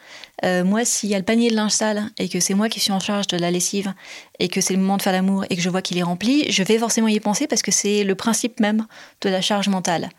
Euh, 0.45 0.63
moi, 0.63 0.85
s'il 0.85 1.09
y 1.09 1.15
a 1.15 1.17
le 1.17 1.25
panier 1.25 1.49
de 1.49 1.55
linge 1.55 1.71
sale 1.71 2.11
et 2.19 2.29
que 2.29 2.39
c'est 2.39 2.53
moi 2.53 2.69
qui 2.69 2.79
suis 2.79 2.91
en 2.91 2.99
charge 2.99 3.25
de 3.25 3.37
la 3.37 3.49
lessive 3.49 3.95
et 4.37 4.47
que 4.47 4.61
c'est 4.61 4.75
le 4.75 4.79
moment 4.79 4.97
de 4.97 5.01
faire 5.01 5.11
l'amour 5.11 5.43
et 5.49 5.55
que 5.55 5.61
je 5.63 5.71
vois 5.71 5.81
qu'il 5.81 5.97
est 5.97 6.03
rempli, 6.03 6.51
je 6.51 6.61
vais 6.61 6.77
forcément 6.77 7.07
y 7.07 7.19
penser 7.19 7.47
parce 7.47 7.63
que 7.63 7.71
c'est 7.71 8.03
le 8.03 8.13
principe 8.13 8.59
même 8.59 8.85
de 9.21 9.29
la 9.29 9.41
charge 9.41 9.69
mentale. 9.69 10.09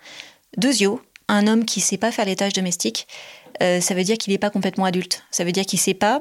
Deuxièmement, 0.57 0.99
un 1.29 1.47
homme 1.47 1.65
qui 1.65 1.81
sait 1.81 1.99
pas 1.99 2.11
faire 2.11 2.25
les 2.25 2.35
tâches 2.35 2.55
domestiques, 2.55 3.07
euh, 3.63 3.81
ça 3.81 3.95
veut 3.95 4.03
dire 4.03 4.19
qu'il 4.19 4.33
n'est 4.33 4.39
pas 4.39 4.51
complètement 4.51 4.85
adulte. 4.85 5.23
Ça 5.31 5.45
veut 5.45 5.53
dire 5.53 5.65
qu'il 5.65 5.79
sait 5.79 5.95
pas 5.95 6.19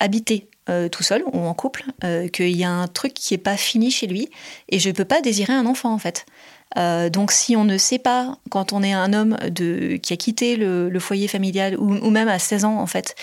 habiter 0.00 0.49
euh, 0.70 0.88
tout 0.88 1.02
seul 1.02 1.22
ou 1.32 1.46
en 1.46 1.54
couple, 1.54 1.84
euh, 2.04 2.28
qu'il 2.28 2.56
y 2.56 2.64
a 2.64 2.70
un 2.70 2.86
truc 2.86 3.14
qui 3.14 3.34
n'est 3.34 3.38
pas 3.38 3.56
fini 3.56 3.90
chez 3.90 4.06
lui 4.06 4.28
et 4.68 4.78
je 4.78 4.88
ne 4.88 4.94
peux 4.94 5.04
pas 5.04 5.20
désirer 5.20 5.52
un 5.52 5.66
enfant 5.66 5.92
en 5.92 5.98
fait. 5.98 6.26
Euh, 6.78 7.10
donc 7.10 7.32
si 7.32 7.56
on 7.56 7.64
ne 7.64 7.76
sait 7.76 7.98
pas, 7.98 8.36
quand 8.50 8.72
on 8.72 8.82
est 8.82 8.92
un 8.92 9.12
homme 9.12 9.36
qui 10.02 10.12
a 10.12 10.16
quitté 10.16 10.56
le, 10.56 10.98
foyer 11.00 11.28
familial 11.28 11.76
ou, 11.78 12.10
même 12.10 12.28
à 12.28 12.38
16 12.38 12.64
ans 12.64 12.78
en 12.78 12.86
fait, 12.86 13.16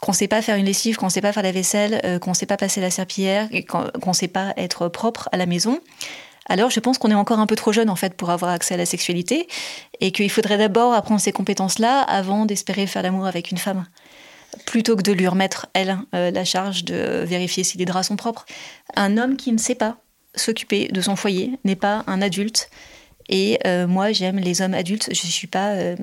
qu'on 0.00 0.12
ne 0.12 0.16
sait 0.16 0.28
pas 0.28 0.42
faire 0.42 0.56
une 0.56 0.66
lessive, 0.66 0.96
qu'on 0.96 1.06
ne 1.06 1.10
sait 1.10 1.20
pas 1.20 1.32
faire 1.32 1.42
la 1.42 1.52
vaisselle, 1.52 2.20
qu'on 2.20 2.30
ne 2.30 2.36
sait 2.36 2.46
pas 2.46 2.56
passer 2.56 2.80
la 2.80 2.90
serpillière, 2.90 3.48
qu'on 3.68 4.10
ne 4.10 4.14
sait 4.14 4.28
pas 4.28 4.52
être 4.56 4.88
propre 4.88 5.28
à 5.32 5.36
la 5.36 5.46
maison, 5.46 5.80
alors 6.48 6.70
je 6.70 6.80
pense 6.80 6.98
qu'on 6.98 7.10
est 7.10 7.14
encore 7.14 7.38
un 7.38 7.46
peu 7.46 7.56
trop 7.56 7.72
jeune 7.72 7.88
en 7.88 7.96
fait 7.96 8.14
pour 8.14 8.30
avoir 8.30 8.50
accès 8.50 8.74
à 8.74 8.76
la 8.76 8.86
sexualité 8.86 9.48
et 10.00 10.10
qu'il 10.10 10.30
faudrait 10.30 10.58
d'abord 10.58 10.92
apprendre 10.92 11.20
ces 11.20 11.32
compétences-là 11.32 12.00
avant 12.00 12.46
d'espérer 12.46 12.86
faire 12.86 13.02
l'amour 13.02 13.26
avec 13.26 13.50
une 13.50 13.58
femme 13.58 13.86
plutôt 14.66 14.96
que 14.96 15.02
de 15.02 15.12
lui 15.12 15.26
remettre, 15.26 15.66
elle, 15.74 15.98
euh, 16.14 16.30
la 16.30 16.44
charge 16.44 16.84
de 16.84 17.24
vérifier 17.24 17.64
si 17.64 17.78
les 17.78 17.84
draps 17.84 18.08
sont 18.08 18.16
propres. 18.16 18.46
Un 18.94 19.18
homme 19.18 19.36
qui 19.36 19.52
ne 19.52 19.58
sait 19.58 19.74
pas 19.74 19.98
s'occuper 20.34 20.88
de 20.88 21.00
son 21.00 21.16
foyer 21.16 21.58
n'est 21.64 21.76
pas 21.76 22.04
un 22.06 22.22
adulte. 22.22 22.70
Et 23.28 23.58
euh, 23.66 23.86
moi, 23.86 24.12
j'aime 24.12 24.38
les 24.38 24.62
hommes 24.62 24.74
adultes. 24.74 25.08
Je 25.12 25.26
ne 25.26 25.30
suis 25.30 25.46
pas 25.46 25.70
euh, 25.70 25.96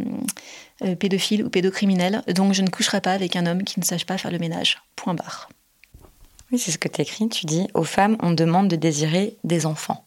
pédophile 0.99 1.43
ou 1.43 1.49
pédocriminel. 1.49 2.23
Donc, 2.33 2.53
je 2.53 2.61
ne 2.61 2.69
coucherai 2.69 3.01
pas 3.01 3.13
avec 3.13 3.35
un 3.35 3.45
homme 3.45 3.63
qui 3.63 3.79
ne 3.79 3.85
sache 3.85 4.05
pas 4.05 4.17
faire 4.17 4.31
le 4.31 4.39
ménage. 4.39 4.81
Point 4.95 5.13
barre. 5.13 5.49
Oui, 6.51 6.57
c'est 6.57 6.71
ce 6.71 6.77
que 6.77 6.87
tu 6.87 7.01
écris. 7.01 7.29
Tu 7.29 7.45
dis 7.45 7.67
aux 7.73 7.83
femmes, 7.83 8.17
on 8.21 8.31
demande 8.31 8.67
de 8.67 8.75
désirer 8.75 9.37
des 9.43 9.65
enfants. 9.65 10.05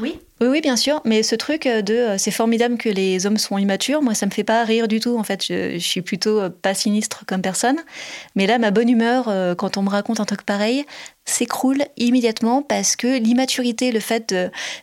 Oui. 0.00 0.18
Oui, 0.40 0.62
bien 0.62 0.76
sûr. 0.76 1.02
Mais 1.04 1.22
ce 1.22 1.34
truc 1.34 1.66
euh, 1.66 1.82
de 1.82 1.94
euh, 1.94 2.18
c'est 2.18 2.30
formidable 2.30 2.78
que 2.78 2.88
les 2.88 3.26
hommes 3.26 3.36
sont 3.36 3.58
immatures, 3.58 4.00
moi, 4.00 4.14
ça 4.14 4.24
me 4.24 4.30
fait 4.30 4.44
pas 4.44 4.64
rire 4.64 4.88
du 4.88 4.98
tout. 4.98 5.18
En 5.18 5.22
fait, 5.22 5.44
je, 5.46 5.78
suis 5.78 6.00
plutôt 6.00 6.40
euh, 6.40 6.48
pas 6.48 6.72
sinistre 6.72 7.24
comme 7.26 7.42
personne. 7.42 7.76
Mais 8.34 8.46
là, 8.46 8.58
ma 8.58 8.70
bonne 8.70 8.88
humeur, 8.88 9.26
quand 9.56 9.76
on 9.76 9.82
me 9.82 9.90
raconte 9.90 10.20
un 10.20 10.24
truc 10.24 10.42
pareil, 10.42 10.86
s'écroule 11.26 11.84
immédiatement 11.98 12.62
parce 12.62 12.96
que 12.96 13.18
l'immaturité, 13.18 13.92
le 13.92 14.00
fait 14.00 14.34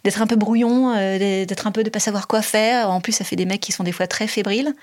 d'être 0.03 0.21
un 0.21 0.27
peu 0.27 0.36
brouillon, 0.36 0.93
d'être 1.17 1.67
un 1.67 1.71
peu 1.71 1.84
de 1.84 1.89
pas 1.89 1.99
savoir 1.99 2.27
quoi 2.27 2.41
faire, 2.41 2.89
en 2.91 3.01
plus, 3.01 3.13
ça 3.13 3.23
fait 3.23 3.36
des 3.36 3.45
mecs 3.45 3.62
qui 3.62 3.71
sont 3.71 3.84
des 3.84 3.91
fois 3.91 4.08
très 4.08 4.27
fébriles. 4.27 4.73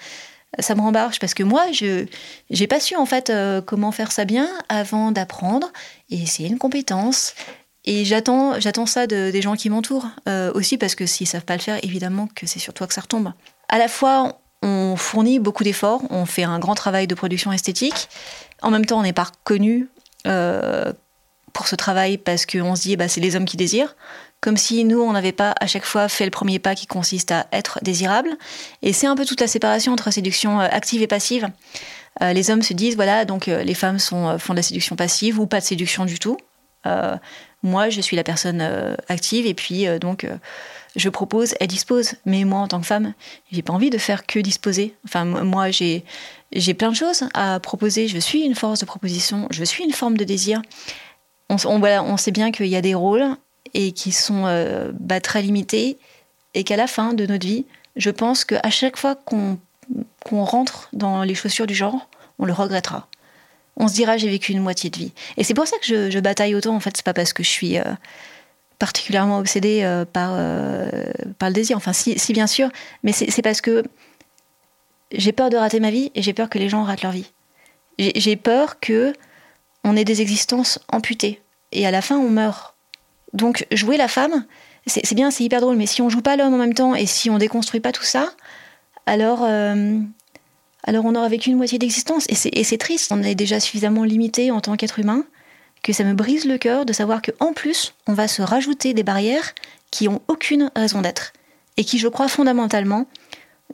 Ça 0.59 0.75
me 0.75 0.81
rembarche 0.81 1.18
parce 1.18 1.35
que 1.35 1.42
moi, 1.42 1.64
je 1.73 2.07
j'ai 2.51 2.66
pas 2.66 2.81
su 2.81 2.97
en 2.97 3.07
fait 3.07 3.33
comment 3.66 3.92
faire 3.92 4.12
ça 4.12 4.25
bien 4.25 4.49
avant 4.68 5.12
d'apprendre. 5.12 5.73
Et 6.11 6.27
c'est 6.27 6.44
une 6.44 6.59
compétence. 6.59 7.35
Et 7.85 8.05
j'attends, 8.05 8.59
j'attends 8.61 8.87
ça 8.87 9.07
de, 9.07 9.31
des 9.31 9.42
gens 9.42 9.57
qui 9.57 9.68
m'entourent 9.68 10.09
euh, 10.29 10.51
aussi 10.55 10.79
parce 10.79 10.94
que 10.94 11.07
s'ils 11.07 11.27
savent 11.27 11.44
pas 11.44 11.57
le 11.57 11.62
faire, 11.62 11.79
évidemment 11.83 12.29
que 12.35 12.47
c'est 12.47 12.59
sur 12.59 12.73
toi 12.73 12.87
que 12.87 12.94
ça 12.94 13.03
retombe. 13.03 13.33
À 13.68 13.79
la 13.79 13.88
fois, 13.88 14.40
on 14.62 14.97
fournit 14.97 15.38
beaucoup 15.38 15.64
d'efforts, 15.64 16.03
on 16.11 16.25
fait 16.25 16.44
un 16.44 16.59
grand 16.59 16.75
travail 16.75 17.07
de 17.07 17.14
production 17.14 17.53
esthétique. 17.53 18.09
En 18.62 18.70
même 18.70 18.87
temps, 18.87 18.99
on 18.99 19.03
n'est 19.03 19.12
pas 19.12 19.25
reconnu 19.25 19.88
euh, 20.27 20.92
pour 21.53 21.68
ce 21.68 21.77
travail 21.77 22.16
parce 22.16 22.47
qu'on 22.47 22.75
se 22.75 22.83
dit, 22.83 22.97
bah, 22.97 23.09
c'est 23.09 23.20
les 23.20 23.37
hommes 23.37 23.44
qui 23.44 23.59
désirent. 23.59 23.94
Comme 24.40 24.57
si 24.57 24.85
nous, 24.85 25.01
on 25.01 25.12
n'avait 25.12 25.33
pas 25.33 25.55
à 25.61 25.66
chaque 25.66 25.85
fois 25.85 26.09
fait 26.09 26.25
le 26.25 26.31
premier 26.31 26.59
pas 26.59 26.75
qui 26.75 26.87
consiste 26.87 27.33
à 27.33 27.47
être 27.53 27.81
désirable. 27.83 28.31
Et 28.81 28.94
c'est 28.94 29.07
un 29.07 29.16
peu 29.16 29.27
toute 29.27 29.40
la 29.40 29.47
séparation 29.47 29.92
entre 29.92 30.11
séduction 30.11 30.59
euh, 30.61 30.68
active 30.70 31.03
et 31.03 31.07
passive. 31.07 31.49
les 32.23 32.51
hommes 32.51 32.62
se 32.62 32.73
disent, 32.73 32.97
voilà, 32.97 33.27
donc 33.27 33.47
les 33.47 33.75
femmes 33.75 33.99
font 33.99 34.37
de 34.37 34.57
la 34.57 34.62
séduction 34.62 34.97
passive 34.97 35.38
ou 35.38 35.47
pas 35.47 35.61
de 35.61 35.64
séduction 35.64 36.07
du 36.07 36.18
tout. 36.18 36.38
Moi, 37.64 37.88
je 37.88 38.03
suis 38.03 38.14
la 38.14 38.23
personne 38.23 38.61
euh, 38.61 38.94
active 39.09 39.47
et 39.47 39.55
puis 39.55 39.88
euh, 39.88 39.99
donc 39.99 40.25
euh, 40.25 40.37
je 40.97 41.09
propose, 41.09 41.55
elle 41.61 41.66
dispose. 41.66 42.12
Mais 42.27 42.44
moi, 42.44 42.61
en 42.61 42.68
tant 42.68 42.79
que 42.79 42.87
femme, 42.87 43.14
j'ai 43.51 43.62
pas 43.62 43.73
envie 43.73 43.88
de 43.88 43.97
faire 43.97 44.27
que 44.27 44.38
disposer. 44.38 44.94
Enfin, 45.07 45.25
moi, 45.25 45.70
j'ai 45.70 46.05
j'ai 46.53 46.75
plein 46.75 46.90
de 46.90 46.94
choses 46.94 47.25
à 47.33 47.59
proposer. 47.61 48.07
Je 48.07 48.18
suis 48.18 48.42
une 48.42 48.55
force 48.55 48.81
de 48.81 48.85
proposition. 48.85 49.49
Je 49.51 49.64
suis 49.64 49.83
une 49.83 49.92
forme 49.92 50.18
de 50.18 50.25
désir. 50.25 50.61
On, 51.49 51.57
on 51.64 52.16
sait 52.18 52.31
bien 52.31 52.53
qu'il 52.53 52.66
y 52.66 52.77
a 52.77 52.83
des 52.83 52.94
rôles 52.94 53.25
et 53.73 53.92
qui 53.92 54.12
sont 54.12 54.44
bah, 55.01 55.20
très 55.20 55.42
limités 55.42 55.99
et 56.55 56.62
qu'à 56.64 56.77
la 56.77 56.87
fin 56.87 57.12
de 57.12 57.27
notre 57.27 57.44
vie, 57.44 57.66
je 57.97 58.11
pense 58.11 58.44
qu'à 58.44 58.70
chaque 58.70 58.97
fois 58.97 59.16
qu'on 59.16 59.59
rentre 60.31 60.88
dans 60.92 61.23
les 61.25 61.35
chaussures 61.35 61.66
du 61.66 61.75
genre, 61.75 62.09
on 62.38 62.44
le 62.44 62.53
regrettera 62.53 63.09
on 63.77 63.89
se 63.89 63.95
dira 63.95 64.17
j'ai 64.17 64.29
vécu 64.29 64.53
une 64.53 64.61
moitié 64.61 64.91
de 64.91 64.97
vie. 64.97 65.13
Et 65.37 65.45
c'est 65.45 65.55
pour 65.55 65.67
ça 65.67 65.77
que 65.79 66.11
je, 66.11 66.21
bataille 66.21 66.55
autant, 66.55 66.75
en 66.75 66.81
fait, 66.81 66.97
c'est 66.97 67.05
pas 67.05 67.15
parce 67.15 67.33
que 67.33 67.43
je 67.43 67.49
suis 67.49 67.79
euh, 67.79 67.85
particulièrement 68.79 69.39
obsédée 69.39 69.83
euh, 69.83 70.05
par, 70.05 70.31
euh, 70.35 70.89
par 71.39 71.49
le 71.49 71.55
désir, 71.55 71.77
enfin 71.77 71.93
si, 71.93 72.17
bien 72.33 72.47
sûr, 72.47 72.71
mais 73.03 73.13
c'est 73.13 73.43
parce 73.43 73.61
que 73.61 73.85
j'ai 75.13 75.33
peur 75.33 75.51
de 75.51 75.57
rater 75.57 75.81
ma 75.81 75.91
vie 75.91 76.11
et 76.15 76.23
j'ai 76.23 76.33
peur 76.33 76.49
que 76.49 76.59
les 76.59 76.69
gens 76.69 76.83
ratent 76.83 77.03
leur 77.03 77.13
vie. 77.13 77.33
J'ai 77.99 78.37
peur 78.37 78.81
que 78.81 79.13
on 79.85 79.97
ait 79.97 80.05
des 80.05 80.21
existences 80.21 80.81
amputées 80.91 81.41
et 81.71 81.87
à 81.87 81.91
la 81.91 82.03
fin 82.03 82.17
on 82.17 82.31
meurt. 82.31 82.75
Donc 83.33 83.67
jouer 83.71 83.97
la 83.97 84.09
femme, 84.09 84.45
c'est 84.87 85.15
bien, 85.15 85.31
c'est 85.31 85.45
hyper 85.45 85.61
drôle, 85.61 85.77
mais 85.77 85.87
si 85.87 86.03
on 86.03 86.09
joue 86.09 86.23
pas 86.23 86.37
l'homme 86.37 86.55
en 86.55 86.59
même 86.59 86.75
temps 86.75 86.97
et 86.97 87.07
si 87.07 87.31
on 87.31 87.39
déconstruit 87.39 87.81
pas 87.81 87.93
tout 87.93 88.03
ça, 88.03 88.33
alors 89.07 89.47
alors 90.85 91.05
on 91.07 91.14
aura 91.14 91.28
vécu 91.28 91.51
une 91.51 91.57
moitié 91.57 91.78
d'existence. 91.78 92.26
Et 92.28 92.64
c'est 92.64 92.78
triste, 92.78 93.11
on 93.11 93.22
est 93.22 93.35
déjà 93.35 93.59
suffisamment 93.59 94.05
limité 94.05 94.51
en 94.51 94.61
tant 94.61 94.76
qu'être 94.76 94.99
humain 94.99 95.24
que 95.82 95.93
ça 95.93 96.05
me 96.05 96.14
brise 96.14 96.47
le 96.47 96.57
cœur 96.57 96.87
de 96.87 96.93
savoir 96.93 97.20
qu'en 97.20 97.53
plus, 97.53 97.95
on 98.07 98.14
va 98.14 98.26
se 98.26 98.41
rajouter 98.41 98.95
des 98.95 99.03
barrières 99.03 99.55
qui 99.91 100.09
ont 100.09 100.22
aucune 100.28 100.70
raison 100.74 101.03
d'être 101.03 101.32
et 101.76 101.85
qui, 101.85 101.99
je 101.99 102.09
crois, 102.09 102.28
fondamentalement, 102.28 103.07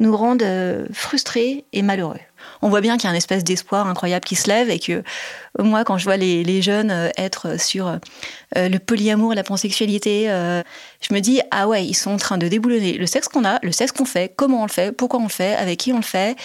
nous 0.00 0.16
rendent 0.16 0.42
euh, 0.42 0.86
frustrés 0.92 1.64
et 1.72 1.82
malheureux 1.82 2.18
on 2.62 2.68
voit 2.68 2.80
bien 2.80 2.96
qu'il 2.96 3.04
y 3.04 3.06
a 3.08 3.10
un 3.10 3.16
espèce 3.16 3.44
d'espoir 3.44 3.86
incroyable 3.86 4.24
qui 4.24 4.36
se 4.36 4.48
lève 4.48 4.70
et 4.70 4.78
que 4.78 4.92
euh, 4.92 5.02
moi, 5.58 5.84
quand 5.84 5.98
je 5.98 6.04
vois 6.04 6.16
les, 6.16 6.62
jeunes 6.62 6.90
euh, 6.90 7.08
être 7.16 7.58
sur 7.58 7.86
euh, 7.88 7.98
le 8.54 8.78
polyamour, 8.78 9.34
la 9.34 9.42
pansexualité, 9.42 10.26
je 10.26 11.14
me 11.14 11.20
dis, 11.20 11.40
ah 11.50 11.68
ouais, 11.68 11.84
ils 11.84 11.94
sont 11.94 12.10
en 12.10 12.16
train 12.16 12.38
de 12.38 12.48
déboulonner 12.48 12.94
le 12.94 13.06
sexe 13.06 13.28
qu'on 13.28 13.44
a, 13.44 13.58
le 13.62 13.72
sexe 13.72 13.92
qu'on 13.92 14.04
fait, 14.04 14.32
comment 14.34 14.62
on 14.62 14.66
le 14.66 14.70
fait, 14.70 14.92
pourquoi 14.92 15.20
on 15.20 15.24
le 15.24 15.28
fait, 15.28 15.54
avec 15.54 15.78
qui 15.78 15.92
on 15.92 15.96
le 15.96 16.02
fait. 16.02 16.36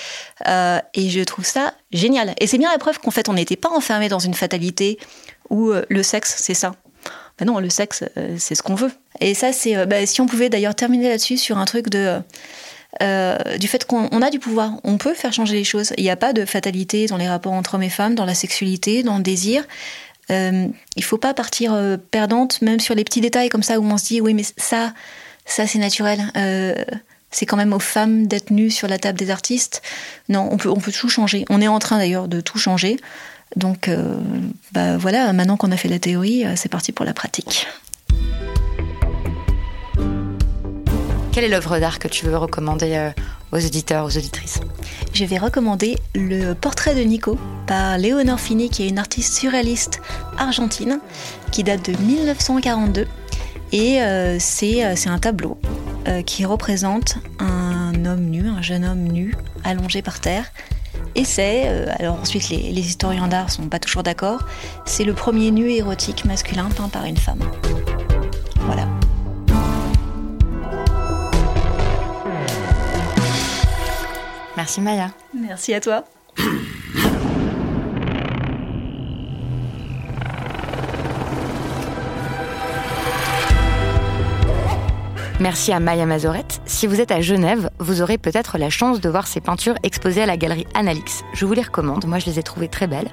et 0.45 1.09
je 1.09 1.23
trouve 1.23 1.45
ça 1.45 1.73
génial. 1.91 2.33
Et 2.39 2.47
c'est 2.47 2.57
bien 2.57 2.71
la 2.71 2.77
preuve 2.77 2.99
qu'en 2.99 3.11
fait, 3.11 3.27
on 3.29 3.33
n'était 3.33 3.55
pas 3.55 3.69
enfermé 3.69 4.07
dans 4.07 4.19
une 4.19 4.33
fatalité 4.33 4.99
ou 5.49 5.73
le 5.89 6.03
sexe, 6.03 6.35
c'est 6.37 6.53
ça. 6.53 6.73
Ben 7.37 7.45
non, 7.45 7.59
le 7.59 7.69
sexe, 7.69 8.03
c'est 8.37 8.55
ce 8.55 8.63
qu'on 8.63 8.75
veut. 8.75 8.91
Et 9.19 9.33
ça, 9.33 9.51
c'est. 9.51 9.85
Ben, 9.87 10.05
si 10.05 10.21
on 10.21 10.25
pouvait 10.25 10.49
d'ailleurs 10.49 10.75
terminer 10.75 11.09
là-dessus 11.09 11.37
sur 11.37 11.57
un 11.57 11.65
truc 11.65 11.89
de. 11.89 12.21
Du 13.01 13.67
fait 13.67 13.85
qu'on 13.85 14.21
a 14.21 14.29
du 14.29 14.39
pouvoir, 14.39 14.73
on 14.83 14.97
peut 14.97 15.13
faire 15.13 15.33
changer 15.33 15.55
les 15.55 15.63
choses. 15.63 15.93
Il 15.97 16.03
n'y 16.03 16.09
a 16.09 16.15
pas 16.15 16.33
de 16.33 16.45
fatalité 16.45 17.07
dans 17.07 17.17
les 17.17 17.27
rapports 17.27 17.53
entre 17.53 17.75
hommes 17.75 17.83
et 17.83 17.89
femmes, 17.89 18.15
dans 18.15 18.25
la 18.25 18.35
sexualité, 18.35 19.03
dans 19.03 19.17
le 19.17 19.23
désir. 19.23 19.63
Euh, 20.31 20.67
il 20.95 21.03
faut 21.03 21.17
pas 21.17 21.33
partir 21.33 21.77
perdante, 22.11 22.61
même 22.61 22.79
sur 22.79 22.95
les 22.95 23.03
petits 23.03 23.21
détails 23.21 23.49
comme 23.49 23.63
ça 23.63 23.79
où 23.79 23.85
on 23.85 23.97
se 23.97 24.05
dit 24.05 24.21
oui 24.21 24.33
mais 24.33 24.43
ça, 24.57 24.93
ça 25.45 25.67
c'est 25.67 25.77
naturel. 25.77 26.21
c'est 27.31 27.45
quand 27.45 27.57
même 27.57 27.73
aux 27.73 27.79
femmes 27.79 28.27
d'être 28.27 28.51
nues 28.51 28.71
sur 28.71 28.87
la 28.87 28.97
table 28.97 29.19
des 29.19 29.29
artistes. 29.29 29.81
Non, 30.29 30.47
on 30.51 30.57
peut, 30.57 30.69
on 30.69 30.79
peut 30.79 30.91
tout 30.91 31.09
changer. 31.09 31.45
On 31.49 31.61
est 31.61 31.67
en 31.67 31.79
train 31.79 31.97
d'ailleurs 31.97 32.27
de 32.27 32.41
tout 32.41 32.57
changer. 32.57 32.97
Donc 33.55 33.87
euh, 33.87 34.17
bah 34.73 34.97
voilà, 34.97 35.31
maintenant 35.33 35.57
qu'on 35.57 35.71
a 35.71 35.77
fait 35.77 35.87
la 35.87 35.99
théorie, 35.99 36.45
euh, 36.45 36.53
c'est 36.55 36.69
parti 36.69 36.91
pour 36.91 37.05
la 37.05 37.13
pratique. 37.13 37.67
Quelle 41.35 41.43
est 41.43 41.49
l'œuvre 41.49 41.79
d'art 41.79 41.99
que 41.99 42.07
tu 42.07 42.25
veux 42.27 42.37
recommander 42.37 42.95
euh, 42.95 43.11
aux 43.51 43.57
auditeurs, 43.57 44.05
aux 44.05 44.17
auditrices? 44.17 44.61
Je 45.11 45.25
vais 45.25 45.37
recommander 45.37 45.97
le 46.13 46.53
portrait 46.53 46.95
de 46.95 47.01
Nico 47.01 47.37
par 47.67 47.97
Léonore 47.97 48.39
Fini, 48.39 48.69
qui 48.69 48.83
est 48.83 48.87
une 48.87 48.99
artiste 48.99 49.33
surréaliste 49.33 49.99
argentine 50.37 51.01
qui 51.51 51.65
date 51.65 51.91
de 51.91 51.97
1942. 51.97 53.05
Et 53.73 53.99
c'est 54.39 54.81
un 54.81 55.19
tableau 55.19 55.57
qui 56.25 56.45
représente 56.45 57.17
un 57.39 58.05
homme 58.05 58.29
nu, 58.29 58.47
un 58.47 58.61
jeune 58.61 58.85
homme 58.85 59.03
nu, 59.03 59.35
allongé 59.65 60.01
par 60.01 60.21
terre, 60.21 60.45
et 61.15 61.25
c'est, 61.25 61.63
euh, 61.65 61.87
alors 61.99 62.17
ensuite 62.21 62.47
les, 62.47 62.71
les 62.71 62.81
historiens 62.81 63.27
d'art 63.27 63.49
sont 63.49 63.67
pas 63.67 63.79
toujours 63.79 64.03
d'accord, 64.03 64.45
c'est 64.85 65.03
le 65.03 65.13
premier 65.13 65.51
nu 65.51 65.69
érotique 65.69 66.23
masculin 66.23 66.69
peint 66.69 66.87
par 66.87 67.03
une 67.03 67.17
femme. 67.17 67.39
Voilà. 68.61 68.87
Merci 74.65 74.81
Maya. 74.81 75.11
Merci 75.31 75.75
à 75.75 75.79
toi. 75.79 76.05
Merci 85.39 85.71
à 85.71 85.79
Maya 85.79 86.07
Mazorette. 86.07 86.61
Si 86.65 86.87
vous 86.87 86.99
êtes 86.99 87.11
à 87.11 87.21
Genève, 87.21 87.69
vous 87.77 88.01
aurez 88.01 88.17
peut-être 88.17 88.57
la 88.57 88.71
chance 88.71 88.99
de 89.01 89.07
voir 89.07 89.27
ces 89.27 89.39
peintures 89.39 89.75
exposées 89.83 90.23
à 90.23 90.25
la 90.25 90.35
galerie 90.35 90.65
Analix. 90.73 91.23
Je 91.33 91.45
vous 91.45 91.53
les 91.53 91.61
recommande, 91.61 92.07
moi 92.07 92.17
je 92.17 92.25
les 92.25 92.39
ai 92.39 92.43
trouvées 92.43 92.67
très 92.67 92.87
belles. 92.87 93.11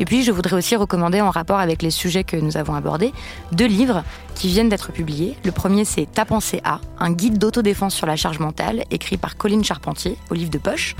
Et 0.00 0.06
puis 0.06 0.24
je 0.24 0.32
voudrais 0.32 0.56
aussi 0.56 0.74
recommander 0.74 1.20
en 1.20 1.30
rapport 1.30 1.58
avec 1.58 1.82
les 1.82 1.90
sujets 1.90 2.24
que 2.24 2.36
nous 2.36 2.56
avons 2.56 2.74
abordés, 2.74 3.12
deux 3.52 3.66
livres 3.66 4.02
qui 4.34 4.48
viennent 4.48 4.70
d'être 4.70 4.92
publiés. 4.92 5.36
Le 5.44 5.52
premier 5.52 5.84
c'est 5.84 6.10
Ta 6.10 6.24
pensée 6.24 6.60
A, 6.64 6.80
un 6.98 7.12
guide 7.12 7.38
d'autodéfense 7.38 7.94
sur 7.94 8.06
la 8.06 8.16
charge 8.16 8.38
mentale, 8.38 8.84
écrit 8.90 9.18
par 9.18 9.36
Colline 9.36 9.62
Charpentier, 9.62 10.16
au 10.30 10.34
livre 10.34 10.50
de 10.50 10.58
poche. 10.58 10.96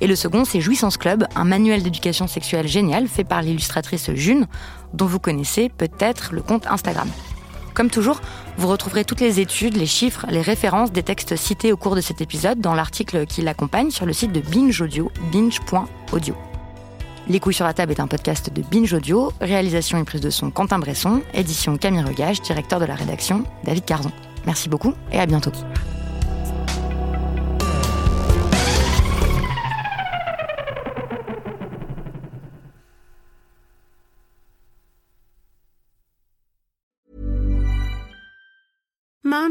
Et 0.00 0.06
le 0.06 0.16
second 0.16 0.46
c'est 0.46 0.62
Jouissance 0.62 0.96
Club, 0.96 1.26
un 1.36 1.44
manuel 1.44 1.82
d'éducation 1.82 2.26
sexuelle 2.26 2.66
génial 2.66 3.06
fait 3.06 3.24
par 3.24 3.42
l'illustratrice 3.42 4.10
June, 4.14 4.46
dont 4.94 5.06
vous 5.06 5.20
connaissez 5.20 5.68
peut-être 5.68 6.30
le 6.32 6.40
compte 6.40 6.66
Instagram. 6.66 7.08
Comme 7.74 7.90
toujours, 7.90 8.20
vous 8.56 8.66
retrouverez 8.66 9.04
toutes 9.04 9.20
les 9.20 9.40
études, 9.40 9.76
les 9.76 9.86
chiffres, 9.86 10.26
les 10.30 10.40
références 10.40 10.90
des 10.90 11.02
textes 11.02 11.36
cités 11.36 11.70
au 11.70 11.76
cours 11.76 11.94
de 11.94 12.00
cet 12.00 12.22
épisode 12.22 12.60
dans 12.60 12.74
l'article 12.74 13.26
qui 13.26 13.42
l'accompagne 13.42 13.90
sur 13.90 14.06
le 14.06 14.14
site 14.14 14.32
de 14.32 14.40
Binge 14.40 14.80
Audio, 14.80 15.12
binge.audio. 15.30 16.47
Les 17.28 17.40
couilles 17.40 17.54
sur 17.54 17.66
la 17.66 17.74
table 17.74 17.92
est 17.92 18.00
un 18.00 18.06
podcast 18.06 18.50
de 18.50 18.62
Binge 18.62 18.94
Audio, 18.94 19.32
réalisation 19.40 19.98
et 19.98 20.04
prise 20.04 20.22
de 20.22 20.30
son 20.30 20.50
Quentin 20.50 20.78
Bresson, 20.78 21.20
édition 21.34 21.76
Camille 21.76 22.02
Regage, 22.02 22.40
directeur 22.40 22.80
de 22.80 22.86
la 22.86 22.94
rédaction 22.94 23.44
David 23.64 23.84
Carzon. 23.84 24.12
Merci 24.46 24.70
beaucoup 24.70 24.94
et 25.12 25.18
à 25.18 25.26
bientôt. 25.26 25.52